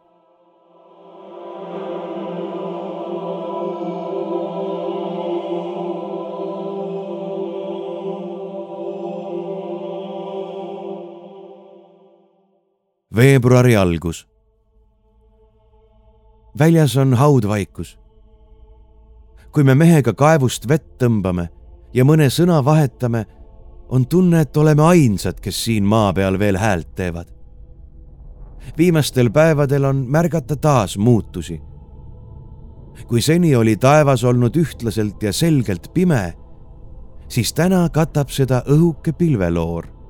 veebruari 13.15 13.75
algus. 13.75 14.27
väljas 16.59 16.97
on 16.97 17.13
haudvaikus. 17.13 17.99
kui 19.51 19.63
me 19.63 19.75
mehega 19.75 20.13
kaevust 20.13 20.67
vett 20.67 20.97
tõmbame 20.97 21.49
ja 21.93 22.05
mõne 22.05 22.29
sõna 22.29 22.63
vahetame, 22.65 23.25
on 23.89 24.05
tunne, 24.07 24.41
et 24.41 24.57
oleme 24.57 24.83
ainsad, 24.83 25.39
kes 25.39 25.63
siin 25.63 25.83
maa 25.83 26.13
peal 26.13 26.39
veel 26.39 26.57
häält 26.57 26.95
teevad. 26.95 27.27
viimastel 28.77 29.29
päevadel 29.29 29.85
on 29.85 30.05
märgata 30.07 30.55
taas 30.55 30.97
muutusi. 30.97 31.61
kui 33.07 33.21
seni 33.21 33.55
oli 33.55 33.75
taevas 33.75 34.23
olnud 34.23 34.55
ühtlaselt 34.55 35.23
ja 35.23 35.33
selgelt 35.33 35.93
pime, 35.93 36.33
siis 37.27 37.53
täna 37.53 37.89
katab 37.89 38.29
seda 38.29 38.63
õhuke 38.67 39.13
pilveloor 39.13 40.00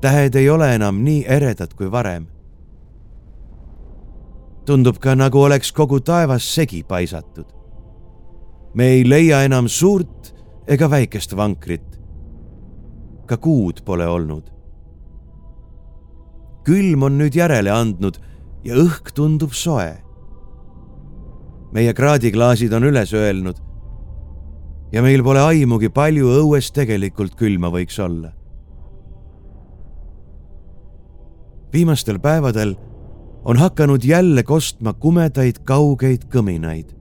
tähed 0.00 0.34
ei 0.34 0.48
ole 0.50 0.74
enam 0.74 1.02
nii 1.04 1.24
eredad 1.28 1.74
kui 1.76 1.90
varem. 1.92 2.26
tundub 4.66 5.00
ka, 5.02 5.14
nagu 5.14 5.40
oleks 5.42 5.72
kogu 5.72 6.00
taevas 6.00 6.54
segi 6.54 6.82
paisatud. 6.82 7.46
me 8.74 8.86
ei 8.86 9.08
leia 9.08 9.42
enam 9.42 9.68
suurt 9.68 10.34
ega 10.66 10.90
väikest 10.90 11.36
vankrit. 11.36 12.00
ka 13.26 13.36
kuud 13.36 13.84
pole 13.84 14.06
olnud. 14.06 14.50
külm 16.64 17.02
on 17.02 17.18
nüüd 17.18 17.36
järele 17.36 17.70
andnud 17.70 18.20
ja 18.64 18.74
õhk 18.74 19.12
tundub 19.14 19.52
soe. 19.52 20.00
meie 21.72 21.92
kraadiklaasid 21.94 22.72
on 22.72 22.88
üles 22.88 23.12
öelnud. 23.12 23.56
ja 24.92 25.02
meil 25.02 25.22
pole 25.22 25.40
aimugi, 25.40 25.88
palju 25.88 26.26
õues 26.40 26.72
tegelikult 26.72 27.36
külma 27.36 27.68
võiks 27.68 28.00
olla. 28.00 28.39
Viimastel 31.72 32.18
päevadel 32.18 32.74
on 33.44 33.56
hakanud 33.56 34.00
jälle 34.04 34.42
kostma 34.42 34.92
kumedaid 34.92 35.58
kaugeid 35.64 36.24
kõminaid. 36.34 36.96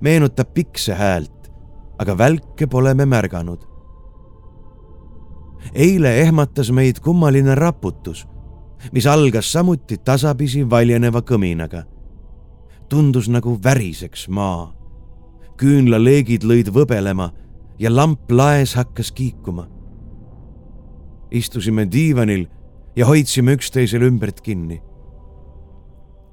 meenutab 0.00 0.54
pikse 0.54 0.94
häält, 0.94 1.50
aga 1.98 2.18
välke 2.18 2.66
pole 2.66 2.94
me 2.94 3.06
märganud. 3.06 3.66
eile 5.74 6.20
ehmatas 6.20 6.70
meid 6.70 7.00
kummaline 7.00 7.54
raputus, 7.54 8.26
mis 8.92 9.06
algas 9.06 9.52
samuti 9.52 9.98
tasapisi 9.98 10.70
valjeneva 10.70 11.20
kõminaga. 11.22 11.82
tundus 12.88 13.28
nagu 13.28 13.58
väriseks 13.64 14.28
maa. 14.28 14.74
küünlaleegid 15.56 16.44
lõid 16.44 16.70
võbelema 16.72 17.30
ja 17.78 17.96
lamp 17.96 18.30
laes 18.30 18.74
hakkas 18.74 19.12
kiikuma. 19.12 19.68
Istusime 21.30 21.86
diivanil 21.92 22.46
ja 22.96 23.06
hoidsime 23.06 23.52
üksteisel 23.52 24.02
ümbert 24.02 24.40
kinni. 24.40 24.82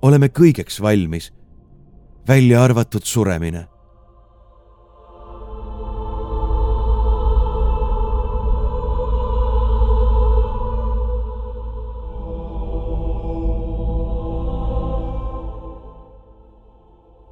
oleme 0.02 0.28
kõigeks 0.28 0.82
valmis, 0.82 1.32
välja 2.28 2.64
arvatud 2.64 3.04
suremine 3.04 3.68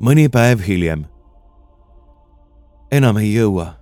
mõni 0.05 0.27
päev 0.29 0.61
hiljem. 0.61 1.05
enam 2.91 3.17
ei 3.17 3.33
jõua. 3.33 3.73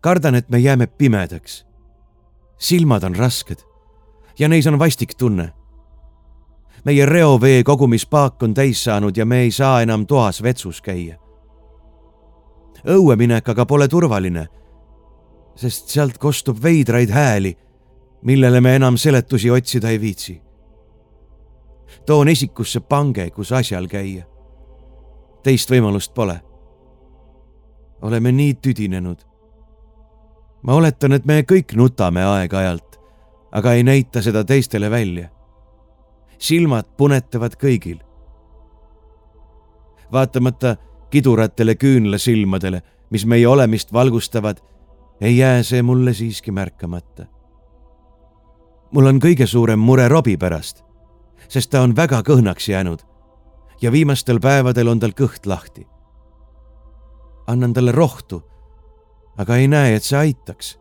kardan, 0.00 0.34
et 0.34 0.50
me 0.50 0.58
jääme 0.58 0.86
pimedaks. 0.86 1.64
Silmad 2.64 3.04
on 3.04 3.16
rasked 3.16 3.56
ja 4.38 4.48
neis 4.48 4.66
on 4.66 4.78
vastik 4.78 5.14
tunne. 5.14 5.52
meie 6.84 7.06
reovee 7.06 7.62
kogumispaak 7.64 8.42
on 8.42 8.54
täis 8.54 8.84
saanud 8.84 9.16
ja 9.16 9.24
me 9.26 9.40
ei 9.40 9.50
saa 9.50 9.82
enam 9.82 10.06
toas 10.06 10.42
vetsus 10.42 10.80
käia. 10.80 11.16
õue 12.88 13.16
minek 13.16 13.48
aga 13.48 13.66
pole 13.66 13.88
turvaline, 13.88 14.46
sest 15.56 15.88
sealt 15.88 16.18
kostub 16.18 16.62
veidraid 16.62 17.10
hääli, 17.10 17.56
millele 18.22 18.60
me 18.60 18.76
enam 18.76 18.96
seletusi 18.96 19.50
otsida 19.50 19.90
ei 19.90 20.00
viitsi. 20.00 20.42
toon 22.06 22.28
esikusse 22.28 22.80
pange, 22.80 23.30
kus 23.30 23.52
asjal 23.52 23.86
käia. 23.88 24.24
teist 25.42 25.70
võimalust 25.70 26.14
pole. 26.14 26.40
oleme 28.02 28.32
nii 28.32 28.54
tüdinenud. 28.54 29.33
Ma 30.64 30.74
oletan, 30.74 31.12
et 31.12 31.24
me 31.24 31.42
kõik 31.42 31.76
nutame 31.76 32.24
aeg-ajalt 32.24 32.94
aga 33.54 33.72
ei 33.72 33.82
näita 33.82 34.22
seda 34.22 34.44
teistele 34.44 34.90
välja. 34.90 35.28
silmad 36.38 36.84
punetavad 36.96 37.54
kõigil. 37.56 37.98
vaatamata 40.12 40.76
kiduratele 41.10 41.74
küünlasilmadele, 41.74 42.82
mis 43.10 43.26
meie 43.26 43.48
olemist 43.48 43.92
valgustavad, 43.92 44.58
ei 45.20 45.38
jää 45.38 45.62
see 45.62 45.82
mulle 45.82 46.14
siiski 46.14 46.50
märkamata. 46.50 47.26
mul 48.92 49.06
on 49.06 49.20
kõige 49.20 49.46
suurem 49.46 49.78
mure 49.78 50.08
Robbie 50.08 50.36
pärast, 50.36 50.84
sest 51.48 51.70
ta 51.70 51.80
on 51.80 51.96
väga 51.96 52.22
kõhnaks 52.22 52.68
jäänud 52.68 53.02
ja 53.82 53.92
viimastel 53.92 54.40
päevadel 54.40 54.88
on 54.88 55.00
tal 55.00 55.10
kõht 55.10 55.46
lahti. 55.46 55.86
annan 57.46 57.72
talle 57.72 57.92
rohtu, 57.92 58.42
aga 59.38 59.56
ei 59.56 59.68
näe, 59.68 59.94
et 59.96 60.02
see 60.02 60.18
aitaks. 60.18 60.78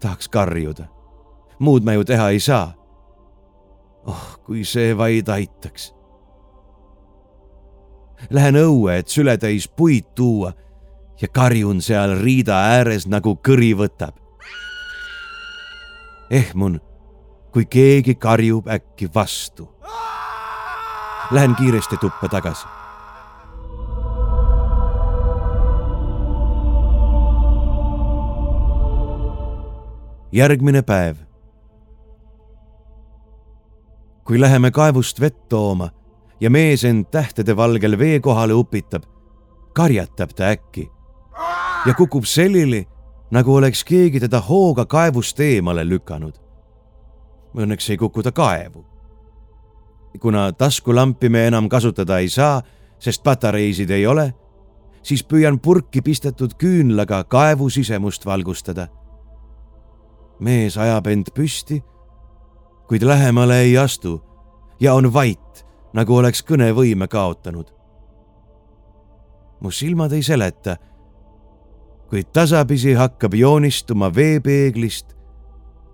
tahaks 0.00 0.28
karjuda 0.28 0.88
muud 1.60 1.84
me 1.84 1.94
ju 1.94 2.04
teha 2.04 2.28
ei 2.28 2.40
saa. 2.40 2.72
oh, 4.06 4.40
kui 4.44 4.64
see 4.64 4.96
vaid 4.96 5.28
aitaks. 5.28 5.92
Lähen 8.30 8.56
õue, 8.56 8.98
et 9.00 9.08
sületäis 9.08 9.68
puid 9.68 10.12
tuua 10.16 10.52
ja 11.20 11.28
karjun 11.28 11.80
seal 11.84 12.16
riida 12.20 12.56
ääres 12.72 13.06
nagu 13.06 13.36
kõri 13.48 13.74
võtab. 13.76 14.16
ehmun, 16.30 16.80
kui 17.52 17.66
keegi 17.66 18.14
karjub 18.14 18.68
äkki 18.68 19.10
vastu. 19.14 19.68
Lähen 21.30 21.54
kiiresti 21.54 21.96
tuppa 21.96 22.28
tagasi 22.28 22.66
järgmine 30.32 30.82
päev 30.82 31.16
kui 34.30 34.40
läheme 34.40 34.70
kaevust 34.70 35.20
vett 35.20 35.48
tooma 35.48 35.88
ja 36.40 36.50
mees 36.50 36.84
end 36.84 37.08
tähtede 37.10 37.56
valgel 37.56 37.98
vee 37.98 38.20
kohale 38.20 38.54
upitab, 38.54 39.02
karjatab 39.74 40.30
ta 40.38 40.52
äkki 40.54 40.84
ja 41.86 41.94
kukub 41.94 42.24
selili, 42.24 42.84
nagu 43.30 43.54
oleks 43.54 43.82
keegi 43.84 44.20
teda 44.20 44.40
hooga 44.40 44.84
kaevust 44.86 45.40
eemale 45.40 45.82
lükanud. 45.88 46.38
Õnneks 47.58 47.90
ei 47.90 47.96
kuku 47.96 48.22
ta 48.22 48.32
kaevu. 48.32 48.84
kuna 50.20 50.52
taskulampi 50.52 51.28
me 51.28 51.46
enam 51.46 51.68
kasutada 51.68 52.18
ei 52.18 52.28
saa, 52.28 52.62
sest 52.98 53.22
patareisid 53.22 53.90
ei 53.90 54.06
ole, 54.06 54.34
siis 55.02 55.24
püüan 55.24 55.58
purki 55.58 56.02
pistetud 56.02 56.54
küünlaga 56.54 57.24
kaevu 57.24 57.70
sisemust 57.70 58.26
valgustada. 58.26 58.88
Mees 60.40 60.78
ajab 60.78 61.06
end 61.06 61.32
püsti 61.34 61.82
kuid 62.90 63.02
lähemale 63.02 63.60
ei 63.60 63.78
astu 63.78 64.22
ja 64.80 64.94
on 64.94 65.12
vait, 65.14 65.66
nagu 65.94 66.16
oleks 66.16 66.42
kõnevõime 66.42 67.06
kaotanud. 67.08 67.68
mu 69.60 69.70
silmad 69.70 70.12
ei 70.12 70.22
seleta, 70.22 70.74
kuid 72.10 72.32
tasapisi 72.32 72.96
hakkab 72.98 73.34
joonistuma 73.34 74.10
veepeeglist 74.14 75.14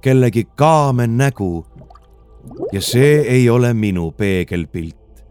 kellegi 0.01 0.47
kaame 0.57 1.07
nägu 1.07 1.66
ja 2.72 2.80
see 2.80 3.20
ei 3.28 3.51
ole 3.51 3.74
minu 3.74 4.11
peegelpilt. 4.12 5.24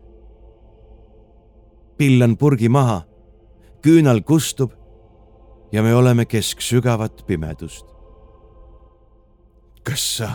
pillan 1.97 2.37
purgi 2.37 2.69
maha, 2.69 3.01
küünal 3.81 4.21
kustub 4.21 4.71
ja 5.71 5.81
me 5.83 5.95
oleme 5.95 6.25
kesk 6.25 6.61
sügavat 6.61 7.25
pimedust. 7.27 7.94
Kas 9.85 10.17
sa 10.17 10.29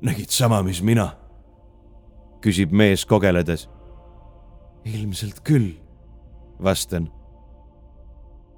nägid 0.00 0.30
sama, 0.30 0.62
mis 0.62 0.82
mina? 0.82 1.12
küsib 2.44 2.72
mees 2.76 3.06
kogeledes. 3.08 3.68
ilmselt 4.84 5.40
küll, 5.40 5.70
vastan. 6.62 7.08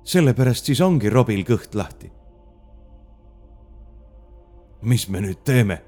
sellepärast 0.04 0.66
siis 0.66 0.80
ongi 0.80 1.10
Robil 1.10 1.44
kõht 1.46 1.74
lahti. 1.74 2.10
mis 4.82 5.08
me 5.08 5.20
nüüd 5.20 5.44
teeme? 5.44 5.82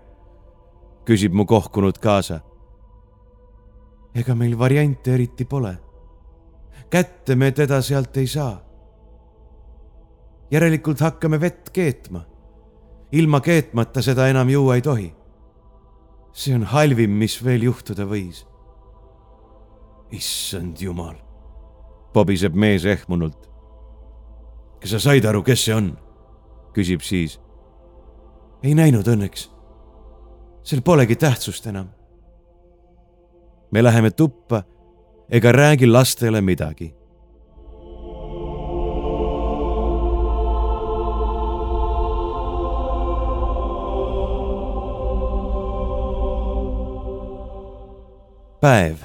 küsib 1.06 1.32
mu 1.32 1.46
kohkunud 1.46 1.98
kaasa. 1.98 2.40
ega 4.14 4.34
meil 4.34 4.58
variante 4.58 5.14
eriti 5.14 5.44
pole. 5.44 5.78
kätte 6.90 7.36
me 7.36 7.52
teda 7.52 7.82
sealt 7.82 8.16
ei 8.16 8.26
saa. 8.26 8.62
järelikult 10.50 11.00
hakkame 11.00 11.40
vett 11.40 11.70
keetma. 11.70 12.37
Ilma 13.12 13.40
keetmata 13.40 14.02
seda 14.02 14.28
enam 14.28 14.48
juua 14.48 14.74
ei 14.74 14.82
tohi 14.82 15.12
see 16.38 16.54
on 16.54 16.62
halvim, 16.70 17.16
mis 17.18 17.38
veel 17.44 17.66
juhtuda 17.66 18.06
võis. 18.06 18.44
issand 20.14 20.80
jumal, 20.80 21.16
pobiseb 22.14 22.54
mees 22.54 22.84
ehmunult. 22.84 23.48
kas 24.80 24.94
sa 24.94 25.00
said 25.08 25.26
aru, 25.26 25.42
kes 25.42 25.64
see 25.64 25.74
on? 25.74 25.96
küsib 26.74 27.02
siis. 27.02 27.40
ei 28.62 28.74
näinud 28.74 29.06
õnneks. 29.06 29.48
sel 30.62 30.82
polegi 30.82 31.16
tähtsust 31.16 31.66
enam. 31.66 31.88
me 33.70 33.82
läheme 33.82 34.10
tuppa 34.10 34.62
ega 35.30 35.52
räägi 35.52 35.86
lastele 35.86 36.40
midagi 36.40 36.94
päev, 48.60 48.96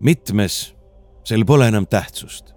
mitmes, 0.00 0.76
sel 1.24 1.44
pole 1.44 1.68
enam 1.68 1.86
tähtsust. 1.86 2.54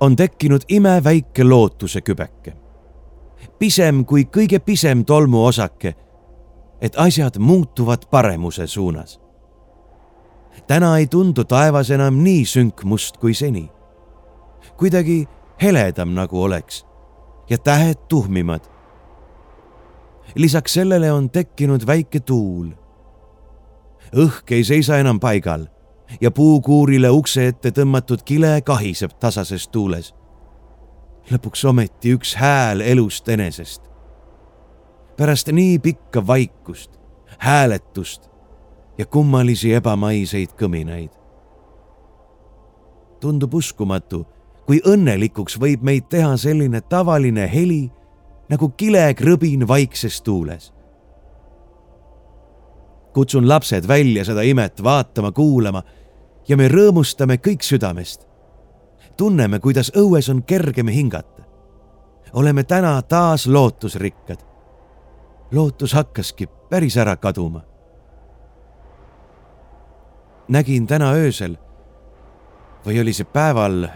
on 0.00 0.16
tekkinud 0.16 0.60
imeväike 0.68 1.44
lootuse 1.44 2.00
kübeke, 2.00 2.52
pisem 3.58 4.04
kui 4.04 4.26
kõige 4.36 4.58
pisem 4.60 5.04
tolmuosake, 5.04 5.94
et 6.80 6.92
asjad 6.96 7.38
muutuvad 7.38 8.06
paremuse 8.10 8.66
suunas. 8.66 9.20
täna 10.66 10.98
ei 10.98 11.06
tundu 11.06 11.44
taevas 11.44 11.90
enam 11.90 12.22
nii 12.22 12.44
sünkmust 12.44 13.16
kui 13.16 13.34
seni. 13.34 13.70
kuidagi 14.76 15.28
heledam 15.62 16.14
nagu 16.14 16.42
oleks 16.42 16.86
ja 17.50 17.58
tähed 17.58 17.96
tuhmimad. 18.08 18.60
lisaks 20.34 20.74
sellele 20.74 21.12
on 21.12 21.30
tekkinud 21.30 21.86
väike 21.86 22.20
tuul. 22.20 22.70
Õhk 24.14 24.52
ei 24.52 24.64
seisa 24.64 24.98
enam 24.98 25.20
paigal 25.20 25.66
ja 26.20 26.30
puukuurile 26.30 27.10
ukse 27.10 27.46
ette 27.46 27.70
tõmmatud 27.70 28.22
kile 28.24 28.60
kahiseb 28.62 29.16
tasases 29.20 29.68
tuules. 29.68 30.14
lõpuks 31.30 31.64
ometi 31.68 32.14
üks 32.14 32.36
hääl 32.36 32.80
elust 32.80 33.28
enesest. 33.28 33.82
pärast 35.16 35.48
nii 35.52 35.78
pikka 35.78 36.26
vaikust, 36.26 36.90
hääletust 37.38 38.30
ja 38.98 39.06
kummalisi 39.06 39.72
ebamaiseid 39.72 40.50
kõminaid. 40.60 41.10
tundub 43.20 43.54
uskumatu, 43.54 44.26
kui 44.66 44.80
õnnelikuks 44.86 45.60
võib 45.60 45.82
meid 45.82 46.08
teha 46.08 46.36
selline 46.36 46.80
tavaline 46.80 47.50
heli 47.54 47.90
nagu 48.48 48.68
kilekrõbin 48.68 49.68
vaikses 49.68 50.22
tuules. 50.22 50.72
Kutsun 53.16 53.48
lapsed 53.48 53.88
välja 53.88 54.24
seda 54.28 54.44
imet 54.44 54.82
vaatama, 54.84 55.32
kuulama 55.32 55.80
ja 56.48 56.56
me 56.56 56.68
rõõmustame 56.68 57.40
kõik 57.40 57.64
südamest. 57.64 58.26
tunneme, 59.16 59.58
kuidas 59.58 59.92
õues 59.96 60.28
on 60.30 60.42
kergem 60.42 60.88
hingata. 60.88 61.42
oleme 62.32 62.64
täna 62.64 63.02
taas 63.02 63.46
lootusrikkad. 63.46 64.38
lootus 65.52 65.92
hakkaski 65.92 66.46
päris 66.70 66.96
ära 66.96 67.16
kaduma 67.16 67.76
nägin 70.48 70.86
täna 70.86 71.12
öösel 71.12 71.56
või 72.86 73.00
oli 73.00 73.12
see 73.12 73.26
päeval, 73.26 73.86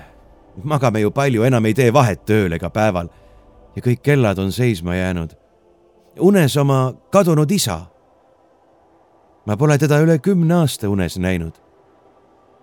magame 0.64 1.00
ju 1.00 1.10
palju, 1.10 1.42
enam 1.46 1.66
ei 1.66 1.74
tee 1.74 1.92
vahet 1.92 2.30
ööl 2.30 2.56
ega 2.58 2.70
päeval 2.70 3.10
ja 3.76 3.82
kõik 3.82 4.02
kellad 4.02 4.38
on 4.38 4.52
seisma 4.52 4.96
jäänud. 4.96 5.36
unes 6.18 6.56
oma 6.56 6.92
kadunud 7.10 7.50
isa. 7.50 7.80
Ma 9.46 9.56
pole 9.56 9.78
teda 9.78 10.00
üle 10.00 10.18
kümne 10.18 10.54
aasta 10.54 10.88
unes 10.88 11.18
näinud. 11.18 11.54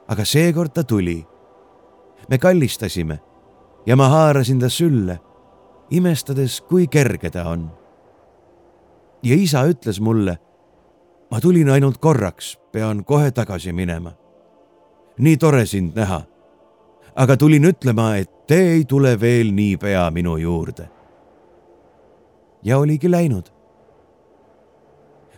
aga 0.07 0.25
seekord 0.25 0.71
ta 0.73 0.83
tuli. 0.83 1.25
me 2.29 2.37
kallistasime 2.37 3.19
ja 3.85 3.95
ma 3.95 4.09
haarasin 4.09 4.59
ta 4.59 4.69
sülle, 4.69 5.19
imestades, 5.89 6.61
kui 6.61 6.87
kerge 6.87 7.29
ta 7.29 7.49
on. 7.49 7.71
ja 9.23 9.35
isa 9.35 9.63
ütles 9.67 9.99
mulle 9.99 10.37
ma 11.31 11.41
tulin 11.41 11.69
ainult 11.69 11.97
korraks, 11.97 12.57
pean 12.71 13.03
kohe 13.05 13.31
tagasi 13.31 13.73
minema. 13.73 14.11
nii 15.17 15.37
tore 15.37 15.65
sind 15.65 15.95
näha. 15.95 16.21
aga 17.15 17.37
tulin 17.37 17.65
ütlema, 17.65 18.15
et 18.17 18.47
te 18.47 18.59
ei 18.71 18.85
tule 18.85 19.19
veel 19.19 19.51
niipea 19.51 20.11
minu 20.11 20.37
juurde. 20.37 20.89
ja 22.63 22.77
oligi 22.77 23.11
läinud. 23.11 23.51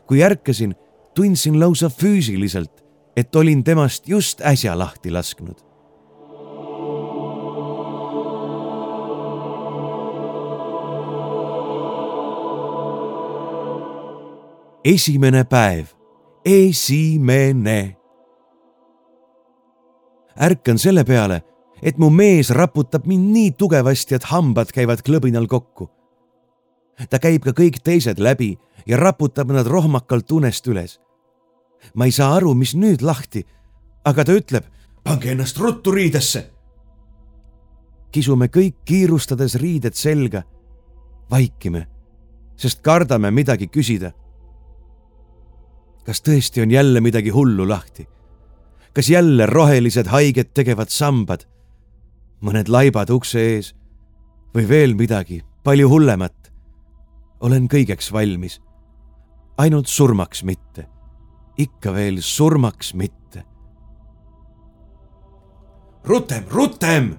kui 0.08 0.24
ärkasin, 0.24 0.76
tundsin 1.20 1.60
lausa 1.60 1.90
füüsiliselt, 1.92 2.72
et 3.18 3.36
olin 3.36 3.64
temast 3.64 4.08
just 4.08 4.40
äsja 4.42 4.78
lahti 4.80 5.12
lasknud 5.12 5.70
esimene 14.84 15.44
päev, 15.44 15.86
esimene. 16.46 17.96
ärkan 20.40 20.78
selle 20.80 21.04
peale, 21.04 21.42
et 21.84 21.98
mu 21.98 22.10
mees 22.10 22.50
raputab 22.56 23.06
mind 23.06 23.34
nii 23.34 23.52
tugevasti, 23.60 24.16
et 24.16 24.30
hambad 24.32 24.72
käivad 24.72 25.04
klõbinal 25.04 25.48
kokku. 25.48 25.90
ta 27.10 27.20
käib 27.20 27.44
ka 27.44 27.52
kõik 27.52 27.80
teised 27.84 28.20
läbi 28.20 28.58
ja 28.88 28.98
raputab 28.98 29.52
nad 29.52 29.68
rohmakalt 29.68 30.32
unest 30.32 30.68
üles. 30.68 31.00
Ma 31.96 32.06
ei 32.06 32.12
saa 32.12 32.36
aru, 32.36 32.54
mis 32.56 32.76
nüüd 32.76 33.02
lahti, 33.02 33.46
aga 34.06 34.26
ta 34.26 34.36
ütleb, 34.36 34.66
pange 35.04 35.32
ennast 35.32 35.58
ruttu 35.58 35.92
riidesse. 35.92 36.50
kisume 38.12 38.48
kõik 38.48 38.76
kiirustades 38.86 39.56
riided 39.56 39.94
selga, 39.94 40.44
vaikime, 41.32 41.88
sest 42.58 42.82
kardame 42.82 43.32
midagi 43.32 43.68
küsida 43.68 44.14
kas 46.10 46.24
tõesti 46.26 46.64
on 46.64 46.72
jälle 46.74 47.02
midagi 47.06 47.30
hullu 47.30 47.68
lahti? 47.70 48.08
kas 48.94 49.10
jälle 49.10 49.46
rohelised 49.46 50.08
haiget 50.10 50.54
tegevad 50.54 50.90
sambad? 50.90 51.46
mõned 52.42 52.72
laibad 52.72 53.12
ukse 53.14 53.40
ees 53.40 53.76
või 54.56 54.66
veel 54.70 54.96
midagi 54.98 55.44
palju 55.64 55.90
hullemat? 55.90 56.52
olen 57.40 57.68
kõigeks 57.70 58.10
valmis. 58.12 58.58
ainult 59.58 59.88
surmaks 59.88 60.44
mitte. 60.44 60.88
Ikka 61.60 61.94
veel 61.94 62.22
surmaks 62.22 62.94
mitte. 62.94 63.44
rutem, 66.04 66.44
rutem, 66.50 67.18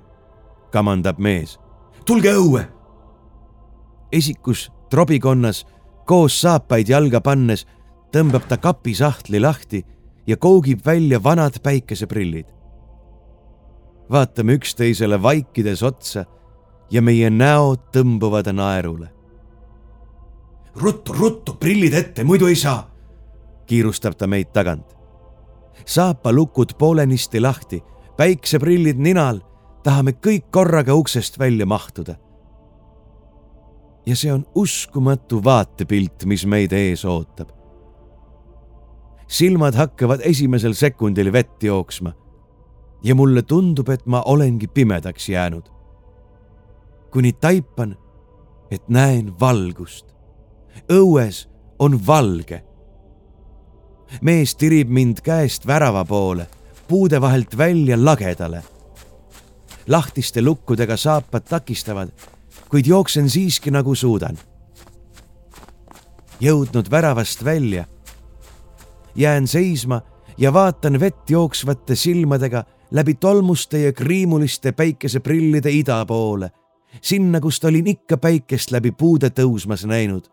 kamandab 0.72 1.18
mees. 1.18 1.58
tulge 2.06 2.32
õue. 2.32 2.64
esikus 4.12 4.70
trobikonnas 4.90 5.66
koos 6.06 6.40
saapaid 6.40 6.88
jalga 6.88 7.20
pannes 7.20 7.66
tõmbab 8.14 8.48
ta 8.48 8.56
kapisahtli 8.56 9.40
lahti 9.40 9.84
ja 10.26 10.36
koogib 10.36 10.80
välja 10.86 11.22
vanad 11.22 11.60
päikeseprillid. 11.62 12.46
vaatame 14.10 14.56
üksteisele 14.58 15.22
vaikides 15.22 15.82
otsa 15.82 16.24
ja 16.90 17.02
meie 17.02 17.30
näod 17.30 17.92
tõmbuvad 17.92 18.52
naerule. 18.52 19.12
ruttu, 20.74 21.12
ruttu, 21.12 21.52
prillid 21.52 21.94
ette, 21.94 22.24
muidu 22.24 22.46
ei 22.46 22.56
saa, 22.56 22.89
kiirustab 23.70 24.18
ta 24.18 24.26
meid 24.26 24.50
tagant. 24.52 24.96
saapalukud 25.86 26.74
poolenisti 26.78 27.40
lahti, 27.40 27.82
päikseprillid 28.16 28.98
ninal, 28.98 29.40
tahame 29.82 30.12
kõik 30.12 30.50
korraga 30.50 30.94
uksest 30.94 31.38
välja 31.38 31.66
mahtuda. 31.66 32.14
ja 34.06 34.16
see 34.16 34.32
on 34.32 34.44
uskumatu 34.54 35.44
vaatepilt, 35.44 36.24
mis 36.24 36.46
meid 36.46 36.72
ees 36.72 37.04
ootab 37.04 37.60
silmad 39.30 39.74
hakkavad 39.78 40.24
esimesel 40.26 40.74
sekundil 40.74 41.32
vett 41.32 41.62
jooksma. 41.62 42.12
ja 43.02 43.14
mulle 43.14 43.42
tundub, 43.42 43.88
et 43.88 44.06
ma 44.06 44.22
olengi 44.22 44.66
pimedaks 44.66 45.28
jäänud. 45.28 45.70
kuni 47.10 47.32
taipan, 47.32 47.96
et 48.70 48.88
näen 48.88 49.40
valgust. 49.40 50.06
õues 50.92 51.48
on 51.78 52.06
valge. 52.06 52.64
Mees 54.20 54.54
tirib 54.54 54.88
mind 54.88 55.20
käest 55.22 55.66
värava 55.66 56.04
poole, 56.04 56.46
puude 56.88 57.20
vahelt 57.20 57.58
välja 57.58 58.04
lagedale. 58.04 58.62
lahtiste 59.86 60.42
lukkudega 60.42 60.96
saapad 60.96 61.42
takistavad, 61.48 62.08
kuid 62.68 62.86
jooksen 62.86 63.30
siiski 63.30 63.70
nagu 63.70 63.94
suudan. 63.94 64.38
jõudnud 66.40 66.90
väravast 66.90 67.44
välja 67.44 67.84
jään 69.14 69.46
seisma 69.46 70.00
ja 70.38 70.52
vaatan 70.52 71.00
vett 71.00 71.30
jooksvate 71.30 71.94
silmadega 71.94 72.64
läbi 72.90 73.14
tolmuste 73.14 73.78
ja 73.78 73.92
kriimuliste 73.92 74.72
päikeseprillide 74.72 75.70
ida 75.70 76.04
poole, 76.06 76.50
sinna, 77.02 77.40
kust 77.40 77.64
olin 77.64 77.86
ikka 77.86 78.16
päikest 78.16 78.70
läbi 78.70 78.90
puude 78.90 79.30
tõusmas 79.30 79.86
näinud. 79.86 80.24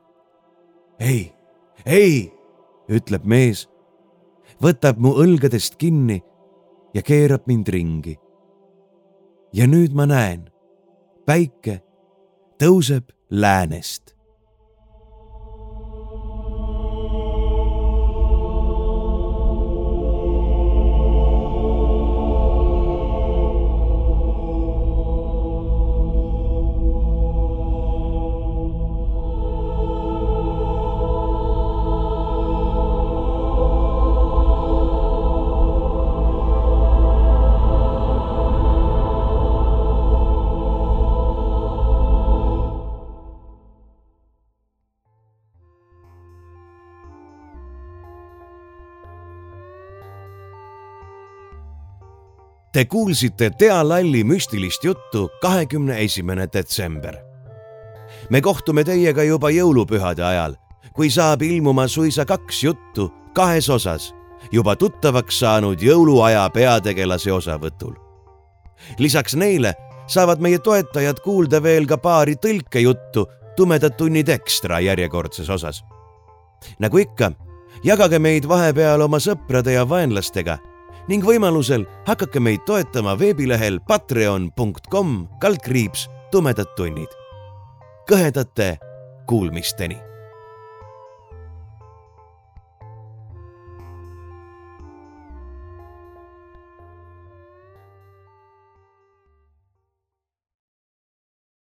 ei, 1.00 1.34
ei, 1.86 2.34
ütleb 2.90 3.26
mees, 3.26 3.68
võtab 4.64 5.00
mu 5.00 5.14
õlgadest 5.22 5.78
kinni 5.78 6.22
ja 6.94 7.02
keerab 7.02 7.48
mind 7.48 7.70
ringi. 7.70 8.18
ja 9.54 9.68
nüüd 9.68 9.94
ma 9.96 10.06
näen, 10.06 10.50
päike 11.26 11.82
tõuseb 12.60 13.14
läänest 13.30 14.17
Te 52.78 52.86
kuulsite 52.86 53.50
Tea 53.50 53.90
Lalli 53.90 54.24
müstilist 54.24 54.84
juttu 54.84 55.32
kahekümne 55.42 56.00
esimene 56.00 56.48
detsember. 56.54 57.16
me 58.30 58.42
kohtume 58.42 58.84
teiega 58.84 59.24
juba 59.24 59.50
jõulupühade 59.50 60.22
ajal, 60.24 60.54
kui 60.94 61.10
saab 61.10 61.42
ilmuma 61.42 61.88
suisa 61.88 62.26
kaks 62.26 62.64
juttu 62.64 63.08
kahes 63.34 63.70
osas 63.70 64.14
juba 64.52 64.76
tuttavaks 64.76 65.40
saanud 65.40 65.82
jõuluaja 65.82 66.46
peategelase 66.54 67.34
osavõtul. 67.34 67.96
lisaks 69.00 69.36
neile 69.36 69.74
saavad 70.08 70.40
meie 70.40 70.60
toetajad 70.60 71.20
kuulda 71.26 71.64
veel 71.64 71.88
ka 71.88 71.98
paari 71.98 72.36
tõlkejuttu 72.36 73.26
Tumedad 73.56 73.98
tunnid 73.98 74.30
ekstra 74.30 74.80
järjekordses 74.80 75.50
osas. 75.50 75.84
nagu 76.80 76.98
ikka, 76.98 77.32
jagage 77.84 78.20
meid 78.20 78.46
vahepeal 78.48 79.02
oma 79.02 79.18
sõprade 79.18 79.74
ja 79.74 79.90
vaenlastega 79.90 80.60
ning 81.08 81.24
võimalusel 81.26 81.86
hakake 82.08 82.40
meid 82.44 82.66
toetama 82.68 83.16
veebilehel 83.20 83.80
patreon.com 83.88 85.14
kaldkriips 85.42 86.10
tumedad 86.32 86.74
tunnid. 86.76 87.10
kõhedate 88.08 88.78
kuulmisteni 89.28 90.07